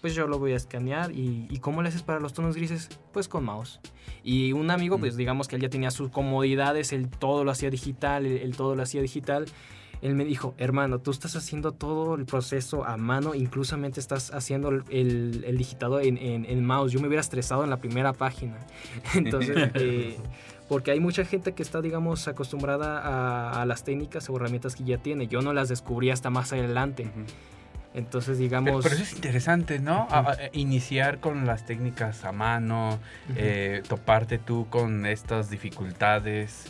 Pues 0.00 0.14
yo 0.14 0.26
lo 0.28 0.38
voy 0.38 0.52
a 0.52 0.56
escanear. 0.56 1.10
¿Y, 1.12 1.46
y 1.50 1.58
cómo 1.58 1.82
le 1.82 1.88
haces 1.88 2.02
para 2.02 2.20
los 2.20 2.32
tonos 2.34 2.54
grises? 2.54 2.88
Pues 3.12 3.26
con 3.28 3.44
mouse. 3.44 3.80
Y 4.22 4.52
un 4.52 4.70
amigo, 4.70 4.98
Mm. 4.98 5.00
pues 5.00 5.16
digamos 5.16 5.48
que 5.48 5.56
él 5.56 5.62
ya 5.62 5.70
tenía 5.70 5.90
sus 5.90 6.10
comodidades, 6.10 6.92
él 6.92 7.08
todo 7.08 7.42
lo 7.42 7.50
hacía 7.50 7.70
digital, 7.70 8.26
él, 8.26 8.36
él 8.42 8.54
todo 8.56 8.76
lo 8.76 8.82
hacía 8.82 9.00
digital. 9.02 9.46
Él 10.06 10.14
me 10.14 10.24
dijo, 10.24 10.54
hermano, 10.58 10.98
tú 11.00 11.10
estás 11.10 11.34
haciendo 11.36 11.72
todo 11.72 12.14
el 12.14 12.24
proceso 12.26 12.84
a 12.84 12.96
mano, 12.96 13.34
inclusamente 13.34 13.98
estás 14.00 14.32
haciendo 14.32 14.68
el, 14.68 14.84
el- 14.90 15.56
digitado 15.58 16.00
en, 16.00 16.16
en- 16.18 16.44
en 16.44 16.64
mouse. 16.64 16.92
Yo 16.92 17.00
me 17.00 17.08
hubiera 17.08 17.20
estresado 17.20 17.64
en 17.64 17.70
la 17.70 17.78
primera 17.78 18.12
página. 18.12 18.56
Entonces, 19.14 19.56
eh, 19.74 20.16
porque 20.68 20.90
hay 20.92 21.00
mucha 21.00 21.24
gente 21.24 21.52
que 21.52 21.62
está, 21.62 21.80
digamos, 21.80 22.28
acostumbrada 22.28 23.00
a, 23.00 23.62
a 23.62 23.66
las 23.66 23.84
técnicas 23.84 24.28
o 24.30 24.36
herramientas 24.36 24.76
que 24.76 24.84
ya 24.84 24.98
tiene. 24.98 25.26
Yo 25.26 25.42
no 25.42 25.52
las 25.52 25.68
descubrí 25.68 26.10
hasta 26.10 26.30
más 26.30 26.52
adelante. 26.52 27.10
Entonces, 27.94 28.36
digamos... 28.38 28.82
pero 28.82 28.94
eso 28.94 29.04
es 29.04 29.12
interesante, 29.14 29.78
¿no? 29.78 30.06
A- 30.10 30.18
a- 30.32 30.36
iniciar 30.52 31.18
con 31.18 31.46
las 31.46 31.64
técnicas 31.66 32.24
a 32.24 32.32
mano, 32.32 32.98
eh, 33.36 33.82
toparte 33.88 34.38
tú 34.38 34.66
con 34.68 35.06
estas 35.06 35.48
dificultades 35.50 36.66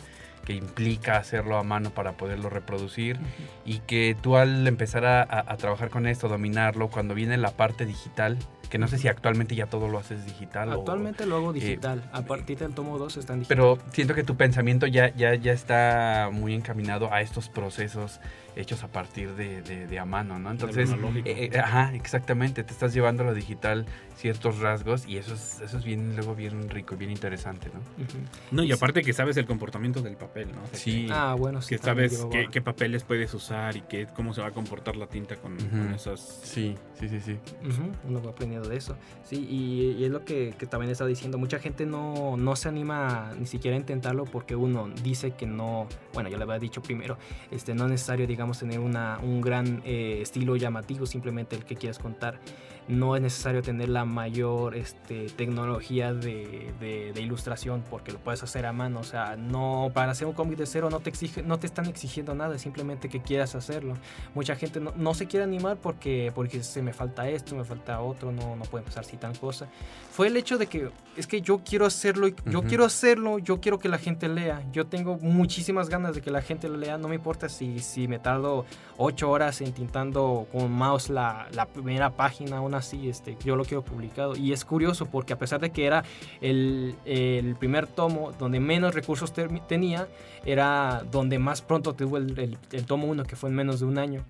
que 0.47 0.53
implica 0.53 1.17
hacerlo 1.17 1.57
a 1.57 1.63
mano 1.63 1.89
para 1.89 2.13
poderlo 2.13 2.49
reproducir 2.49 3.19
y 3.65 3.79
que 3.79 4.15
tú 4.21 4.37
al 4.37 4.65
empezar 4.65 5.03
a, 5.03 5.21
a- 5.21 5.43
a 5.51 5.57
trabajar 5.57 5.89
con 5.89 6.07
esto, 6.07 6.29
dominarlo, 6.29 6.87
cuando 6.87 7.13
viene 7.13 7.35
la 7.35 7.51
parte 7.51 7.85
digital, 7.85 8.37
que 8.69 8.77
no 8.77 8.87
sé 8.87 8.97
si 8.97 9.07
actualmente 9.07 9.55
ya 9.55 9.65
todo 9.67 9.87
lo 9.87 9.97
haces 9.99 10.25
digital 10.25 10.69
o- 10.69 10.73
Actualmente 10.79 11.25
lo 11.25 11.37
hago 11.37 11.53
digital. 11.53 12.03
a 12.11 12.21
partir 12.23 12.57
del 12.57 12.73
tomo 12.73 12.97
2 12.97 13.17
está 13.17 13.33
en 13.33 13.39
digital. 13.39 13.57
pero 13.57 13.77
siento 13.93 14.13
que 14.13 14.23
tu 14.23 14.35
pensamiento 14.35 14.87
ya, 14.87 15.13
ya, 15.15 15.35
ya 15.35 15.51
está 15.53 16.29
muy 16.31 16.53
encaminado 16.53 17.11
a 17.13 17.21
estos 17.21 17.49
procesos 17.49 18.19
hechos 18.55 18.83
a 18.83 18.87
partir 18.87 19.35
de, 19.35 19.61
de- 19.61 19.85
de 19.85 19.99
a 19.99 20.05
mano, 20.05 20.39
¿no? 20.39 20.49
Entonces, 20.49 20.89
eh, 21.25 21.49
eh, 21.53 21.59
ajá, 21.59 21.93
exactamente, 21.93 22.63
te 22.63 22.71
estás 22.73 22.91
llevando 22.91 23.21
a 23.21 23.27
lo 23.27 23.33
digital 23.35 23.85
ciertos 24.15 24.57
rasgos 24.57 25.05
y 25.07 25.17
eso 25.17 25.35
es, 25.35 25.61
eso 25.61 25.77
es 25.77 25.83
bien, 25.83 26.15
luego 26.15 26.33
bien 26.33 26.67
rico 26.71 26.95
y 26.95 26.97
bien 26.97 27.11
interesante, 27.11 27.69
¿no? 27.71 27.79
Ujú. 28.03 28.17
No, 28.49 28.63
y 28.63 28.67
Sí. 28.67 28.73
aparte 28.73 29.03
que 29.03 29.13
sabes 29.13 29.37
el 29.37 29.45
comportamiento 29.45 30.01
del 30.01 30.15
papel, 30.17 30.47
¿no? 30.55 30.63
O 30.63 30.67
sea, 30.67 30.79
Sí. 30.79 31.07
Ah, 31.11 31.35
bueno, 31.37 31.61
sí. 31.61 31.75
Que 31.75 31.77
sabes 31.83 32.25
qué, 32.31 32.47
qué 32.51 32.61
papeles 32.63 33.03
puedes 33.03 33.31
usar 33.35 33.75
y 33.75 33.81
qué, 33.81 34.07
cómo 34.15 34.33
se 34.33 34.41
va 34.41 34.47
a 34.47 34.51
comportar 34.51 34.95
la 34.95 35.05
tinta 35.05 35.35
con, 35.35 35.55
con 35.57 35.85
Ujú. 35.87 35.95
esas... 35.95 36.19
Sí, 36.43 36.75
sí, 36.99 37.07
sí, 37.09 37.19
sí. 37.21 37.37
Ujú, 37.63 37.91
uno 38.05 38.23
va 38.23 38.31
aprendiendo 38.31 38.56
de 38.61 38.77
eso. 38.77 38.95
Sí, 39.23 39.45
y, 39.49 40.03
es 40.03 40.11
lo 40.11 40.23
que, 40.23 40.53
que 40.57 40.65
también 40.65 40.91
estaba 40.91 41.07
diciendo. 41.07 41.37
Mucha 41.37 41.59
gente 41.59 41.85
no, 41.85 42.37
no 42.37 42.55
se 42.55 42.69
anima 42.69 43.31
ni 43.37 43.45
siquiera 43.45 43.75
a 43.75 43.79
intentarlo 43.79 44.25
porque 44.25 44.55
uno 44.55 44.89
dice 45.03 45.31
que 45.31 45.45
no, 45.45 45.87
bueno, 46.13 46.29
ya 46.29 46.37
le 46.37 46.43
había 46.43 46.59
dicho 46.59 46.81
primero, 46.81 47.17
este, 47.51 47.73
no 47.73 47.85
es 47.85 47.91
necesario, 47.91 48.27
digamos, 48.27 48.59
tener 48.59 48.79
una, 48.79 49.19
un 49.21 49.41
gran 49.41 49.81
eh, 49.85 50.19
estilo 50.21 50.55
llamativo, 50.55 51.05
simplemente 51.05 51.55
el 51.55 51.65
que 51.65 51.75
quieras 51.75 51.99
contar. 51.99 52.39
No 52.87 53.15
es 53.15 53.21
necesario 53.21 53.61
tener 53.61 53.89
la 53.89 54.05
mayor 54.05 54.75
este, 54.75 55.27
tecnología 55.27 56.13
de, 56.13 56.73
de- 56.79 57.11
de 57.13 57.21
ilustración 57.21 57.83
porque 57.89 58.11
lo 58.11 58.19
puedes 58.19 58.43
hacer 58.43 58.65
a 58.65 58.71
mano. 58.73 58.99
O 58.99 59.03
sea, 59.03 59.35
no 59.35 59.91
para 59.93 60.11
hacer 60.11 60.27
un 60.27 60.33
cómic 60.33 60.57
de 60.57 60.65
cero 60.65 60.89
no 60.89 60.99
te, 60.99 61.09
exige, 61.09 61.43
no 61.43 61.59
te 61.59 61.67
están 61.67 61.87
exigiendo 61.87 62.33
nada, 62.33 62.57
simplemente 62.57 63.09
que 63.09 63.21
quieras 63.21 63.55
hacerlo. 63.55 63.95
Mucha 64.35 64.55
gente 64.55 64.79
no, 64.79 64.93
no 64.95 65.13
se 65.13 65.27
quiere 65.27 65.43
animar 65.43 65.77
porque, 65.77 66.31
porque 66.33 66.63
se 66.63 66.81
me 66.81 66.93
falta 66.93 67.27
esto, 67.29 67.55
me 67.55 67.65
falta 67.65 67.99
otro, 67.99 68.31
no, 68.31 68.55
no 68.55 68.63
puede 68.65 68.83
empezar 68.83 69.03
así 69.03 69.17
tal 69.17 69.37
cosa. 69.37 69.67
Fue 70.11 70.27
el 70.27 70.37
hecho 70.37 70.57
de 70.57 70.67
que 70.67 70.89
es 71.15 71.27
que 71.27 71.41
yo 71.41 71.61
quiero 71.63 71.85
hacerlo, 71.85 72.27
yo 72.45 72.63
quiero 72.63 72.85
hacerlo, 72.85 73.37
yo 73.39 73.59
quiero 73.59 73.79
que 73.79 73.89
la 73.89 73.97
gente 73.97 74.27
lea. 74.29 74.63
Yo 74.71 74.87
tengo 74.87 75.17
muchísimas 75.17 75.89
ganas 75.89 76.15
de 76.15 76.21
que 76.21 76.31
la 76.31 76.41
gente 76.41 76.69
lo 76.69 76.77
lea, 76.77 76.97
no 76.97 77.07
me 77.07 77.15
importa 77.15 77.49
si, 77.49 77.79
si 77.79 78.07
me 78.07 78.17
tardo 78.19 78.65
ocho 78.97 79.29
horas 79.29 79.61
entintando 79.61 80.47
con 80.51 80.71
mouse 80.71 81.09
la, 81.09 81.47
la 81.51 81.65
primera 81.65 82.11
página, 82.15 82.57
aún 82.57 82.76
así, 82.77 83.09
este, 83.09 83.37
yo 83.43 83.55
lo 83.55 83.65
quiero 83.65 83.83
publicado. 83.83 84.35
Y 84.35 84.53
es 84.53 84.63
curioso 84.65 85.05
porque 85.07 85.33
a 85.33 85.37
pesar 85.37 85.59
de 85.59 85.71
que 85.71 85.85
era 85.85 86.03
el, 86.41 86.95
el 87.05 87.55
primer 87.55 87.87
tomo 87.87 88.31
donde 88.39 88.59
menos 88.59 88.95
recursos 88.95 89.33
tenía, 89.67 90.07
era 90.45 91.03
donde 91.11 91.39
más 91.39 91.61
pronto 91.61 91.93
tuvo 91.93 92.17
el, 92.17 92.37
el- 92.39 92.57
el 92.71 92.85
tomo 92.85 93.07
1, 93.07 93.23
que 93.25 93.35
fue 93.35 93.49
en 93.49 93.55
menos 93.55 93.79
de 93.79 93.85
un 93.85 93.97
año. 93.97 94.23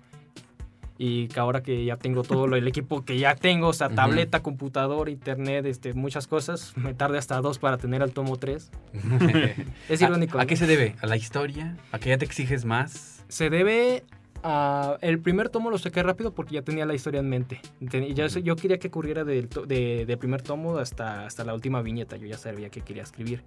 Y 1.00 1.28
que 1.28 1.38
ahora 1.38 1.62
que 1.62 1.84
ya 1.84 1.94
tengo 1.96 2.24
todo 2.24 2.48
lo- 2.48 2.56
el 2.56 2.66
equipo 2.66 3.04
que 3.04 3.18
ya 3.18 3.36
tengo, 3.36 3.68
o 3.68 3.72
sea, 3.72 3.88
tableta, 3.88 4.40
computador, 4.42 5.08
internet, 5.08 5.64
este, 5.66 5.94
muchas 5.94 6.26
cosas, 6.26 6.76
me 6.76 6.92
tardé 6.92 7.18
hasta 7.18 7.40
dos 7.40 7.60
para 7.60 7.78
tener 7.78 8.02
el 8.02 8.10
tomo 8.12 8.36
3. 8.36 8.68
Es 9.88 10.02
irónico. 10.02 10.38
¿A, 10.38 10.42
a 10.42 10.46
qué 10.46 10.56
se 10.56 10.66
debe? 10.66 10.96
¿A 11.00 11.06
la 11.06 11.16
historia? 11.16 11.76
¿A 11.92 12.00
que 12.00 12.08
ya 12.08 12.18
te 12.18 12.24
exiges 12.24 12.64
más? 12.64 13.24
Se 13.28 13.48
debe 13.48 14.02
a... 14.42 14.98
El 15.00 15.20
primer 15.20 15.48
tomo 15.48 15.70
lo 15.70 15.78
saqué 15.78 16.02
rápido 16.02 16.34
porque 16.34 16.54
ya 16.54 16.62
tenía 16.62 16.86
la 16.86 16.94
historia 16.94 17.20
en 17.20 17.28
mente. 17.28 17.60
Ten- 17.90 18.14
ya 18.14 18.26
yo 18.26 18.56
quería 18.56 18.78
que 18.78 18.88
ocurriera 18.88 19.24
del, 19.24 19.48
to- 19.48 19.66
de- 19.66 20.04
del 20.06 20.18
primer 20.18 20.42
tomo 20.42 20.78
hasta, 20.78 21.26
hasta 21.26 21.44
la 21.44 21.54
última 21.54 21.82
viñeta. 21.82 22.16
Yo 22.16 22.26
ya 22.26 22.38
sabía 22.38 22.70
que 22.70 22.80
quería 22.82 23.02
escribir. 23.02 23.42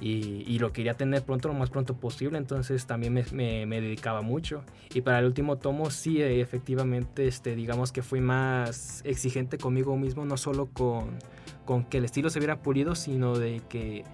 Y, 0.00 0.44
y 0.46 0.58
lo 0.58 0.72
quería 0.72 0.94
tener 0.94 1.22
pronto, 1.24 1.48
lo 1.48 1.54
más 1.54 1.68
pronto 1.70 1.94
posible. 1.96 2.38
Entonces 2.38 2.86
también 2.86 3.12
me, 3.12 3.24
me- 3.32 3.66
me 3.66 3.80
dedicaba 3.80 4.22
mucho. 4.22 4.62
Y 4.94 5.02
para 5.02 5.18
el 5.18 5.26
último 5.26 5.58
tomo 5.58 5.90
sí, 5.90 6.22
eh, 6.22 6.40
efectivamente, 6.40 7.26
este, 7.26 7.54
digamos 7.54 7.92
que 7.92 8.02
fui 8.02 8.20
más 8.20 9.02
exigente 9.04 9.58
conmigo 9.58 9.96
mismo. 9.96 10.24
No 10.24 10.36
solo 10.36 10.66
con, 10.72 11.18
con 11.64 11.84
que 11.84 11.98
el 11.98 12.04
estilo 12.04 12.30
se 12.30 12.38
viera 12.38 12.62
pulido, 12.62 12.94
sino 12.94 13.38
de 13.38 13.60
que... 13.68 14.04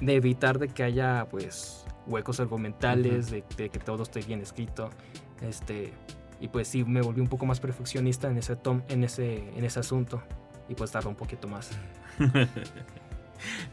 De 0.00 0.16
evitar 0.16 0.58
de 0.58 0.66
que 0.68 0.82
haya, 0.82 1.28
pues, 1.30 1.86
huecos 2.08 2.40
argumentales, 2.40 3.30
de, 3.30 3.44
de 3.56 3.68
que 3.70 3.78
todo 3.78 4.02
esté 4.02 4.20
bien 4.22 4.40
escrito. 4.40 4.90
Este, 5.40 5.92
y 6.40 6.48
pues 6.48 6.68
sí, 6.68 6.84
me 6.84 7.00
volví 7.00 7.20
un 7.20 7.28
poco 7.28 7.46
más 7.46 7.60
perfeccionista 7.60 8.30
en 8.30 8.38
ese, 8.38 8.56
tom, 8.56 8.82
en 8.88 9.04
ese, 9.04 9.48
en 9.56 9.64
ese 9.64 9.80
asunto. 9.80 10.22
Y 10.68 10.74
pues 10.74 10.90
tardó 10.90 11.08
un 11.10 11.16
poquito 11.16 11.48
más. 11.48 11.70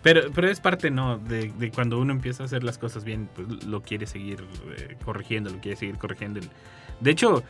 Pero, 0.02 0.32
pero 0.34 0.50
es 0.50 0.60
parte, 0.60 0.92
¿no? 0.92 1.18
De, 1.18 1.50
de 1.52 1.72
cuando 1.72 2.00
uno 2.00 2.12
empieza 2.12 2.44
a 2.44 2.46
hacer 2.46 2.64
las 2.64 2.78
cosas 2.78 3.06
bien, 3.06 3.30
pues 3.34 3.64
lo 3.66 3.82
quiere 3.82 4.06
seguir 4.06 4.46
eh, 4.78 4.98
corrigiendo, 5.06 5.50
lo 5.50 5.60
quiere 5.60 5.78
seguir 5.78 5.98
corrigiendo. 5.98 6.42
De 7.00 7.12
hecho, 7.12 7.44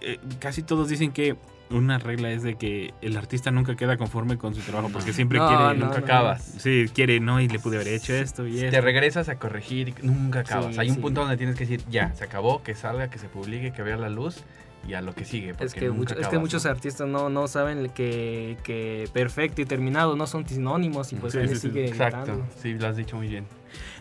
eh, 0.00 0.18
casi 0.38 0.62
todos 0.62 0.88
dicen 0.88 1.12
que 1.12 1.36
una 1.72 1.98
regla 1.98 2.30
es 2.30 2.42
de 2.42 2.54
que 2.56 2.94
el 3.00 3.16
artista 3.16 3.50
nunca 3.50 3.74
queda 3.76 3.96
conforme 3.96 4.38
con 4.38 4.54
su 4.54 4.60
trabajo, 4.62 4.90
porque 4.92 5.12
siempre 5.12 5.38
No, 5.38 5.46
quiere... 5.48 5.62
no, 5.62 5.74
nunca 5.86 5.98
no. 5.98 6.04
acabas. 6.04 6.42
Sí, 6.58 6.86
quiere, 6.94 7.20
no, 7.20 7.40
y 7.40 7.48
le 7.48 7.58
pude 7.58 7.76
haber 7.76 7.88
hecho 7.88 8.12
esto 8.14 8.46
y 8.46 8.58
esto. 8.58 8.70
te 8.70 8.80
regresas 8.80 9.28
a 9.28 9.36
corregir 9.36 9.88
y 9.88 9.94
nunca 10.06 10.40
acabas. 10.40 10.74
Sí, 10.74 10.80
Hay 10.80 10.88
un 10.90 10.96
sí. 10.96 11.00
punto 11.00 11.20
donde 11.22 11.36
tienes 11.36 11.56
que 11.56 11.64
decir, 11.66 11.82
ya, 11.90 12.14
se 12.14 12.24
acabó, 12.24 12.62
que 12.62 12.74
salga, 12.74 13.08
que 13.10 13.18
se 13.18 13.28
publique, 13.28 13.72
que 13.72 13.82
vea 13.82 13.96
la 13.96 14.08
luz 14.08 14.42
y 14.86 14.94
a 14.94 15.00
lo 15.00 15.14
que 15.14 15.24
sigue. 15.24 15.50
Porque 15.54 15.64
Es 15.66 15.74
que, 15.74 15.86
nunca 15.86 15.98
mucho- 15.98 16.14
es 16.14 16.20
que 16.20 16.24
acabas, 16.26 16.40
muchos 16.40 16.64
¿no? 16.64 16.70
artistas 16.72 17.08
no, 17.08 17.28
no 17.28 17.46
saben 17.48 17.88
que, 17.90 18.56
que 18.64 19.08
perfecto 19.12 19.62
y 19.62 19.64
terminado 19.64 20.16
no 20.16 20.26
son 20.26 20.46
sinónimos 20.46 21.12
y 21.12 21.16
pues 21.16 21.32
Sí, 21.34 21.38
ahí 21.38 21.54
sigue 21.54 21.86
Exacto, 21.88 22.18
gritando. 22.18 22.46
sí, 22.60 22.74
lo 22.74 22.88
has 22.88 22.96
dicho 22.96 23.16
muy 23.16 23.28
bien. 23.28 23.46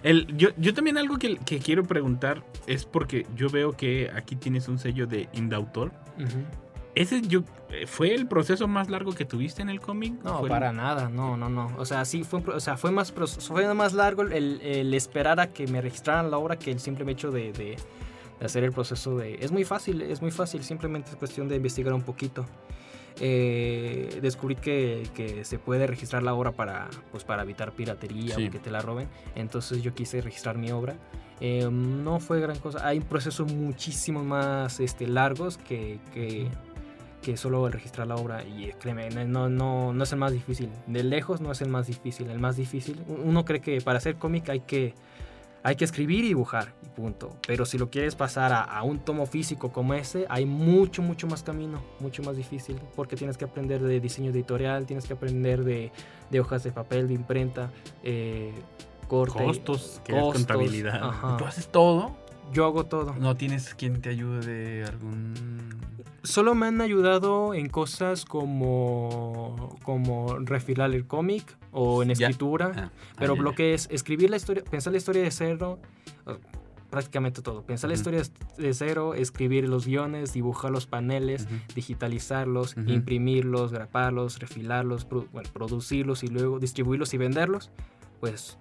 El, 0.04 0.26
yo, 0.36 0.50
yo 0.58 0.74
también 0.74 0.98
algo 0.98 1.18
que, 1.18 1.38
que 1.38 1.60
quiero 1.60 1.84
preguntar 1.84 2.44
es 2.68 2.86
porque 2.86 3.26
yo 3.36 3.50
veo 3.50 3.72
que 3.74 4.10
aquí 4.16 4.36
tienes 4.36 4.68
un 4.68 4.80
sello 4.80 5.06
de 5.08 5.30
indautor. 5.34 5.92
Ujú. 6.18 6.44
¿Ese 6.94 7.22
yo, 7.22 7.42
eh, 7.70 7.88
fue 7.88 8.14
el 8.14 8.28
proceso 8.28 8.68
más 8.68 8.90
largo 8.90 9.14
que 9.14 9.24
tuviste 9.26 9.62
en 9.62 9.70
el 9.70 9.80
cómic? 9.80 10.14
No, 10.24 10.40
¿Fue 10.40 10.48
el- 10.48 10.50
para 10.50 10.74
nada, 10.74 11.08
no, 11.10 11.38
no, 11.38 11.48
no. 11.50 11.72
O 11.78 11.86
sea, 11.86 12.04
sí 12.06 12.24
fue, 12.24 12.42
o 12.42 12.60
sea, 12.60 12.76
fue 12.78 12.92
más, 12.92 13.12
fue 13.14 13.74
más 13.74 13.94
largo 13.94 14.24
el, 14.24 14.60
el 14.62 14.94
esperar 14.94 15.40
a 15.40 15.48
que 15.48 15.68
me 15.68 15.80
registraran 15.82 16.30
la 16.30 16.38
obra 16.38 16.58
que 16.60 16.72
el 16.72 16.80
simple 16.80 17.10
hecho 17.12 17.32
de, 17.32 17.54
de- 17.54 17.78
de 18.40 18.46
hacer 18.46 18.64
el 18.64 18.72
proceso 18.72 19.18
de... 19.18 19.36
Es 19.36 19.52
muy 19.52 19.64
fácil, 19.64 20.02
es 20.02 20.22
muy 20.22 20.32
fácil, 20.32 20.64
simplemente 20.64 21.12
es 21.12 21.16
cuestión 21.16 21.48
de 21.48 21.56
investigar 21.58 21.94
un 21.94 22.02
poquito. 22.02 22.46
Eh, 23.20 24.20
descubrí 24.22 24.56
que, 24.56 25.04
que 25.14 25.46
se 25.46 25.60
puede 25.60 25.86
registrar 25.86 26.24
la 26.24 26.34
obra 26.34 26.52
para, 26.54 26.90
pues, 27.12 27.24
para 27.24 27.44
evitar 27.44 27.72
piratería 27.74 28.36
Sí. 28.36 28.48
o 28.48 28.52
que 28.52 28.58
te 28.60 28.72
la 28.72 28.82
roben. 28.82 29.08
Entonces 29.36 29.84
yo 29.84 29.94
quise 29.94 30.22
registrar 30.22 30.58
mi 30.58 30.72
obra. 30.72 30.96
Eh, 31.40 31.70
no 31.72 32.20
fue 32.20 32.40
gran 32.40 32.58
cosa. 32.60 32.86
Hay 32.88 33.00
procesos 33.02 33.52
muchísimo 33.52 34.24
más 34.24 34.80
este, 34.80 35.08
largos 35.08 35.58
que, 35.58 36.00
que, 36.14 36.48
que 37.22 37.38
solo 37.38 37.68
el 37.68 37.74
registrar 37.74 38.08
la 38.08 38.16
obra. 38.16 38.44
Y 38.44 38.72
créeme, 38.80 39.10
no, 39.26 39.50
no, 39.50 39.94
no 39.94 40.04
es 40.04 40.12
el 40.12 40.20
más 40.20 40.32
difícil. 40.32 40.70
De 40.88 41.04
lejos 41.04 41.42
no 41.42 41.52
es 41.52 41.62
el 41.62 41.70
más 41.70 41.88
difícil. 41.88 42.30
El 42.30 42.40
más 42.40 42.56
difícil, 42.58 43.02
uno 43.08 43.46
cree 43.46 43.62
que 43.62 43.82
para 43.82 43.98
hacer 43.98 44.16
cómic 44.16 44.50
hay 44.50 44.62
que, 44.62 44.94
hay 45.64 45.76
que 45.76 45.86
escribir 45.86 46.26
y 46.26 46.30
dibujar, 46.30 46.74
y 46.84 46.90
punto. 46.90 47.38
Pero 47.46 47.66
si 47.66 47.78
lo 47.78 47.90
quieres 47.90 48.16
pasar 48.16 48.52
a, 48.52 48.62
a 48.64 48.84
un 48.84 49.00
tomo 49.00 49.26
físico 49.26 49.72
como 49.72 49.94
ese, 49.94 50.26
hay 50.30 50.46
mucho, 50.46 51.02
mucho 51.02 51.28
más 51.28 51.44
camino, 51.44 51.82
mucho 52.00 52.24
más 52.24 52.36
difícil. 52.36 52.80
Porque 52.96 53.16
tienes 53.16 53.38
que 53.38 53.46
aprender 53.46 53.82
de 53.82 54.00
diseño 54.00 54.32
editorial, 54.32 54.86
tienes 54.86 55.06
que 55.06 55.14
aprender 55.14 55.64
de, 55.64 55.92
de 56.30 56.40
hojas 56.40 56.64
de 56.64 56.72
papel, 56.72 57.08
de 57.08 57.14
imprenta, 57.14 57.72
eh, 58.04 58.52
corte. 59.08 59.44
Costos, 59.44 60.02
que 60.04 60.18
es 60.18 60.24
contabilidad. 60.24 61.04
ajá. 61.04 61.38
¿Tú 61.38 61.46
haces 61.46 61.68
todo? 61.68 62.21
Yo 62.54 62.66
hago 62.66 62.86
todo. 62.86 63.14
¿No 63.20 63.36
tienes 63.36 63.74
quien 63.76 64.02
te 64.02 64.10
ayude? 64.10 64.84
¿Algún...? 64.86 65.80
Solo 66.24 66.54
me 66.54 66.68
han 66.68 66.82
ayudado 66.82 67.54
en 67.56 67.68
cosas 67.70 68.26
como, 68.26 69.78
como 69.84 70.38
refilar 70.40 70.92
el 70.94 71.08
cómic 71.08 71.58
o 71.72 72.04
en 72.04 72.12
escritura. 72.12 72.72
Ah, 72.76 72.92
Pero 73.18 73.34
ah, 73.34 73.36
ya, 73.38 73.42
lo 73.42 73.50
ya. 73.52 73.56
que 73.56 73.74
es 73.74 73.88
escribir 73.92 74.30
la 74.30 74.38
historia, 74.38 74.64
pensar 74.64 74.92
la 74.92 74.98
historia 74.98 75.24
de 75.24 75.32
cero, 75.32 75.80
eh, 76.28 76.38
prácticamente 76.92 77.42
todo. 77.42 77.64
Pensar 77.64 77.90
la 77.90 77.96
historia 77.96 78.22
de 78.58 78.74
cero, 78.76 79.16
escribir 79.16 79.68
los 79.68 79.88
guiones, 79.88 80.32
dibujar 80.34 80.70
los 80.72 80.86
paneles, 80.86 81.48
digitalizarlos, 81.74 82.76
imprimirlos, 82.86 83.72
graparlos, 83.72 84.38
refilarlos, 84.40 85.10
produ- 85.10 85.28
bueno, 85.32 85.50
producirlos 85.54 86.24
y 86.24 86.28
luego 86.28 86.60
distribuirlos 86.60 87.14
y 87.16 87.18
venderlos. 87.18 87.72
Pues 88.20 88.60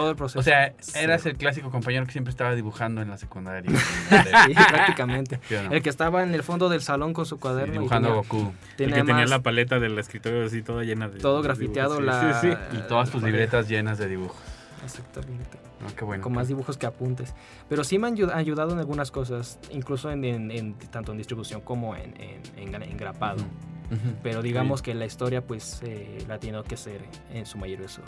todo 0.00 0.10
el 0.10 0.16
proceso. 0.16 0.38
O 0.40 0.42
sea, 0.42 0.74
Sí. 0.78 0.92
eras 0.98 1.24
el 1.26 1.36
clásico 1.36 1.70
compañero 1.70 2.04
que 2.06 2.12
siempre 2.12 2.30
estaba 2.30 2.54
dibujando 2.54 3.00
en 3.02 3.08
la 3.10 3.16
secundaria. 3.16 3.70
Sí, 4.46 4.54
prácticamente. 4.54 5.40
¿Sí 5.48 5.54
no? 5.62 5.72
El 5.72 5.82
que 5.82 5.88
estaba 5.90 6.22
en 6.22 6.34
el 6.34 6.42
fondo 6.42 6.68
del 6.68 6.82
salón 6.82 7.12
con 7.14 7.24
su 7.26 7.36
Sí, 7.36 7.40
cuaderno 7.40 7.74
y 7.74 7.78
dibujando 7.78 8.08
a 8.08 8.10
tenía- 8.22 8.22
Goku. 8.28 8.52
El 8.70 8.76
tenía 8.76 8.94
que 8.96 9.02
tenía 9.04 9.26
la 9.26 9.40
paleta 9.42 9.78
del 9.80 9.98
escritorio 9.98 10.44
así 10.44 10.62
toda 10.62 10.84
llena 10.84 11.08
de... 11.08 11.18
todo 11.18 11.40
grafiteado 11.42 11.96
dibujos. 11.98 12.22
la, 12.22 12.40
Sí, 12.40 12.48
sí, 12.50 12.56
sí. 12.72 12.76
Y 12.78 12.88
todas 12.88 13.10
tus 13.10 13.22
libretas 13.22 13.68
llenas 13.68 13.98
de 13.98 14.08
dibujos. 14.08 14.36
Exactamente. 14.84 15.58
No, 15.80 15.94
qué 15.94 16.04
bueno. 16.04 16.22
con 16.22 16.32
más 16.32 16.48
dibujos 16.48 16.76
que 16.78 16.86
apuntes. 16.86 17.34
Pero 17.68 17.84
sí 17.84 17.98
me 17.98 18.06
han 18.08 18.16
ayu- 18.16 18.32
ayudado 18.34 18.72
en 18.72 18.78
algunas 18.78 19.10
cosas, 19.10 19.58
incluso 19.70 20.10
en, 20.10 20.24
en- 20.24 20.50
en- 20.50 20.74
tanto 20.74 21.12
en 21.12 21.18
distribución 21.18 21.60
como 21.60 21.94
en, 21.96 22.14
en, 22.20 22.40
en 22.56 22.72
gra- 22.72 22.88
en 22.88 22.96
grapado. 22.96 23.42
Ujú. 23.88 24.16
Pero 24.22 24.42
digamos 24.42 24.82
que 24.82 24.94
la 24.94 25.06
historia 25.06 25.42
pues 25.46 25.80
eh, 25.84 26.18
la 26.26 26.38
tiene 26.38 26.60
que 26.64 26.76
ser 26.76 27.00
en 27.32 27.46
su 27.46 27.56
mayoría 27.58 27.86
eso. 27.86 28.02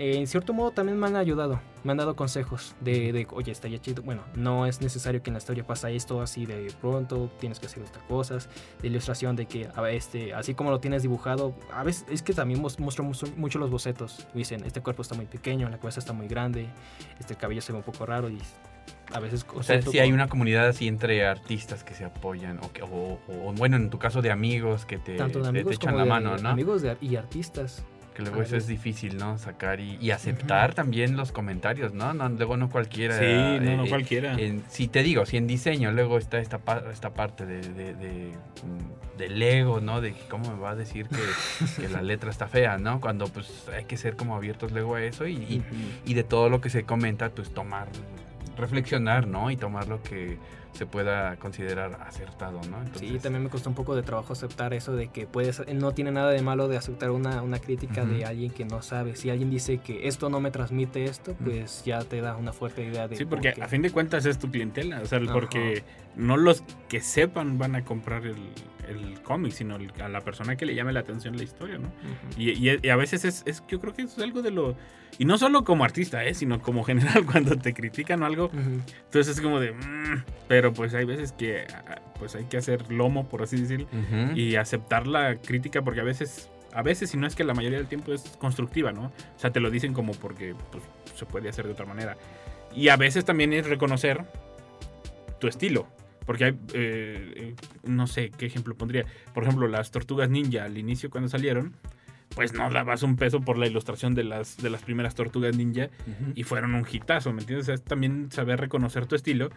Eh, 0.00 0.16
en 0.16 0.28
cierto 0.28 0.52
modo 0.52 0.70
también 0.70 0.96
me 0.96 1.08
han 1.08 1.16
ayudado, 1.16 1.60
me 1.82 1.90
han 1.90 1.98
dado 1.98 2.14
consejos 2.14 2.76
de, 2.80 3.12
de, 3.12 3.26
oye, 3.32 3.50
está 3.50 3.66
ya 3.66 3.78
chido. 3.78 4.02
Bueno, 4.04 4.22
no 4.36 4.64
es 4.64 4.80
necesario 4.80 5.22
que 5.24 5.30
en 5.30 5.34
la 5.34 5.38
historia 5.38 5.64
pasa 5.66 5.90
esto 5.90 6.22
así 6.22 6.46
de 6.46 6.72
pronto, 6.80 7.28
tienes 7.40 7.58
que 7.58 7.66
hacer 7.66 7.82
estas 7.82 8.02
cosas. 8.04 8.48
De 8.80 8.86
ilustración, 8.86 9.34
de 9.34 9.46
que 9.46 9.68
a 9.74 9.90
este, 9.90 10.32
así 10.34 10.54
como 10.54 10.70
lo 10.70 10.78
tienes 10.78 11.02
dibujado, 11.02 11.52
a 11.72 11.82
veces 11.82 12.06
es 12.08 12.22
que 12.22 12.32
también 12.32 12.60
muestro 12.60 13.02
mucho, 13.04 13.26
mucho 13.36 13.58
los 13.58 13.70
bocetos. 13.70 14.26
Dicen, 14.34 14.64
este 14.64 14.80
cuerpo 14.80 15.02
está 15.02 15.16
muy 15.16 15.26
pequeño, 15.26 15.68
la 15.68 15.78
cabeza 15.78 15.98
está 15.98 16.12
muy 16.12 16.28
grande, 16.28 16.68
este 17.18 17.34
cabello 17.34 17.60
se 17.60 17.72
ve 17.72 17.78
un 17.78 17.84
poco 17.84 18.06
raro 18.06 18.30
y 18.30 18.38
a 19.12 19.18
veces... 19.18 19.44
O 19.52 19.64
sea, 19.64 19.82
si 19.82 19.98
hay 19.98 20.12
una 20.12 20.28
comunidad 20.28 20.68
así 20.68 20.86
entre 20.86 21.26
artistas 21.26 21.82
que 21.82 21.94
se 21.94 22.04
apoyan, 22.04 22.58
o, 22.62 22.72
que, 22.72 22.82
o, 22.82 23.18
o, 23.26 23.52
bueno, 23.54 23.76
en 23.76 23.90
tu 23.90 23.98
caso 23.98 24.22
de 24.22 24.30
amigos 24.30 24.86
que 24.86 24.98
te, 24.98 25.16
tanto 25.16 25.40
de 25.40 25.44
te- 25.46 25.50
te 25.52 25.58
amigos 25.58 25.74
echan 25.74 25.90
como 25.92 25.98
la 25.98 26.04
de 26.04 26.08
mano, 26.08 26.36
¿no? 26.38 26.50
amigos 26.50 26.82
de- 26.82 26.96
y 27.00 27.16
artistas. 27.16 27.84
Que 28.18 28.24
luego 28.24 28.42
eso 28.42 28.56
es 28.56 28.66
difícil, 28.66 29.16
¿no? 29.16 29.38
Sacar 29.38 29.78
y, 29.78 29.96
y 30.00 30.10
aceptar 30.10 30.74
también 30.74 31.16
los 31.16 31.30
comentarios, 31.30 31.94
¿no? 31.94 32.12
no 32.14 32.28
luego 32.28 32.56
no 32.56 32.68
cualquiera. 32.68 33.16
Sí, 33.16 33.60
no, 33.64 33.76
no 33.76 33.84
eh, 33.84 33.88
cualquiera. 33.88 34.34
en- 34.34 34.64
si 34.68 34.88
te 34.88 35.04
digo, 35.04 35.24
si 35.24 35.36
en 35.36 35.46
diseño 35.46 35.92
luego 35.92 36.18
está 36.18 36.40
esta, 36.40 36.58
esta 36.92 37.10
parte 37.14 37.46
de, 37.46 37.60
de, 37.60 37.94
de, 37.94 38.32
mm, 38.64 39.18
del 39.18 39.40
ego, 39.40 39.80
¿no? 39.80 40.00
De 40.00 40.14
cómo 40.28 40.52
me 40.52 40.58
va 40.60 40.70
a 40.70 40.74
decir 40.74 41.06
que, 41.08 41.80
que 41.82 41.88
la 41.88 42.02
letra 42.02 42.30
está 42.30 42.48
fea, 42.48 42.76
¿no? 42.76 43.00
Cuando 43.00 43.28
pues 43.28 43.68
hay 43.72 43.84
que 43.84 43.96
ser 43.96 44.16
como 44.16 44.34
abiertos 44.34 44.72
luego 44.72 44.96
a 44.96 45.02
eso 45.04 45.28
y, 45.28 45.34
y, 45.36 45.62
y 46.04 46.14
de 46.14 46.24
todo 46.24 46.48
lo 46.50 46.60
que 46.60 46.70
se 46.70 46.82
comenta, 46.82 47.28
pues 47.30 47.54
tomar, 47.54 47.86
reflexionar, 48.56 49.28
¿no? 49.28 49.52
Y 49.52 49.56
tomar 49.56 49.86
lo 49.86 50.02
que 50.02 50.38
se 50.78 50.86
pueda 50.86 51.34
considerar 51.38 51.98
acertado, 52.06 52.60
¿no? 52.70 52.78
Sí, 52.78 53.06
Entonces, 53.06 53.22
también 53.22 53.42
me 53.42 53.50
costó 53.50 53.68
un 53.68 53.74
poco 53.74 53.96
de 53.96 54.02
trabajo 54.02 54.32
aceptar 54.32 54.72
eso 54.74 54.94
de 54.94 55.08
que 55.08 55.26
puedes, 55.26 55.66
no 55.74 55.90
tiene 55.92 56.12
nada 56.12 56.30
de 56.30 56.40
malo 56.40 56.68
de 56.68 56.76
aceptar 56.76 57.10
una, 57.10 57.42
una 57.42 57.58
crítica 57.58 58.04
de 58.04 58.24
alguien 58.24 58.52
que 58.52 58.64
no 58.64 58.80
sabe. 58.80 59.16
Si 59.16 59.28
alguien 59.28 59.50
dice 59.50 59.78
que 59.78 60.06
esto 60.06 60.30
no 60.30 60.38
me 60.38 60.52
transmite 60.52 61.04
esto, 61.06 61.34
pues 61.42 61.82
ya 61.84 62.04
te 62.04 62.20
da 62.20 62.36
una 62.36 62.52
fuerte 62.52 62.84
idea 62.84 63.08
de 63.08 63.16
Sí, 63.16 63.24
porque 63.24 63.54
por 63.54 63.64
a 63.64 63.68
fin 63.68 63.82
de 63.82 63.90
cuentas 63.90 64.24
es 64.24 64.38
tu 64.38 64.52
clientela, 64.52 65.00
o 65.02 65.06
sea, 65.06 65.20
porque 65.32 65.82
no 66.14 66.36
los 66.36 66.62
que 66.88 67.00
sepan 67.00 67.58
van 67.58 67.74
a 67.74 67.84
comprar 67.84 68.24
el, 68.24 68.36
el 68.88 69.20
cómic, 69.22 69.52
sino 69.52 69.76
el- 69.76 69.92
a 70.02 70.08
la 70.08 70.20
persona 70.20 70.56
que 70.56 70.66
le 70.66 70.74
llame 70.74 70.92
la 70.92 71.00
atención 71.00 71.36
la 71.36 71.42
historia, 71.44 71.78
¿no? 71.78 71.88
Ujú. 71.88 72.40
Y, 72.40 72.50
y- 72.70 72.78
y 72.82 72.88
a 72.88 72.96
veces 72.96 73.24
es, 73.24 73.42
es- 73.46 73.62
yo 73.68 73.80
creo 73.80 73.92
que 73.94 74.02
es 74.02 74.18
algo 74.18 74.42
de 74.42 74.50
lo... 74.50 74.76
Y 75.18 75.24
no 75.24 75.36
solo 75.38 75.64
como 75.64 75.84
artista, 75.84 76.24
¿eh? 76.24 76.34
sino 76.34 76.60
como 76.60 76.84
general, 76.84 77.24
cuando 77.26 77.56
te 77.56 77.74
critican 77.74 78.22
o 78.22 78.26
algo, 78.26 78.46
Ujú. 78.46 78.80
entonces 79.04 79.28
es 79.36 79.40
como 79.40 79.58
de... 79.60 79.72
"Mm", 79.72 80.24
pero 80.48 80.72
pues 80.72 80.94
hay 80.94 81.04
veces 81.04 81.32
que 81.32 81.66
ah, 81.74 82.00
pues 82.18 82.34
hay 82.34 82.44
que 82.44 82.56
hacer 82.56 82.90
lomo, 82.92 83.28
por 83.28 83.42
así 83.42 83.60
decirlo, 83.60 83.86
ujú. 83.86 84.36
y 84.36 84.56
aceptar 84.56 85.06
la 85.06 85.36
crítica 85.36 85.82
porque 85.82 86.00
a 86.00 86.04
veces... 86.04 86.48
A 86.74 86.82
veces, 86.82 87.08
si 87.10 87.16
no 87.16 87.26
es 87.26 87.34
que 87.34 87.44
la 87.44 87.54
mayoría 87.54 87.78
del 87.78 87.86
tiempo 87.88 88.12
es 88.12 88.20
constructiva, 88.38 88.92
¿no? 88.92 89.04
O 89.06 89.12
sea, 89.38 89.50
te 89.50 89.58
lo 89.58 89.70
dicen 89.70 89.94
como 89.94 90.12
porque 90.12 90.54
pues, 90.70 90.84
se 91.16 91.24
puede 91.24 91.48
hacer 91.48 91.64
de 91.64 91.72
otra 91.72 91.86
manera. 91.86 92.16
Y 92.76 92.88
a 92.90 92.96
veces 92.96 93.24
también 93.24 93.54
es 93.54 93.66
reconocer 93.66 94.26
tu 95.40 95.48
estilo. 95.48 95.88
Porque 96.28 96.44
hay, 96.44 96.50
eh, 96.74 97.32
eh, 97.36 97.54
no 97.84 98.06
sé 98.06 98.28
qué 98.28 98.44
ejemplo 98.44 98.74
pondría. 98.74 99.06
Por 99.32 99.44
ejemplo, 99.44 99.66
las 99.66 99.90
tortugas 99.90 100.28
ninja 100.28 100.64
al 100.64 100.76
inicio 100.76 101.08
cuando 101.08 101.30
salieron, 101.30 101.72
pues 102.34 102.52
no 102.52 102.68
dabas 102.68 103.02
un 103.02 103.16
peso 103.16 103.40
por 103.40 103.56
la 103.56 103.66
ilustración 103.66 104.14
de 104.14 104.24
las, 104.24 104.58
de 104.58 104.68
las 104.68 104.82
primeras 104.82 105.14
tortugas 105.14 105.56
ninja 105.56 105.88
y 106.34 106.42
fueron 106.42 106.74
un 106.74 106.86
hitazo, 106.86 107.32
¿me 107.32 107.40
entiendes? 107.40 107.64
O 107.64 107.68
sea, 107.68 107.74
es 107.76 107.82
también 107.82 108.30
saber 108.30 108.60
reconocer 108.60 109.06
tu 109.06 109.14
estilo 109.14 109.48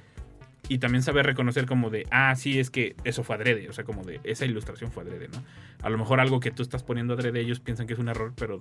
y 0.70 0.78
también 0.78 1.04
saber 1.04 1.26
reconocer 1.26 1.66
como 1.66 1.90
de, 1.90 2.08
ah, 2.10 2.34
sí, 2.38 2.58
es 2.58 2.70
que 2.70 2.96
eso 3.04 3.26
fue 3.26 3.36
adrede, 3.36 3.68
o 3.68 3.74
sea, 3.74 3.84
como 3.84 4.06
de, 4.06 4.22
esa 4.24 4.46
ilustración 4.46 4.94
fue 4.94 5.04
adrede, 5.04 5.28
¿no? 5.28 5.44
A 5.84 5.90
lo 5.90 5.98
mejor 5.98 6.22
algo 6.22 6.40
que 6.40 6.52
tú 6.52 6.64
estás 6.64 6.84
poniendo 6.84 7.16
adrede, 7.16 7.42
ellos 7.42 7.60
piensan 7.60 7.86
que 7.86 7.94
es 7.94 8.00
un 8.00 8.08
error, 8.08 8.32
pero 8.38 8.60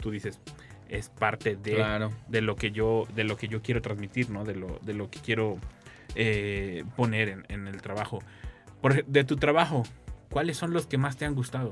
tú 0.00 0.10
dices, 0.10 0.38
es 0.90 1.08
parte 1.08 1.56
de, 1.56 1.76
Claro. 1.76 2.12
de 2.28 2.42
lo 2.42 2.56
que 2.56 2.72
yo 2.72 3.08
de 3.16 3.24
lo 3.24 3.38
que 3.38 3.48
yo 3.48 3.62
quiero 3.62 3.80
transmitir, 3.80 4.28
¿no? 4.28 4.44
De 4.44 4.54
lo, 4.54 4.78
de 4.82 4.92
lo 4.92 5.08
que 5.08 5.20
quiero 5.20 5.58
eh, 6.16 6.84
poner 6.96 7.28
en, 7.28 7.44
en 7.48 7.68
el 7.68 7.80
trabajo. 7.82 8.18
Por, 8.80 9.04
de 9.04 9.24
tu 9.24 9.36
trabajo, 9.36 9.82
¿cuáles 10.30 10.56
son 10.56 10.72
los 10.72 10.86
que 10.86 10.98
más 10.98 11.16
te 11.16 11.24
han 11.24 11.34
gustado? 11.34 11.70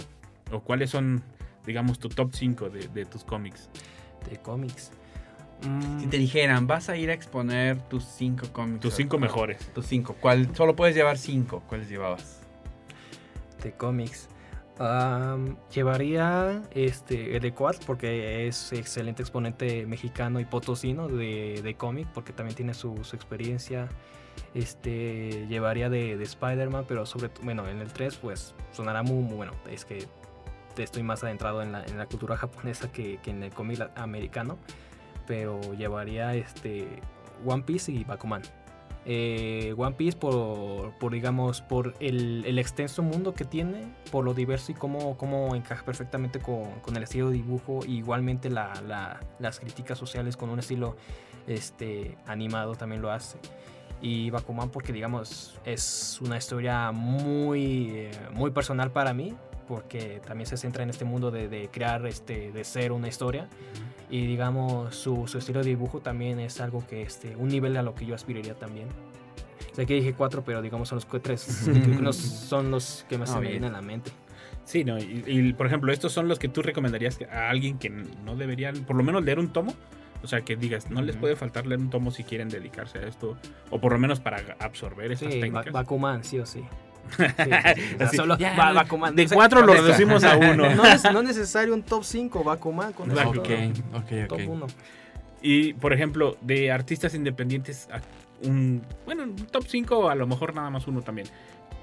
¿O 0.52 0.60
cuáles 0.60 0.90
son, 0.90 1.22
digamos, 1.66 1.98
tu 1.98 2.08
top 2.08 2.30
5 2.34 2.70
de, 2.70 2.88
de 2.88 3.04
tus 3.04 3.24
cómics? 3.24 3.68
De 4.30 4.38
cómics. 4.38 4.92
Mm, 5.66 6.00
Si 6.00 6.06
te 6.08 6.18
dijeran, 6.18 6.66
vas 6.66 6.88
a 6.88 6.96
ir 6.96 7.10
a 7.10 7.14
exponer 7.14 7.80
tus 7.88 8.04
cinco 8.04 8.46
cómics. 8.52 8.80
Tus 8.80 8.94
cinco 8.94 9.10
¿cuál- 9.18 9.20
mejores. 9.22 9.58
Tus 9.74 9.86
cinco. 9.86 10.16
¿Cuál? 10.20 10.54
Solo 10.54 10.74
puedes 10.76 10.94
llevar 10.94 11.16
cinco. 11.18 11.62
¿Cuáles 11.68 11.88
llevabas? 11.88 12.40
de 13.62 13.72
cómics. 13.72 14.28
Llevaría 15.74 16.62
este 16.72 17.36
el 17.36 17.42
de 17.42 17.52
Quad 17.52 17.76
porque 17.86 18.46
es 18.46 18.72
excelente 18.72 19.22
exponente 19.22 19.86
mexicano 19.86 20.40
y 20.40 20.44
potosino 20.44 21.08
de, 21.08 21.60
de 21.62 21.74
cómic 21.74 22.06
porque 22.12 22.32
también 22.32 22.56
tiene 22.56 22.74
su, 22.74 23.02
su 23.04 23.16
experiencia. 23.16 23.88
Este 24.54 25.46
llevaría 25.48 25.90
de, 25.90 26.16
de 26.16 26.24
Spider-Man, 26.24 26.84
pero 26.86 27.06
sobre 27.06 27.30
bueno, 27.42 27.66
en 27.68 27.80
el 27.80 27.92
3 27.92 28.16
pues 28.16 28.54
sonará 28.72 29.02
muy, 29.02 29.22
muy 29.22 29.34
bueno. 29.36 29.52
Es 29.70 29.84
que 29.84 30.06
estoy 30.76 31.02
más 31.02 31.22
adentrado 31.24 31.62
en 31.62 31.72
la, 31.72 31.84
en 31.84 31.98
la 31.98 32.06
cultura 32.06 32.36
japonesa 32.36 32.90
que, 32.92 33.18
que 33.18 33.30
en 33.30 33.42
el 33.42 33.50
cómic 33.52 33.80
americano. 33.96 34.58
Pero 35.26 35.60
llevaría 35.74 36.34
este 36.34 36.86
One 37.44 37.62
Piece 37.62 37.90
y 37.92 38.04
Bakuman. 38.04 38.42
Eh, 39.06 39.74
One 39.76 39.94
Piece 39.96 40.16
por, 40.16 40.92
por, 40.98 41.12
digamos, 41.12 41.60
por 41.60 41.94
el, 42.00 42.42
el 42.46 42.58
extenso 42.58 43.02
mundo 43.02 43.34
que 43.34 43.44
tiene, 43.44 43.92
por 44.10 44.24
lo 44.24 44.32
diverso 44.32 44.72
y 44.72 44.74
cómo, 44.74 45.16
cómo 45.18 45.54
encaja 45.54 45.84
perfectamente 45.84 46.38
con, 46.40 46.70
con 46.80 46.96
el 46.96 47.02
estilo 47.02 47.28
de 47.28 47.34
dibujo, 47.34 47.80
igualmente 47.86 48.48
la- 48.48 49.20
las 49.38 49.60
críticas 49.60 49.98
sociales 49.98 50.36
con 50.38 50.48
un 50.48 50.58
estilo 50.58 50.96
este, 51.46 52.16
animado 52.26 52.76
también 52.76 53.02
lo 53.02 53.10
hace. 53.10 53.36
Y 54.04 54.28
Bakuman 54.28 54.68
porque, 54.68 54.92
digamos, 54.92 55.58
es 55.64 56.20
una 56.20 56.36
historia 56.36 56.92
muy, 56.92 57.88
eh, 57.94 58.10
muy 58.34 58.50
personal 58.50 58.90
para 58.90 59.14
mí, 59.14 59.34
porque 59.66 60.20
también 60.26 60.46
se 60.46 60.58
centra 60.58 60.82
en 60.82 60.90
este 60.90 61.06
mundo 61.06 61.30
de, 61.30 61.48
de 61.48 61.70
crear, 61.72 62.06
este, 62.06 62.52
de 62.52 62.64
ser 62.64 62.92
una 62.92 63.08
historia. 63.08 63.48
Y 64.10 64.26
digamos, 64.26 64.94
su, 64.94 65.26
su 65.26 65.38
estilo 65.38 65.60
de 65.60 65.70
dibujo 65.70 66.00
también 66.00 66.38
es 66.38 66.60
algo 66.60 66.86
que, 66.86 67.00
este, 67.00 67.34
un 67.36 67.48
nivel 67.48 67.78
a 67.78 67.82
lo 67.82 67.94
que 67.94 68.04
yo 68.04 68.14
aspiraría 68.14 68.52
también. 68.52 68.88
Sé 69.72 69.86
que 69.86 69.94
dije 69.94 70.12
cuatro, 70.12 70.44
pero 70.44 70.60
digamos 70.60 70.90
son 70.90 70.96
los 70.96 71.22
tres. 71.22 71.40
son 72.12 72.70
los 72.70 73.06
que 73.08 73.16
más 73.16 73.30
Ah, 73.30 73.36
se 73.36 73.40
me 73.40 73.48
vienen 73.48 73.70
a 73.70 73.78
la 73.78 73.80
mente. 73.80 74.10
Sí, 74.64 74.84
¿no? 74.84 74.98
Y, 74.98 75.24
y, 75.26 75.52
por 75.54 75.66
ejemplo, 75.66 75.90
estos 75.90 76.12
son 76.12 76.28
los 76.28 76.38
que 76.38 76.48
tú 76.48 76.60
recomendarías 76.60 77.18
a 77.32 77.48
alguien 77.48 77.78
que 77.78 77.88
no 77.88 78.36
deberían, 78.36 78.84
por 78.84 78.96
lo 78.96 79.02
menos 79.02 79.24
leer 79.24 79.38
un 79.38 79.50
tomo. 79.50 79.74
O 80.24 80.26
sea, 80.26 80.40
que 80.40 80.56
digas, 80.56 80.90
no 80.90 81.02
les 81.02 81.16
puede 81.16 81.36
faltar 81.36 81.66
leer 81.66 81.80
un 81.80 81.90
tomo 81.90 82.10
si 82.10 82.24
quieren 82.24 82.48
dedicarse 82.48 82.98
a 82.98 83.02
esto. 83.06 83.36
O 83.70 83.78
por 83.80 83.92
lo 83.92 83.98
menos 83.98 84.18
para 84.20 84.38
absorber 84.58 85.12
esas 85.12 85.32
Sí, 85.32 85.38
Ba- 85.38 85.44
técnicas. 85.46 85.72
Bakuman, 85.72 86.24
sí 86.24 86.38
o 86.38 86.46
sí. 86.46 86.64
Sí, 87.16 87.22
sí, 87.22 87.34
sí. 87.36 87.94
O 87.94 87.98
sea, 87.98 88.06
Así, 88.06 88.16
solo 88.16 88.38
ya, 88.38 88.56
Ba- 88.56 88.72
Bakuman. 88.72 89.14
de 89.14 89.24
O 89.24 89.28
sea, 89.28 89.36
cuatro 89.36 89.60
lo 89.64 89.74
reducimos 89.74 90.24
a 90.24 90.36
uno. 90.36 90.68
No 90.74 90.84
es, 90.86 91.04
no 91.04 91.20
es 91.20 91.24
necesario 91.26 91.74
un 91.74 91.82
top 91.82 92.02
5, 92.02 92.42
Bakuman 92.42 92.92
con 92.94 93.10
eso 93.10 93.16
Bakuman. 93.16 93.72
todo. 93.74 93.98
Ok, 93.98 94.04
ok, 94.12 94.28
Top 94.28 94.38
ok. 94.40 94.48
1. 94.48 94.66
Y, 95.42 95.74
por 95.74 95.92
ejemplo, 95.92 96.38
de 96.40 96.72
artistas 96.72 97.14
independientes, 97.14 97.86
un, 98.42 98.82
bueno, 99.04 99.24
un 99.24 99.36
top 99.36 99.64
5 99.68 99.98
o 99.98 100.08
a 100.08 100.14
lo 100.14 100.26
mejor 100.26 100.54
nada 100.54 100.70
más 100.70 100.86
uno 100.86 101.02
también. 101.02 101.28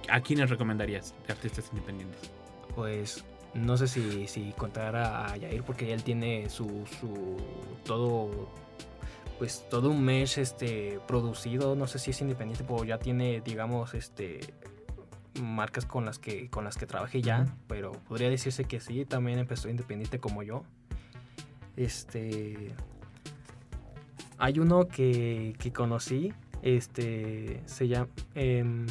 ¿A 0.09 0.19
quiénes 0.21 0.49
recomendarías 0.49 1.13
de 1.27 1.33
artistas 1.33 1.69
independientes? 1.71 2.31
Pues 2.75 3.23
no 3.53 3.77
sé 3.77 3.87
si, 3.87 4.27
si 4.27 4.53
contar 4.57 4.95
a 4.95 5.35
Yair 5.37 5.63
porque 5.63 5.93
él 5.93 6.03
tiene 6.03 6.49
su, 6.49 6.85
su 6.99 7.37
todo 7.85 8.49
pues 9.41 9.65
todo 9.71 9.89
un 9.89 10.03
mesh 10.03 10.37
este 10.37 10.99
producido, 11.07 11.75
no 11.75 11.87
sé 11.87 11.97
si 11.97 12.11
es 12.11 12.21
independiente, 12.21 12.63
pero 12.63 12.83
ya 12.83 12.99
tiene 12.99 13.41
digamos 13.41 13.95
este 13.95 14.39
marcas 15.41 15.85
con 15.87 16.05
las 16.05 16.19
que 16.19 16.47
con 16.49 16.63
las 16.63 16.77
que 16.77 16.85
trabajé 16.85 17.23
ya, 17.23 17.47
pero 17.67 17.91
podría 17.91 18.29
decirse 18.29 18.65
que 18.65 18.79
sí, 18.79 19.03
también 19.03 19.39
empezó 19.39 19.67
independiente 19.67 20.19
como 20.19 20.43
yo. 20.43 20.63
Este 21.75 22.75
hay 24.37 24.59
uno 24.59 24.87
que, 24.87 25.55
que 25.57 25.73
conocí, 25.73 26.33
este 26.61 27.61
se 27.65 27.87
llama 27.87 28.09
em, 28.35 28.85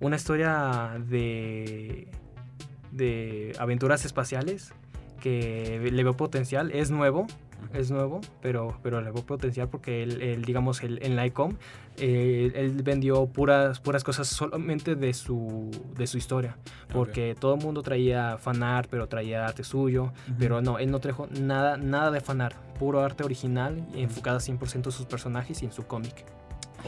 una 0.00 0.16
historia 0.16 1.00
de 1.08 2.08
de 2.90 3.54
aventuras 3.58 4.04
espaciales 4.04 4.72
que 5.20 5.80
le 5.92 6.04
veo 6.04 6.16
potencial, 6.16 6.70
es 6.72 6.90
nuevo, 6.90 7.26
es 7.74 7.90
nuevo, 7.90 8.20
pero, 8.40 8.78
pero 8.82 9.00
le 9.00 9.10
veo 9.10 9.24
potencial 9.24 9.68
porque 9.68 10.02
él, 10.02 10.22
él, 10.22 10.44
digamos, 10.44 10.82
él, 10.82 11.00
en 11.02 11.16
la 11.16 11.26
ICOM, 11.26 11.56
eh, 11.96 12.52
él 12.54 12.82
vendió 12.82 13.26
puras, 13.26 13.80
puras 13.80 14.04
cosas 14.04 14.28
solamente 14.28 14.94
de 14.94 15.12
su, 15.12 15.70
de 15.96 16.06
su 16.06 16.18
historia, 16.18 16.56
porque 16.92 17.34
todo 17.38 17.56
el 17.56 17.62
mundo 17.62 17.82
traía 17.82 18.38
fanart, 18.38 18.88
pero 18.88 19.08
traía 19.08 19.46
arte 19.46 19.64
suyo, 19.64 20.12
pero 20.38 20.62
no, 20.62 20.78
él 20.78 20.90
no 20.90 21.00
trajo 21.00 21.26
nada, 21.40 21.76
nada 21.76 22.10
de 22.10 22.20
fanart, 22.20 22.56
puro 22.78 23.00
arte 23.00 23.24
original, 23.24 23.84
enfocada 23.94 24.38
100% 24.38 24.86
en 24.86 24.92
sus 24.92 25.06
personajes 25.06 25.62
y 25.62 25.66
en 25.66 25.72
su 25.72 25.86
cómic. 25.86 26.24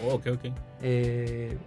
Oh, 0.04 0.14
ok, 0.14 0.26
ok. 0.34 0.44
Eh, 0.82 1.58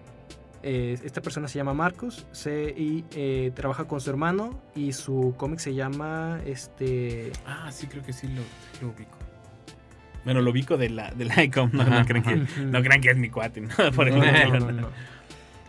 eh, 0.63 0.97
esta 1.03 1.21
persona 1.21 1.47
se 1.47 1.57
llama 1.57 1.73
Marcos 1.73 2.25
se, 2.31 2.73
y 2.75 3.03
eh, 3.15 3.51
trabaja 3.53 3.85
con 3.85 3.99
su 4.01 4.09
hermano 4.09 4.61
y 4.75 4.93
su 4.93 5.33
cómic 5.37 5.59
se 5.59 5.73
llama 5.73 6.39
este 6.45 7.31
Ah, 7.45 7.69
sí, 7.71 7.87
creo 7.87 8.03
que 8.03 8.13
sí 8.13 8.27
lo, 8.27 8.41
lo 8.81 8.93
ubico. 8.93 9.17
Bueno, 10.25 10.39
lo 10.41 10.51
ubico 10.51 10.77
de 10.77 10.89
la, 10.89 11.11
de 11.11 11.25
la 11.25 11.43
ICOM, 11.43 11.71
no, 11.73 11.83
no 11.83 12.05
crean 12.05 12.23
que, 12.23 12.61
no 12.63 12.81
crean 12.81 13.01
que 13.01 13.09
es 13.11 13.17
mi 13.17 13.29
cuate, 13.29 13.61
¿no? 13.61 13.69
Por 13.95 14.09
No, 14.09 14.23
ejemplo. 14.23 14.59
no, 14.59 14.71
no, 14.71 14.81
no. 14.83 14.87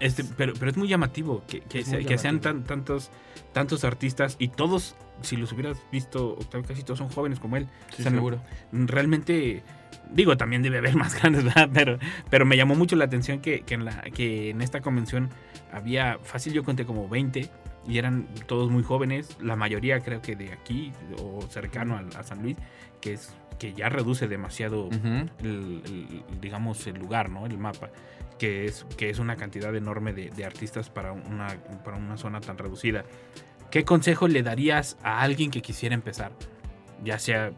Este, 0.01 0.25
pero, 0.25 0.53
pero 0.59 0.71
es 0.71 0.77
muy 0.77 0.89
llamativo 0.89 1.43
que, 1.49 1.61
que, 1.61 1.81
Es 1.81 1.87
se- 1.87 1.97
muy 1.97 2.05
que 2.05 2.19
sean 2.19 2.41
tan, 2.41 2.65
tantos, 2.65 3.11
tantos 3.53 3.85
artistas 3.85 4.37
y 4.39 4.49
todos, 4.49 4.97
si 5.23 5.37
los 5.37 5.53
hubieras 5.53 5.79
visto, 5.93 6.31
Octavio, 6.33 6.67
casi 6.67 6.83
todos 6.83 6.99
son 6.99 7.09
jóvenes 7.11 7.39
como 7.39 7.57
él. 7.57 7.69
Sí, 7.91 7.97
O 8.01 8.03
sea, 8.03 8.11
no- 8.11 8.17
seguro. 8.19 8.41
realmente 8.73 9.63
digo 10.11 10.37
también 10.37 10.63
debe 10.63 10.79
haber 10.79 10.97
más 10.97 11.19
grandes 11.19 11.45
¿verdad? 11.45 11.71
pero 11.73 11.99
pero 12.29 12.45
me 12.45 12.57
llamó 12.57 12.75
mucho 12.75 12.95
la 12.97 13.05
atención 13.07 13.41
que, 13.41 13.61
que 13.63 13.75
en 13.75 13.85
la 13.87 14.03
que 14.03 14.51
en 14.51 14.61
esta 14.61 14.81
convención 14.83 15.31
había 15.73 16.19
fácil 16.23 16.53
yo 16.53 16.63
conté 16.63 16.85
como 16.85 17.09
20 17.09 17.49
y 17.89 17.99
eran 17.99 18.27
todos 18.47 18.71
muy 18.71 18.83
jóvenes 18.83 19.37
la 19.41 19.57
mayoría 19.57 20.01
creo 20.01 20.21
que 20.21 20.37
de 20.37 20.53
aquí 20.53 20.93
o 21.23 21.41
cercano 21.49 21.97
a, 21.97 22.19
a 22.19 22.23
San 22.23 22.43
Luis 22.43 22.57
que 23.01 23.15
es 23.15 23.33
que 23.59 23.73
ya 23.73 23.89
reduce 23.89 24.29
demasiado 24.29 24.91
el- 25.43 26.23
digamos 26.41 26.87
el 26.87 26.97
lugar 26.99 27.31
no 27.31 27.47
el 27.47 27.57
mapa 27.57 27.89
que 28.39 28.65
es 28.67 28.85
que 28.97 29.11
es 29.11 29.19
una 29.19 29.37
cantidad 29.37 29.75
enorme 29.75 30.13
de, 30.13 30.31
de 30.31 30.45
artistas 30.45 30.91
para 30.91 31.13
una 31.13 31.49
para 31.85 31.97
una 31.97 32.17
zona 32.17 32.41
tan 32.41 32.59
reducida 32.59 33.05
qué 33.71 33.85
consejo 33.85 34.27
le 34.29 34.43
darías 34.43 34.97
a 35.03 35.21
alguien 35.23 35.51
que 35.51 35.63
quisiera 35.63 35.95
empezar 35.95 36.33
ya 37.03 37.19
sea 37.19 37.53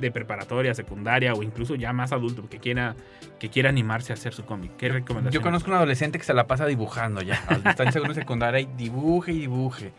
de 0.00 0.10
preparatoria, 0.10 0.74
secundaria 0.74 1.32
o 1.34 1.42
incluso 1.42 1.74
ya 1.76 1.92
más 1.92 2.10
adulto 2.10 2.48
que 2.48 2.58
quiera, 2.58 2.96
que 3.38 3.50
quiera 3.50 3.68
animarse 3.68 4.12
a 4.12 4.14
hacer 4.14 4.32
su 4.34 4.44
cómic? 4.44 4.72
¿Qué 4.76 4.88
recomendación? 4.88 5.40
Yo 5.40 5.44
conozco 5.44 5.70
un 5.70 5.76
adolescente 5.76 6.18
que 6.18 6.24
se 6.24 6.34
la 6.34 6.46
pasa 6.48 6.66
dibujando 6.66 7.20
ya. 7.22 7.34
Está 7.64 7.84
en 7.84 7.92
segundo 7.92 8.14
secundaria 8.14 8.58
y 8.60 8.66
dibuje 8.76 9.32
y 9.32 9.40
dibuje. 9.40 9.92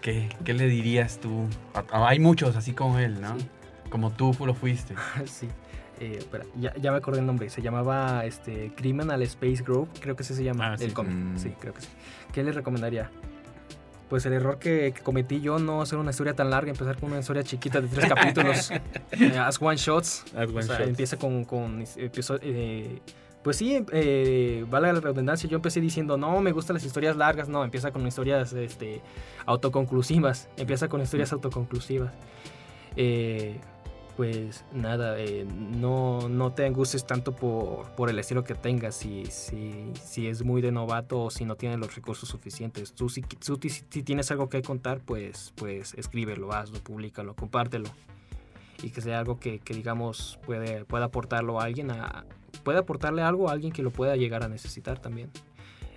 ¿Qué, 0.00 0.28
qué 0.44 0.54
le 0.54 0.66
dirías 0.66 1.18
tú? 1.18 1.48
A- 1.74 2.08
Hay 2.08 2.20
muchos 2.20 2.54
así 2.56 2.72
como 2.72 2.98
él, 2.98 3.20
¿no? 3.20 3.36
Sí. 3.38 3.48
Como 3.90 4.10
tú 4.12 4.34
lo 4.46 4.54
fuiste. 4.54 4.94
sí. 5.24 5.48
Eh, 6.00 6.16
espera, 6.18 6.44
ya, 6.60 6.72
ya 6.76 6.92
me 6.92 6.98
acordé 6.98 7.20
el 7.20 7.26
nombre. 7.26 7.50
Se 7.50 7.60
llamaba 7.62 8.24
este, 8.24 8.72
Criminal 8.76 9.20
Space 9.22 9.62
Group. 9.64 9.88
Creo 10.00 10.14
que 10.16 10.22
ese 10.22 10.34
se 10.34 10.44
llama 10.44 10.72
Ah, 10.72 10.78
sí. 10.78 10.84
el 10.84 10.92
cómic. 10.92 11.12
Mm. 11.14 11.38
Sí, 11.38 11.54
creo 11.58 11.74
que 11.74 11.80
sí. 11.80 11.88
¿Qué 12.32 12.42
les 12.44 12.54
recomendaría? 12.54 13.10
Pues 14.08 14.24
el 14.24 14.32
error 14.32 14.58
que, 14.58 14.92
que 14.94 15.02
cometí 15.02 15.40
yo 15.40 15.58
no 15.58 15.82
hacer 15.82 15.98
una 15.98 16.10
historia 16.10 16.34
tan 16.34 16.48
larga, 16.50 16.70
empezar 16.70 16.96
con 16.98 17.10
una 17.10 17.20
historia 17.20 17.42
chiquita 17.42 17.80
de 17.80 17.88
tres 17.88 18.08
capítulos. 18.14 18.70
eh, 18.70 19.38
as 19.38 19.60
one 19.60 19.76
shots. 19.76 20.24
As 20.36 20.48
one 20.48 20.58
O 20.60 20.62
sea, 20.62 20.76
shots. 20.78 20.88
empieza 20.88 21.16
con, 21.18 21.44
con 21.44 21.82
episo- 21.82 22.38
eh, 22.42 23.00
pues 23.42 23.56
sí, 23.56 23.84
eh, 23.92 24.64
vale 24.68 24.92
la 24.92 25.00
redundancia, 25.00 25.48
yo 25.48 25.56
empecé 25.56 25.80
diciendo, 25.80 26.16
no, 26.16 26.40
me 26.40 26.52
gustan 26.52 26.74
las 26.74 26.84
historias 26.84 27.16
largas, 27.16 27.48
no, 27.48 27.64
empieza 27.64 27.92
con 27.92 28.06
historias 28.06 28.52
este, 28.52 29.00
autoconclusivas, 29.46 30.48
empieza 30.56 30.88
con 30.88 31.00
historias 31.02 31.32
autoconclusivas. 31.32 32.12
Eh, 32.96 33.58
pues 34.18 34.64
nada, 34.72 35.16
eh, 35.16 35.46
no, 35.46 36.28
no 36.28 36.52
te 36.52 36.66
angusties 36.66 37.06
tanto 37.06 37.36
por, 37.36 37.88
por 37.92 38.10
el 38.10 38.18
estilo 38.18 38.42
que 38.42 38.56
tengas, 38.56 38.96
si, 38.96 39.26
si, 39.26 39.92
si 39.94 40.26
es 40.26 40.42
muy 40.42 40.60
de 40.60 40.72
novato 40.72 41.20
o 41.20 41.30
si 41.30 41.44
no 41.44 41.54
tienes 41.54 41.78
los 41.78 41.94
recursos 41.94 42.28
suficientes. 42.28 42.94
Tú 42.94 43.08
si, 43.08 43.22
tú 43.22 43.60
si 43.62 44.02
tienes 44.02 44.32
algo 44.32 44.48
que 44.48 44.60
contar, 44.60 44.98
pues, 44.98 45.52
pues 45.54 45.94
escríbelo, 45.94 46.52
hazlo, 46.52 46.80
públicalo, 46.80 47.36
compártelo 47.36 47.88
y 48.82 48.90
que 48.90 49.00
sea 49.02 49.20
algo 49.20 49.38
que, 49.38 49.60
que, 49.60 49.72
digamos 49.72 50.40
puede, 50.44 50.84
pueda 50.84 51.04
aportarlo 51.04 51.60
a 51.60 51.64
alguien, 51.66 51.92
puede 52.64 52.80
aportarle 52.80 53.22
algo 53.22 53.48
a 53.48 53.52
alguien 53.52 53.72
que 53.72 53.84
lo 53.84 53.92
pueda 53.92 54.16
llegar 54.16 54.42
a 54.42 54.48
necesitar 54.48 54.98
también. 54.98 55.30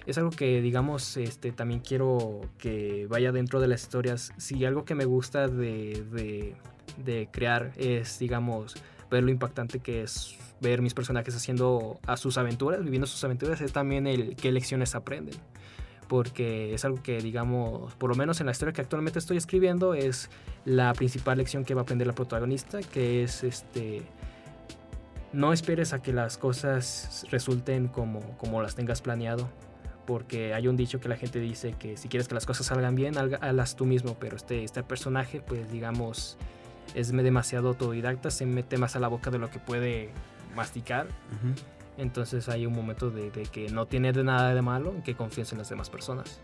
Es 0.06 0.20
algo 0.20 0.30
que 0.30 0.62
digamos 0.62 1.18
este, 1.18 1.52
también 1.52 1.80
quiero 1.80 2.42
que 2.60 3.08
vaya 3.10 3.32
dentro 3.32 3.60
de 3.60 3.68
las 3.68 3.82
historias. 3.82 4.32
Si 4.38 4.64
algo 4.64 4.86
que 4.86 4.94
me 4.94 5.06
gusta 5.06 5.48
de, 5.48 6.56
de 6.98 7.30
crear 7.32 7.72
es 7.78 8.20
digamos 8.20 8.76
ver 9.10 9.24
lo 9.24 9.32
impactante 9.32 9.80
que 9.80 10.04
es 10.04 10.38
ver 10.62 10.82
mis 10.82 10.94
personajes 10.94 11.36
haciendo 11.36 12.00
a 12.06 12.18
sus 12.18 12.38
aventuras, 12.38 12.84
viviendo 12.84 13.08
sus 13.08 13.24
aventuras, 13.24 13.62
es 13.62 13.74
también 13.74 14.08
el 14.08 14.36
qué 14.36 14.52
lecciones 14.52 14.96
aprenden 14.96 15.36
porque 16.12 16.74
es 16.74 16.84
algo 16.84 17.02
que, 17.02 17.22
digamos, 17.22 17.96
por 17.96 18.10
lo 18.10 18.18
menos 18.18 18.42
en 18.42 18.46
la 18.46 18.52
historia 18.52 18.74
que 18.74 18.82
actualmente 18.82 19.18
estoy 19.18 19.38
escribiendo, 19.38 19.94
es 19.94 20.30
la 20.66 20.92
principal 20.94 21.38
lección 21.38 21.64
que 21.64 21.74
va 21.74 21.80
a 21.80 21.84
aprender 21.84 22.06
la 22.06 22.12
protagonista, 22.12 22.82
que 22.82 23.24
es 23.24 23.46
este. 23.46 24.02
No 25.32 25.54
esperes 25.54 25.94
a 25.94 26.02
que 26.02 26.12
las 26.12 26.38
cosas 26.38 27.26
resulten 27.32 27.88
como, 27.88 28.20
como 28.38 28.62
las 28.62 28.76
tengas 28.76 29.02
planeado. 29.02 29.50
Porque 30.06 30.54
hay 30.54 30.68
un 30.68 30.76
dicho 30.76 31.00
que 31.00 31.08
la 31.08 31.16
gente 31.16 31.40
dice 31.40 31.76
que 31.80 31.96
si 31.96 32.10
quieres 32.10 32.28
que 32.28 32.36
las 32.36 32.46
cosas 32.46 32.66
salgan 32.66 32.94
bien, 32.94 33.18
hazlas 33.18 33.78
tú 33.78 33.86
mismo. 33.86 34.18
Pero 34.20 34.36
este, 34.36 34.66
este 34.66 34.84
personaje, 34.84 35.40
pues 35.40 35.72
digamos, 35.72 36.38
es 36.96 37.12
demasiado 37.12 37.70
autodidacta, 37.70 38.32
se 38.32 38.46
mete 38.46 38.78
más 38.78 38.96
a 38.96 39.00
la 39.00 39.08
boca 39.08 39.32
de 39.32 39.40
lo 39.40 39.50
que 39.50 39.60
puede 39.60 40.12
masticar. 40.56 41.08
Entonces 41.98 42.50
hay 42.50 42.66
un 42.66 42.74
momento 42.74 43.10
de, 43.10 43.32
de 43.32 43.44
que 43.44 43.70
no 43.70 43.86
tiene 43.86 44.12
nada 44.12 44.54
de 44.54 44.62
malo 44.62 44.94
que 45.04 45.16
confíes 45.16 45.52
en 45.52 45.58
las 45.58 45.70
demás 45.70 45.90
personas. 45.90 46.42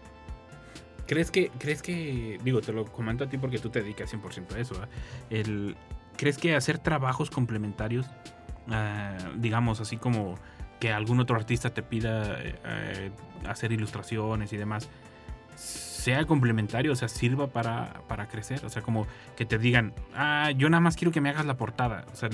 ¿Crees 1.08 1.32
que, 1.32 1.50
¿Crees 1.58 1.82
que, 1.82 2.38
digo, 2.44 2.62
te 2.62 2.74
lo 2.74 2.86
comento 2.86 3.24
a 3.24 3.30
ti 3.30 3.38
porque 3.38 3.60
tú 3.60 3.70
te 3.70 3.82
dedicas 3.82 4.14
100% 4.14 4.56
a 4.56 4.60
eso, 4.60 4.76
el, 5.30 5.76
¿crees 6.18 6.38
que 6.38 6.54
hacer 6.54 6.80
trabajos 6.80 7.30
complementarios, 7.30 8.06
ah, 8.70 9.18
digamos 9.38 9.80
así 9.80 9.96
como 9.96 10.36
que 10.82 10.92
algún 10.92 11.22
otro 11.22 11.38
artista 11.38 11.74
te 11.74 11.82
pida 11.82 12.40
eh, 12.42 12.56
eh, 12.66 13.12
hacer 13.48 13.72
ilustraciones 13.72 14.52
y 14.52 14.58
demás, 14.58 14.90
sea 15.58 16.26
complementario, 16.26 16.92
o 16.92 16.96
sea, 16.96 17.08
sirva 17.08 17.48
para, 17.48 18.02
para 18.08 18.28
crecer? 18.28 18.66
O 18.66 18.70
sea, 18.70 18.82
como 18.82 19.08
que 19.36 19.46
te 19.46 19.58
digan, 19.58 19.94
ah, 20.16 20.52
yo 20.52 20.70
nada 20.70 20.82
más 20.82 20.96
quiero 20.96 21.12
que 21.12 21.22
me 21.22 21.30
hagas 21.30 21.46
la 21.46 21.58
portada, 21.58 22.06
o 22.14 22.16
sea, 22.16 22.30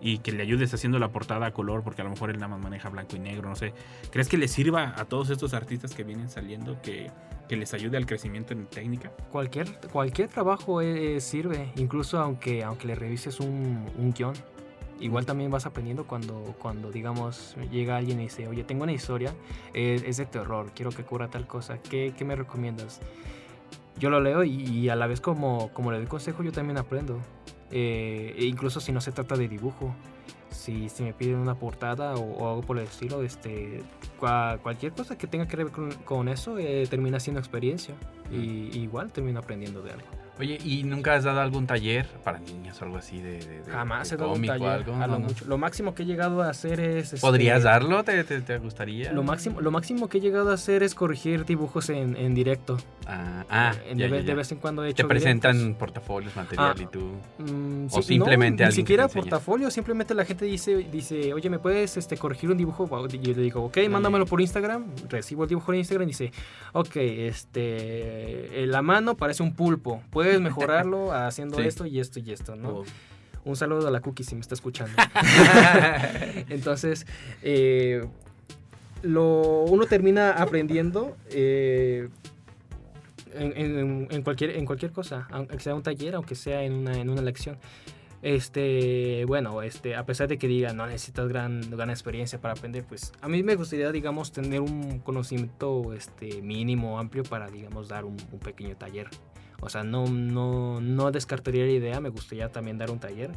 y 0.00 0.18
que 0.18 0.32
le 0.32 0.42
ayudes 0.42 0.72
haciendo 0.72 0.98
la 0.98 1.08
portada 1.08 1.46
a 1.46 1.52
color, 1.52 1.82
porque 1.82 2.02
a 2.02 2.04
lo 2.04 2.10
mejor 2.10 2.30
él 2.30 2.36
nada 2.36 2.48
más 2.48 2.60
maneja 2.60 2.88
blanco 2.88 3.16
y 3.16 3.18
negro, 3.18 3.48
no 3.48 3.56
sé. 3.56 3.72
¿Crees 4.10 4.28
que 4.28 4.38
le 4.38 4.48
sirva 4.48 4.94
a 4.96 5.04
todos 5.04 5.30
estos 5.30 5.54
artistas 5.54 5.94
que 5.94 6.04
vienen 6.04 6.30
saliendo 6.30 6.80
que, 6.82 7.10
que 7.48 7.56
les 7.56 7.74
ayude 7.74 7.96
al 7.96 8.06
crecimiento 8.06 8.52
en 8.52 8.66
técnica? 8.66 9.10
Cualquier, 9.30 9.78
cualquier 9.92 10.28
trabajo 10.28 10.80
eh, 10.80 11.20
sirve, 11.20 11.72
incluso 11.76 12.18
aunque, 12.18 12.64
aunque 12.64 12.86
le 12.86 12.94
revises 12.94 13.40
un, 13.40 13.86
un 13.98 14.12
guion. 14.12 14.34
Igual 15.00 15.24
también 15.26 15.50
vas 15.50 15.64
aprendiendo 15.66 16.04
cuando, 16.06 16.54
cuando, 16.58 16.90
digamos, 16.90 17.56
llega 17.72 17.96
alguien 17.96 18.20
y 18.20 18.24
dice, 18.24 18.46
oye, 18.46 18.64
tengo 18.64 18.82
una 18.82 18.92
historia, 18.92 19.34
eh, 19.72 20.02
es 20.06 20.18
de 20.18 20.26
terror, 20.26 20.70
quiero 20.74 20.90
que 20.90 21.02
cubra 21.04 21.28
tal 21.28 21.46
cosa, 21.46 21.78
¿qué, 21.78 22.12
qué 22.16 22.24
me 22.24 22.36
recomiendas? 22.36 23.00
Yo 23.98 24.10
lo 24.10 24.20
leo 24.20 24.44
y, 24.44 24.50
y 24.62 24.88
a 24.90 24.96
la 24.96 25.06
vez 25.06 25.20
como, 25.20 25.70
como 25.72 25.90
le 25.90 25.98
doy 25.98 26.06
consejo, 26.06 26.42
yo 26.42 26.52
también 26.52 26.78
aprendo. 26.78 27.18
Eh, 27.70 28.34
e 28.36 28.44
incluso 28.46 28.80
si 28.80 28.92
no 28.92 29.00
se 29.00 29.12
trata 29.12 29.36
de 29.36 29.48
dibujo. 29.48 29.94
Si, 30.50 30.88
si 30.88 31.04
me 31.04 31.12
piden 31.14 31.36
una 31.36 31.54
portada 31.54 32.14
o, 32.16 32.20
o 32.20 32.48
algo 32.48 32.62
por 32.62 32.76
el 32.78 32.84
estilo, 32.84 33.22
este, 33.22 33.82
cua- 34.20 34.58
cualquier 34.58 34.92
cosa 34.92 35.16
que 35.16 35.26
tenga 35.28 35.46
que 35.46 35.56
ver 35.56 35.70
con, 35.70 35.92
con 36.04 36.28
eso 36.28 36.58
eh, 36.58 36.86
termina 36.90 37.20
siendo 37.20 37.38
experiencia. 37.40 37.94
Y, 38.32 38.70
y 38.76 38.80
igual 38.82 39.12
termino 39.12 39.38
aprendiendo 39.38 39.80
de 39.82 39.92
algo. 39.92 40.06
Oye, 40.40 40.58
¿y 40.64 40.84
nunca 40.84 41.14
has 41.14 41.24
dado 41.24 41.40
algún 41.40 41.66
taller 41.66 42.06
para 42.24 42.38
niños 42.38 42.80
o 42.80 42.84
algo 42.86 42.96
así 42.96 43.20
de, 43.20 43.38
de, 43.40 43.62
de- 43.62 43.70
Jamás 43.70 44.08
de 44.08 44.14
he 44.16 44.18
dado 44.18 44.32
un 44.32 44.42
taller. 44.46 44.68
algo? 44.68 44.94
a 44.94 45.06
lo, 45.06 45.12
No, 45.12 45.18
no. 45.18 45.26
mucho. 45.28 45.44
Lo 45.44 45.58
máximo 45.58 45.94
que 45.94 46.04
he 46.04 46.06
llegado 46.06 46.42
a 46.42 46.48
hacer 46.48 46.80
es... 46.80 47.12
este, 47.12 47.20
¿Podrías 47.20 47.62
darlo? 47.64 48.02
¿Te, 48.04 48.24
te, 48.24 48.40
te 48.40 48.56
gustaría? 48.58 49.12
Lo 49.12 49.22
máximo, 49.22 49.60
lo 49.60 49.70
máximo 49.70 50.08
que 50.08 50.16
he 50.16 50.20
llegado 50.22 50.50
a 50.50 50.54
hacer 50.54 50.82
es 50.82 50.94
corregir 50.94 51.44
dibujos 51.44 51.90
en, 51.90 52.16
en 52.16 52.34
directo. 52.34 52.78
Ah, 53.06 53.44
ah, 53.50 53.74
En- 53.86 53.98
ya, 53.98 54.04
de, 54.06 54.10
ya, 54.10 54.16
vez- 54.16 54.24
ya. 54.24 54.30
de 54.30 54.34
vez 54.34 54.52
en 54.52 54.58
cuando 54.58 54.82
he 54.84 54.94
Te 54.94 55.02
hecho 55.02 55.08
presentan 55.08 55.58
directos. 55.58 55.78
portafolios, 55.78 56.34
material 56.34 56.74
Ah. 56.78 56.82
y 56.82 56.86
tú... 56.86 57.00
Mm, 57.38 57.86
O 57.90 58.00
sí, 58.00 58.14
simplemente 58.14 58.62
no, 58.62 58.68
ni 58.70 58.74
te 58.74 58.76
siquiera 58.76 59.08
portafolio, 59.08 59.70
simplemente 59.70 60.14
la 60.14 60.24
gente 60.24 60.46
dice, 60.46 60.76
dice, 60.90 61.34
oye, 61.34 61.50
¿me 61.50 61.58
puedes 61.58 61.96
este, 61.98 62.16
corregir 62.16 62.50
un 62.50 62.56
dibujo? 62.56 62.88
Y 63.12 63.18
yo 63.18 63.34
le 63.34 63.42
digo, 63.42 63.64
ok, 63.64 63.76
mándamelo 63.90 64.24
por 64.24 64.40
Instagram, 64.40 64.86
recibo 65.10 65.42
el 65.42 65.48
dibujo 65.50 65.72
en 65.72 65.80
Instagram 65.80 66.04
y 66.08 66.12
dice, 66.12 66.32
ok, 66.72 66.96
este, 66.96 68.66
la 68.66 68.80
mano 68.82 69.16
parece 69.16 69.42
un 69.42 69.54
pulpo, 69.54 70.02
puedes 70.10 70.29
mejorarlo 70.38 71.12
haciendo 71.12 71.56
Sí. 71.58 71.64
esto 71.64 71.86
y 71.86 71.98
esto 72.00 72.20
y 72.20 72.30
esto, 72.32 72.54
¿no? 72.56 72.68
Oh. 72.68 72.84
Un 73.44 73.56
saludo 73.56 73.88
a 73.88 73.90
la 73.90 74.00
Cookie 74.00 74.22
si 74.22 74.34
me 74.34 74.42
está 74.42 74.54
escuchando. 74.54 74.92
Entonces, 76.48 77.06
eh, 77.42 78.04
lo, 79.02 79.62
uno 79.64 79.86
termina 79.86 80.32
aprendiendo 80.32 81.16
eh, 81.30 82.08
en, 83.34 83.56
en- 83.56 84.08
en 84.10 84.22
cualquier, 84.22 84.50
en 84.50 84.66
cualquier 84.66 84.92
cosa, 84.92 85.26
aunque 85.30 85.58
sea 85.60 85.74
un 85.74 85.82
taller, 85.82 86.14
aunque 86.14 86.34
sea 86.34 86.62
en 86.64 86.74
una, 86.74 86.92
en 87.00 87.08
una 87.08 87.22
lección. 87.22 87.56
Este, 88.22 89.24
bueno, 89.26 89.62
este, 89.62 89.96
a 89.96 90.04
pesar 90.04 90.28
de 90.28 90.36
que 90.36 90.46
diga 90.46 90.74
no 90.74 90.86
necesitas 90.86 91.26
gran, 91.26 91.62
gran 91.70 91.88
experiencia 91.88 92.38
para 92.38 92.52
aprender, 92.52 92.84
pues 92.84 93.12
a 93.22 93.28
mí 93.28 93.42
me 93.42 93.54
gustaría, 93.54 93.90
digamos, 93.92 94.30
tener 94.32 94.60
un 94.60 94.98
conocimiento 94.98 95.94
este, 95.94 96.42
mínimo, 96.42 96.98
amplio 96.98 97.22
para, 97.22 97.48
digamos, 97.48 97.88
dar 97.88 98.04
un, 98.04 98.16
un 98.30 98.38
pequeño 98.38 98.76
taller. 98.76 99.08
O 99.60 99.68
sea, 99.68 99.82
no, 99.84 100.06
no, 100.06 100.80
no 100.80 101.10
descartaría 101.10 101.64
la 101.64 101.70
idea, 101.72 102.00
me 102.00 102.08
gustaría 102.08 102.50
también 102.50 102.78
dar 102.78 102.90
un 102.90 102.98
taller. 102.98 103.30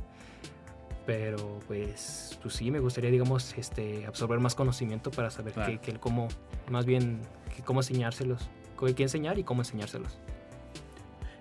Pero 1.05 1.59
pues, 1.67 2.39
pues 2.41 2.53
sí, 2.55 2.71
me 2.71 2.79
gustaría, 2.79 3.11
digamos, 3.11 3.53
este, 3.57 4.05
absorber 4.05 4.39
más 4.39 4.55
conocimiento 4.55 5.11
para 5.11 5.29
saber 5.29 5.53
Claro. 5.53 5.81
que, 5.81 5.93
cómo, 5.95 6.29
más 6.69 6.85
bien, 6.85 7.19
que 7.55 7.61
cómo 7.61 7.81
enseñárselos, 7.81 8.49
qué 8.95 9.03
enseñar 9.03 9.37
y 9.37 9.43
cómo 9.43 9.61
enseñárselos. 9.61 10.17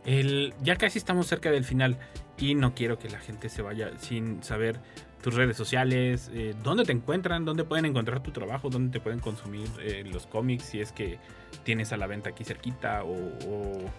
El, 0.04 0.52
ya 0.62 0.74
casi 0.76 0.98
estamos 0.98 1.28
cerca 1.28 1.50
del 1.52 1.64
final 1.64 1.96
y 2.38 2.56
no 2.56 2.74
quiero 2.74 2.98
que 2.98 3.08
la 3.08 3.20
gente 3.20 3.48
se 3.48 3.62
vaya 3.62 3.92
sin 3.98 4.42
saber 4.42 4.80
tus 5.22 5.34
redes 5.34 5.56
sociales, 5.56 6.28
eh, 6.34 6.54
dónde 6.64 6.84
te 6.84 6.90
encuentran, 6.90 7.44
dónde 7.44 7.62
pueden 7.62 7.84
encontrar 7.84 8.20
tu 8.20 8.32
trabajo, 8.32 8.68
dónde 8.68 8.90
te 8.98 9.00
pueden 9.00 9.20
consumir 9.20 9.68
eh, 9.80 10.02
los 10.04 10.26
cómics, 10.26 10.64
si 10.64 10.80
es 10.80 10.90
que 10.90 11.20
tienes 11.62 11.92
a 11.92 11.96
la 11.96 12.08
venta 12.08 12.30
aquí 12.30 12.42
cerquita 12.42 13.04
o, 13.04 13.12
o- 13.14 13.90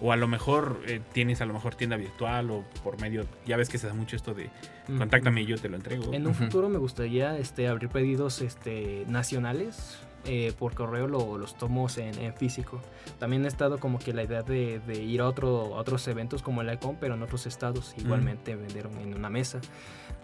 o 0.00 0.12
a 0.12 0.16
lo 0.16 0.26
mejor 0.28 0.80
eh, 0.86 1.00
tienes 1.12 1.40
a 1.40 1.46
lo 1.46 1.52
mejor 1.52 1.74
tienda 1.74 1.96
virtual 1.96 2.50
o 2.50 2.64
por 2.82 3.00
medio, 3.00 3.24
ya 3.46 3.56
ves 3.56 3.68
que 3.68 3.78
se 3.78 3.86
da 3.86 3.94
mucho 3.94 4.16
esto 4.16 4.34
de 4.34 4.50
contáctame 4.98 5.42
y 5.42 5.46
yo 5.46 5.56
te 5.58 5.68
lo 5.68 5.76
entrego. 5.76 6.12
En 6.12 6.26
un 6.26 6.34
futuro 6.34 6.68
me 6.68 6.78
gustaría 6.78 7.38
este, 7.38 7.68
abrir 7.68 7.88
pedidos 7.90 8.40
este, 8.40 9.04
nacionales. 9.08 9.98
eh, 10.24 10.52
por 10.56 10.74
correo 10.76 11.08
lo- 11.08 11.36
los 11.36 11.58
tomos 11.58 11.98
en, 11.98 12.16
en 12.16 12.32
físico. 12.34 12.80
También 13.18 13.44
he 13.44 13.48
estado 13.48 13.78
como 13.80 13.98
que 13.98 14.12
la 14.12 14.22
idea 14.22 14.42
de, 14.42 14.78
de 14.86 15.02
ir 15.02 15.20
a, 15.20 15.26
otro, 15.28 15.74
a 15.74 15.78
otros 15.80 16.06
eventos 16.06 16.42
como 16.44 16.60
el 16.62 16.72
ICON, 16.72 16.96
pero 17.00 17.14
en 17.14 17.22
otros 17.24 17.44
estados. 17.46 17.92
Igualmente 17.98 18.54
vender 18.54 18.88
en 19.00 19.14
una 19.16 19.28
mesa. 19.30 19.60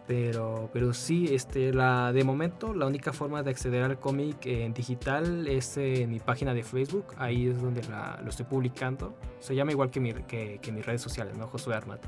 Pero, 0.08 0.70
pero 0.72 0.94
sí, 0.94 1.28
este, 1.32 1.72
la, 1.72 2.12
de 2.14 2.24
momento 2.24 2.72
la 2.74 2.86
única 2.86 3.12
forma 3.12 3.42
de 3.42 3.50
acceder 3.50 3.82
al 3.84 3.98
cómic 4.00 4.46
en 4.46 4.72
digital 4.72 5.46
es 5.46 5.76
en 5.76 6.10
mi 6.10 6.18
página 6.18 6.54
de 6.54 6.62
Facebook. 6.64 7.04
Ahí 7.18 7.48
es 7.48 7.60
donde 7.60 7.82
la- 7.88 8.18
lo 8.24 8.30
estoy 8.30 8.46
publicando. 8.46 9.14
Se 9.38 9.54
llama 9.54 9.70
igual 9.72 9.90
que, 9.90 10.00
mi, 10.00 10.14
que, 10.14 10.58
que 10.62 10.72
mis 10.72 10.84
redes 10.86 11.02
sociales, 11.02 11.36
¿no? 11.36 11.46
Josué 11.46 11.74
Armat. 11.74 12.00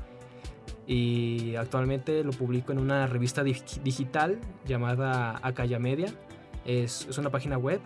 y 0.87 1.55
actualmente 1.55 2.23
lo 2.23 2.31
publico 2.31 2.71
en 2.71 2.79
una 2.79 3.05
revista 3.07 3.43
dig- 3.43 3.81
digital 3.83 4.39
llamada 4.65 5.39
Acaya 5.43 5.77
Media. 5.79 6.07
Es, 6.65 7.05
es 7.07 7.17
una 7.19 7.29
página 7.29 7.57
web 7.57 7.79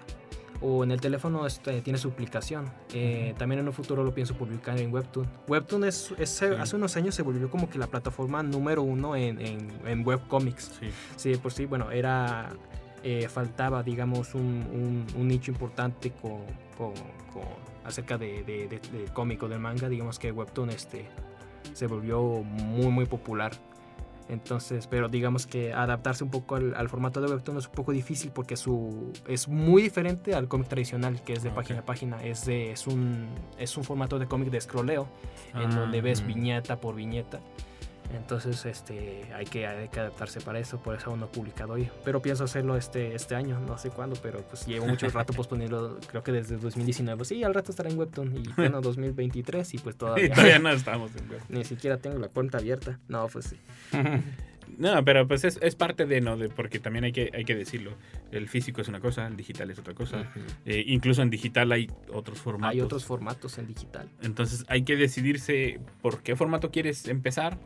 o 0.62 0.84
en 0.84 0.92
el 0.92 1.02
teléfono 1.02 1.46
este, 1.46 1.82
tiene 1.82 2.00
su 2.00 2.10
aplicación. 2.10 2.72
Eh, 2.94 3.34
También 3.38 3.60
en 3.62 3.68
un 3.68 3.74
futuro 3.74 4.04
lo 4.04 4.14
pienso 4.14 4.34
publicar 4.36 4.80
en 4.80 4.94
Webtoon. 4.94 5.28
Webtoon 5.48 5.84
es, 5.86 6.14
es- 6.18 6.42
hace 6.42 6.76
unos 6.76 6.96
años 6.98 7.14
se 7.16 7.22
volvió 7.24 7.50
como 7.50 7.70
que 7.70 7.78
la 7.78 7.88
plataforma 7.88 8.42
número 8.44 8.82
uno 8.84 9.16
en, 9.16 9.40
en, 9.42 9.72
en 9.86 10.08
webcomics. 10.08 10.72
Sí. 10.80 10.90
Sí, 11.16 11.30
de 11.32 11.38
por 11.38 11.52
sí, 11.52 11.66
bueno, 11.66 11.92
era. 11.92 12.50
eh, 13.04 13.28
faltaba, 13.30 13.84
digamos, 13.84 14.34
un, 14.34 14.42
un- 14.42 15.06
un 15.16 15.28
nicho 15.28 15.52
importante 15.52 16.12
con, 16.12 16.40
con- 16.78 16.94
con- 17.32 17.44
acerca 17.84 18.18
de, 18.18 18.44
de, 18.44 18.68
de- 18.68 18.80
del 18.98 19.12
cómic 19.14 19.44
o 19.44 19.48
del 19.48 19.60
manga. 19.60 19.88
Digamos 19.90 20.18
que 20.18 20.32
Webtoon 20.32 20.72
este, 20.72 21.06
se 21.74 21.86
volvió 21.86 22.22
muy, 22.44 22.88
muy 22.88 23.06
popular. 23.06 23.52
Entonces, 24.28 24.88
pero 24.88 25.08
digamos 25.08 25.46
que 25.46 25.72
adaptarse 25.74 26.24
un 26.24 26.32
poco 26.32 26.56
al, 26.56 26.74
al 26.76 26.90
formato 26.90 27.22
de 27.22 27.28
Webtoon 27.28 27.58
es 27.60 27.68
un 27.68 27.74
poco 27.74 27.92
difícil 27.92 28.32
porque 28.32 28.58
su, 28.58 29.12
es 29.28 29.48
muy 29.48 29.84
diferente 29.84 30.34
al 30.34 30.48
cómic 30.48 30.68
tradicional, 30.68 31.22
que 31.24 31.34
es 31.34 31.44
de 31.44 31.50
Ah, 31.50 31.56
página 31.56 31.80
a 31.82 31.86
página. 31.86 32.24
Es, 32.24 32.46
de, 32.46 32.72
es, 32.72 32.88
un, 32.88 33.28
es 33.60 33.78
un 33.78 33.84
formato 33.84 34.18
de 34.18 34.26
cómic 34.28 34.50
de 34.50 34.60
scrolleo, 34.62 35.08
en 35.54 35.70
donde 35.70 36.02
ves 36.02 36.22
Ah. 36.22 36.28
viñeta 36.28 36.80
por 36.82 36.96
viñeta. 36.96 37.40
Entonces, 38.14 38.66
este, 38.66 39.24
hay 39.34 39.46
que, 39.46 39.68
hay 39.68 39.90
que 39.90 40.00
adaptarse 40.00 40.42
para 40.42 40.60
eso, 40.60 40.80
por 40.80 40.96
eso 40.96 41.10
aún 41.10 41.20
no 41.20 41.26
he 41.26 41.30
publicado 41.30 41.74
hoy. 41.74 41.90
Pero 42.04 42.22
pienso 42.22 42.44
hacerlo 42.44 42.78
este, 42.78 43.16
este 43.16 43.36
año, 43.36 43.60
no 43.60 43.78
sé 43.78 43.90
cuándo, 43.90 44.16
pero 44.22 44.40
pues 44.42 44.66
llevo 44.66 44.88
mucho 44.88 45.08
rato 45.10 45.34
posponiendo, 45.36 46.00
creo 46.08 46.24
que 46.24 46.32
desde 46.32 46.58
2019. 46.58 47.26
Sí, 47.26 47.44
al 47.44 47.54
rato 47.54 47.72
estará 47.72 47.90
en 47.90 47.98
Webtoon 47.98 48.38
y 48.38 48.44
bueno, 48.58 48.82
2023 48.82 49.74
y 49.74 49.78
pues 49.80 49.96
Y 49.96 49.98
todavía, 49.98 50.30
todavía 50.34 50.60
no 50.60 50.70
estamos 50.72 51.16
en 51.16 51.30
web. 51.30 51.42
ni 51.50 51.64
siquiera 51.64 51.98
tengo 51.98 52.20
la 52.20 52.28
cuenta 52.28 52.58
abierta. 52.58 53.00
No, 53.08 53.28
pues 53.28 53.46
sí. 53.46 53.58
No, 54.78 55.04
pero 55.06 55.28
pues 55.28 55.44
es, 55.44 55.58
es 55.62 55.76
parte 55.76 56.06
de, 56.06 56.22
¿no? 56.22 56.38
De, 56.38 56.50
porque 56.50 56.80
también 56.80 57.06
hay 57.06 57.12
que, 57.12 57.32
hay 57.34 57.46
que 57.46 57.56
decirlo. 57.56 57.94
El 58.32 58.50
físico 58.50 58.82
es 58.82 58.88
una 58.88 59.00
cosa, 59.00 59.26
el 59.28 59.38
digital 59.38 59.72
es 59.72 59.80
otra 59.80 59.94
cosa. 59.94 60.30
Eh, 60.66 60.84
incluso 60.88 61.22
en 61.22 61.30
digital 61.30 61.72
hay 61.72 61.90
otros 62.12 62.40
formatos. 62.40 62.74
Hay 62.74 62.82
otros 62.82 63.06
formatos 63.06 63.58
en 63.58 63.68
digital. 63.68 64.10
Entonces 64.22 64.66
hay 64.68 64.84
que 64.84 64.96
decidirse 64.96 65.80
por 66.02 66.22
qué 66.24 66.36
formato 66.36 66.72
quieres 66.72 67.08
empezar 67.08 67.58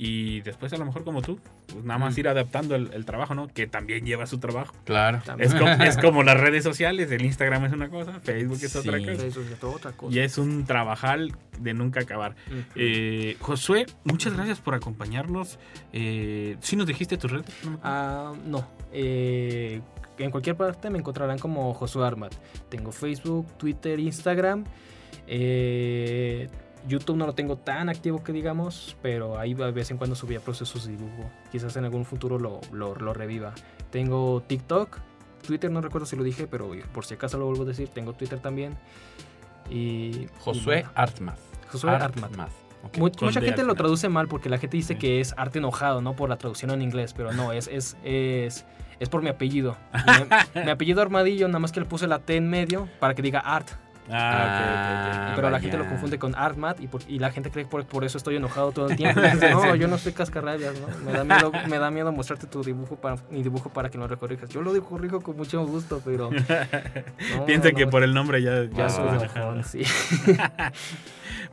y 0.00 0.42
después 0.42 0.72
a 0.72 0.76
lo 0.76 0.84
mejor 0.84 1.02
como 1.02 1.22
tú, 1.22 1.40
pues 1.66 1.84
nada 1.84 1.98
más 1.98 2.16
Mm. 2.16 2.20
ir 2.20 2.28
adaptando 2.28 2.76
el, 2.76 2.90
el 2.94 3.04
trabajo, 3.04 3.34
¿no? 3.34 3.48
Que 3.48 3.66
también 3.66 4.06
lleva 4.06 4.26
su 4.26 4.38
trabajo. 4.38 4.72
Claro. 4.84 5.20
Es 5.38 5.52
como, 5.54 5.70
es 5.72 5.96
como 6.00 6.22
las 6.22 6.38
redes 6.38 6.62
sociales, 6.62 7.10
el 7.10 7.24
Instagram 7.24 7.64
es 7.64 7.72
una 7.72 7.88
cosa, 7.90 8.20
Facebook 8.20 8.58
es 8.62 8.76
otra 8.76 8.96
cosa. 8.98 9.26
Es 9.26 9.36
otra 9.64 9.92
cosa. 9.92 10.14
Y 10.14 10.20
es 10.20 10.38
un 10.38 10.64
trabajal 10.66 11.34
de 11.58 11.74
nunca 11.74 12.00
acabar. 12.00 12.36
Eh, 12.76 13.36
Josué, 13.40 13.86
muchas 14.04 14.34
gracias 14.34 14.60
por 14.60 14.74
acompañarnos. 14.76 15.58
Eh, 15.92 16.56
¿Sí 16.60 16.76
nos 16.76 16.86
dijiste 16.86 17.16
tus 17.18 17.32
redes? 17.32 17.46
Acuerdo. 17.58 17.80
Ah, 17.82 18.32
no. 18.46 18.68
Eh, 18.92 19.80
en 20.18 20.30
cualquier 20.30 20.56
parte 20.56 20.90
me 20.90 20.98
encontrarán 20.98 21.40
como 21.40 21.74
Josué 21.74 22.06
Armat. 22.06 22.34
Tengo 22.68 22.92
Facebook, 22.92 23.46
Twitter, 23.58 23.98
Instagram. 23.98 24.64
Eh, 25.26 26.48
YouTube 26.86 27.16
no 27.16 27.26
lo 27.26 27.34
tengo 27.34 27.56
tan 27.56 27.88
activo 27.88 28.22
que 28.22 28.32
digamos, 28.32 28.96
pero 29.02 29.38
ahí 29.38 29.54
de 29.54 29.70
vez 29.72 29.90
en 29.90 29.96
cuando 29.98 30.14
subía 30.16 30.40
procesos 30.40 30.86
de 30.86 30.92
dibujo. 30.96 31.30
Quizás 31.50 31.76
en 31.76 31.84
algún 31.84 32.04
futuro 32.04 32.38
lo, 32.38 32.60
lo, 32.72 32.94
lo 32.94 33.12
reviva. 33.14 33.52
Tengo 33.90 34.42
TikTok, 34.46 34.98
Twitter 35.46 35.70
no 35.70 35.80
recuerdo 35.80 36.06
si 36.06 36.16
lo 36.16 36.22
dije, 36.22 36.46
pero 36.46 36.70
por 36.92 37.04
si 37.04 37.14
acaso 37.14 37.38
lo 37.38 37.46
vuelvo 37.46 37.62
a 37.62 37.66
decir, 37.66 37.88
tengo 37.88 38.12
Twitter 38.12 38.38
también. 38.38 38.76
Y 39.70 40.26
Josué 40.40 40.84
y- 40.86 40.90
Artmath. 40.94 41.38
Josué 41.70 41.90
Artmat. 41.90 42.30
Ok. 42.84 42.96
Mu- 42.96 43.10
Con 43.10 43.26
mucha 43.26 43.40
D 43.40 43.46
gente 43.46 43.64
lo 43.64 43.74
traduce 43.74 44.08
mal 44.08 44.28
porque 44.28 44.48
la 44.48 44.58
gente 44.58 44.76
dice 44.76 44.94
Sí. 44.94 44.98
que 44.98 45.20
es 45.20 45.34
arte 45.36 45.58
enojado, 45.58 46.00
¿no? 46.00 46.14
Por 46.16 46.28
la 46.28 46.38
traducción 46.38 46.70
en 46.70 46.80
inglés, 46.82 47.12
pero 47.14 47.32
no, 47.32 47.52
es, 47.52 47.66
es, 47.68 47.96
es, 48.04 48.64
es 49.00 49.08
por 49.08 49.20
mi 49.22 49.28
apellido. 49.28 49.76
Mi, 50.54 50.62
mi 50.62 50.70
apellido 50.70 51.02
Armadillo, 51.02 51.48
nada 51.48 51.58
más 51.58 51.72
que 51.72 51.80
le 51.80 51.86
puse 51.86 52.06
la 52.06 52.20
T 52.20 52.36
en 52.36 52.48
medio 52.48 52.88
para 53.00 53.14
que 53.14 53.22
diga 53.22 53.40
art. 53.40 53.68
Ah. 54.10 55.28
Ah, 55.30 55.32
pero 55.36 55.50
la 55.50 55.60
gente 55.60 55.76
lo 55.76 55.86
confunde 55.86 56.18
con 56.18 56.34
Artmat 56.34 56.80
y, 56.80 56.86
por- 56.88 57.02
y 57.08 57.18
la 57.18 57.30
gente 57.30 57.50
cree 57.50 57.64
que 57.64 57.70
por, 57.70 57.84
por 57.86 58.04
eso 58.04 58.18
estoy 58.18 58.36
enojado 58.36 58.72
todo 58.72 58.88
el 58.88 58.96
tiempo. 58.96 59.20
Dice, 59.20 59.50
no, 59.50 59.74
yo 59.74 59.88
no 59.88 59.98
soy 59.98 60.12
cascarrabias, 60.12 60.74
¿no? 60.80 60.86
Me 61.04 61.12
da 61.12 61.24
miedo, 61.24 61.52
me 61.68 61.78
da 61.78 61.90
miedo 61.90 62.12
mostrarte 62.12 62.46
tu 62.46 62.62
dibujo 62.62 62.96
para, 62.96 63.16
mi 63.30 63.42
dibujo 63.42 63.70
para 63.72 63.90
que 63.90 63.98
lo 63.98 64.06
recorrijas. 64.08 64.48
Yo 64.50 64.62
lo 64.62 64.72
corrijo 64.82 65.20
con 65.20 65.36
mucho 65.36 65.64
gusto, 65.66 66.00
pero... 66.04 66.30
no, 67.36 67.46
Piensa 67.46 67.70
que 67.72 67.84
no, 67.84 67.90
por 67.90 68.02
el 68.02 68.14
nombre 68.14 68.42
ya... 68.42 68.64
Ya 68.64 68.88
ya 68.88 68.88
soy 68.88 69.62
sí. 69.64 69.82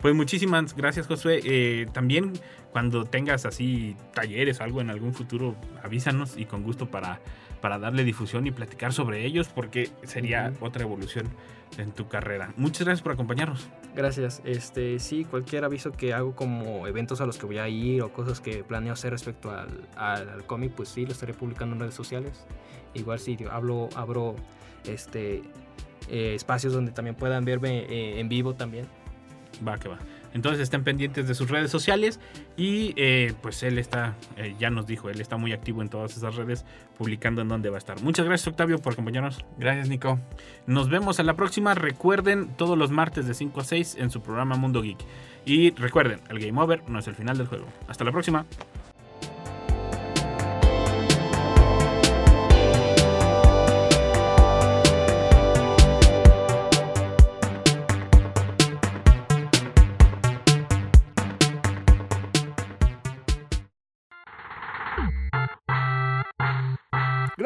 Pues 0.02 0.14
muchísimas 0.14 0.76
gracias, 0.76 1.08
Josué. 1.08 1.42
Eh, 1.44 1.88
también 1.92 2.34
cuando 2.72 3.06
tengas 3.06 3.46
así 3.46 3.96
talleres 4.14 4.60
o 4.60 4.64
algo 4.64 4.82
en 4.82 4.90
algún 4.90 5.14
futuro, 5.14 5.56
avísanos 5.84 6.38
y 6.38 6.46
con 6.46 6.64
gusto 6.64 6.88
para, 6.92 7.20
para 7.66 7.80
darle 7.80 8.04
difusión 8.04 8.46
y 8.46 8.52
platicar 8.52 8.94
sobre 8.94 9.26
ellos, 9.26 9.48
porque 9.48 9.90
sería 10.04 10.54
otra 10.60 10.84
evolución 10.84 11.26
en 11.80 11.92
tu 11.94 12.08
carrera. 12.08 12.54
Muchas 12.58 12.86
gracias 12.86 13.02
por 13.02 13.14
acompañarnos. 13.14 13.68
Gracias. 13.96 14.40
Este, 14.46 15.00
sí, 15.00 15.26
cualquier 15.26 15.66
aviso 15.66 15.92
que 15.92 16.14
hago 16.14 16.36
como 16.36 16.86
eventos 16.86 17.22
a 17.22 17.26
los 17.26 17.40
que 17.40 17.48
voy 17.48 17.58
a 17.58 17.68
ir 17.68 18.04
o 18.04 18.14
cosas 18.14 18.40
que 18.40 18.64
planeo 18.64 18.94
hacer 18.94 19.14
respecto 19.14 19.50
al, 19.50 19.88
al, 19.96 20.30
al 20.30 20.46
cómic, 20.46 20.74
pues 20.74 20.90
sí, 20.90 21.08
lo 21.08 21.14
estaré 21.14 21.34
publicando 21.34 21.74
en 21.74 21.80
redes 21.80 21.96
sociales. 21.96 22.46
Igual 22.94 23.18
sí, 23.18 23.36
yo 23.36 23.52
hablo, 23.52 23.90
abro 23.96 24.36
este, 24.84 25.42
eh, 26.08 26.36
espacios 26.36 26.72
donde 26.72 26.92
también 26.92 27.16
puedan 27.16 27.46
verme 27.46 27.80
eh, 27.90 28.20
en 28.20 28.30
vivo 28.30 28.54
también. 28.54 28.86
Va 29.68 29.80
que 29.80 29.90
va. 29.90 29.98
Entonces 30.36 30.62
estén 30.62 30.84
pendientes 30.84 31.30
de 31.30 31.34
sus 31.34 31.50
redes 31.50 31.72
sociales 31.72 32.20
y 32.58 32.94
eh, 32.98 33.34
pues 33.42 33.64
él 33.64 33.80
está, 33.80 34.16
eh, 34.36 34.54
ya 34.60 34.70
nos 34.70 34.86
dijo, 34.86 35.10
él 35.10 35.22
está 35.22 35.38
muy 35.38 35.54
activo 35.54 35.82
en 35.82 35.88
todas 35.88 36.18
esas 36.18 36.36
redes, 36.36 36.66
publicando 36.98 37.42
en 37.42 37.48
dónde 37.48 37.70
va 37.70 37.78
a 37.78 37.80
estar. 37.80 38.02
Muchas 38.02 38.26
gracias 38.26 38.50
Octavio 38.50 38.80
por 38.80 38.94
acompañarnos. 38.94 39.46
Gracias, 39.58 39.88
Nico. 39.88 40.20
Nos 40.68 40.90
vemos 40.90 41.22
a 41.22 41.24
la 41.24 41.36
próxima. 41.36 41.74
Recuerden 41.74 42.50
todos 42.58 42.78
los 42.78 42.92
martes 42.92 43.28
de 43.28 43.34
5 43.34 43.62
a 43.62 43.64
6 43.64 43.96
en 43.98 44.12
su 44.12 44.22
programa 44.22 44.58
Mundo 44.58 44.82
Geek. 44.82 45.00
Y 45.46 45.72
recuerden, 45.72 46.20
el 46.30 46.40
Game 46.40 46.62
Over 46.62 46.84
no 46.90 47.00
es 47.00 47.08
el 47.08 47.16
final 47.16 47.38
del 47.38 47.48
juego. 47.48 47.68
Hasta 47.88 48.04
la 48.04 48.12
próxima. 48.12 48.46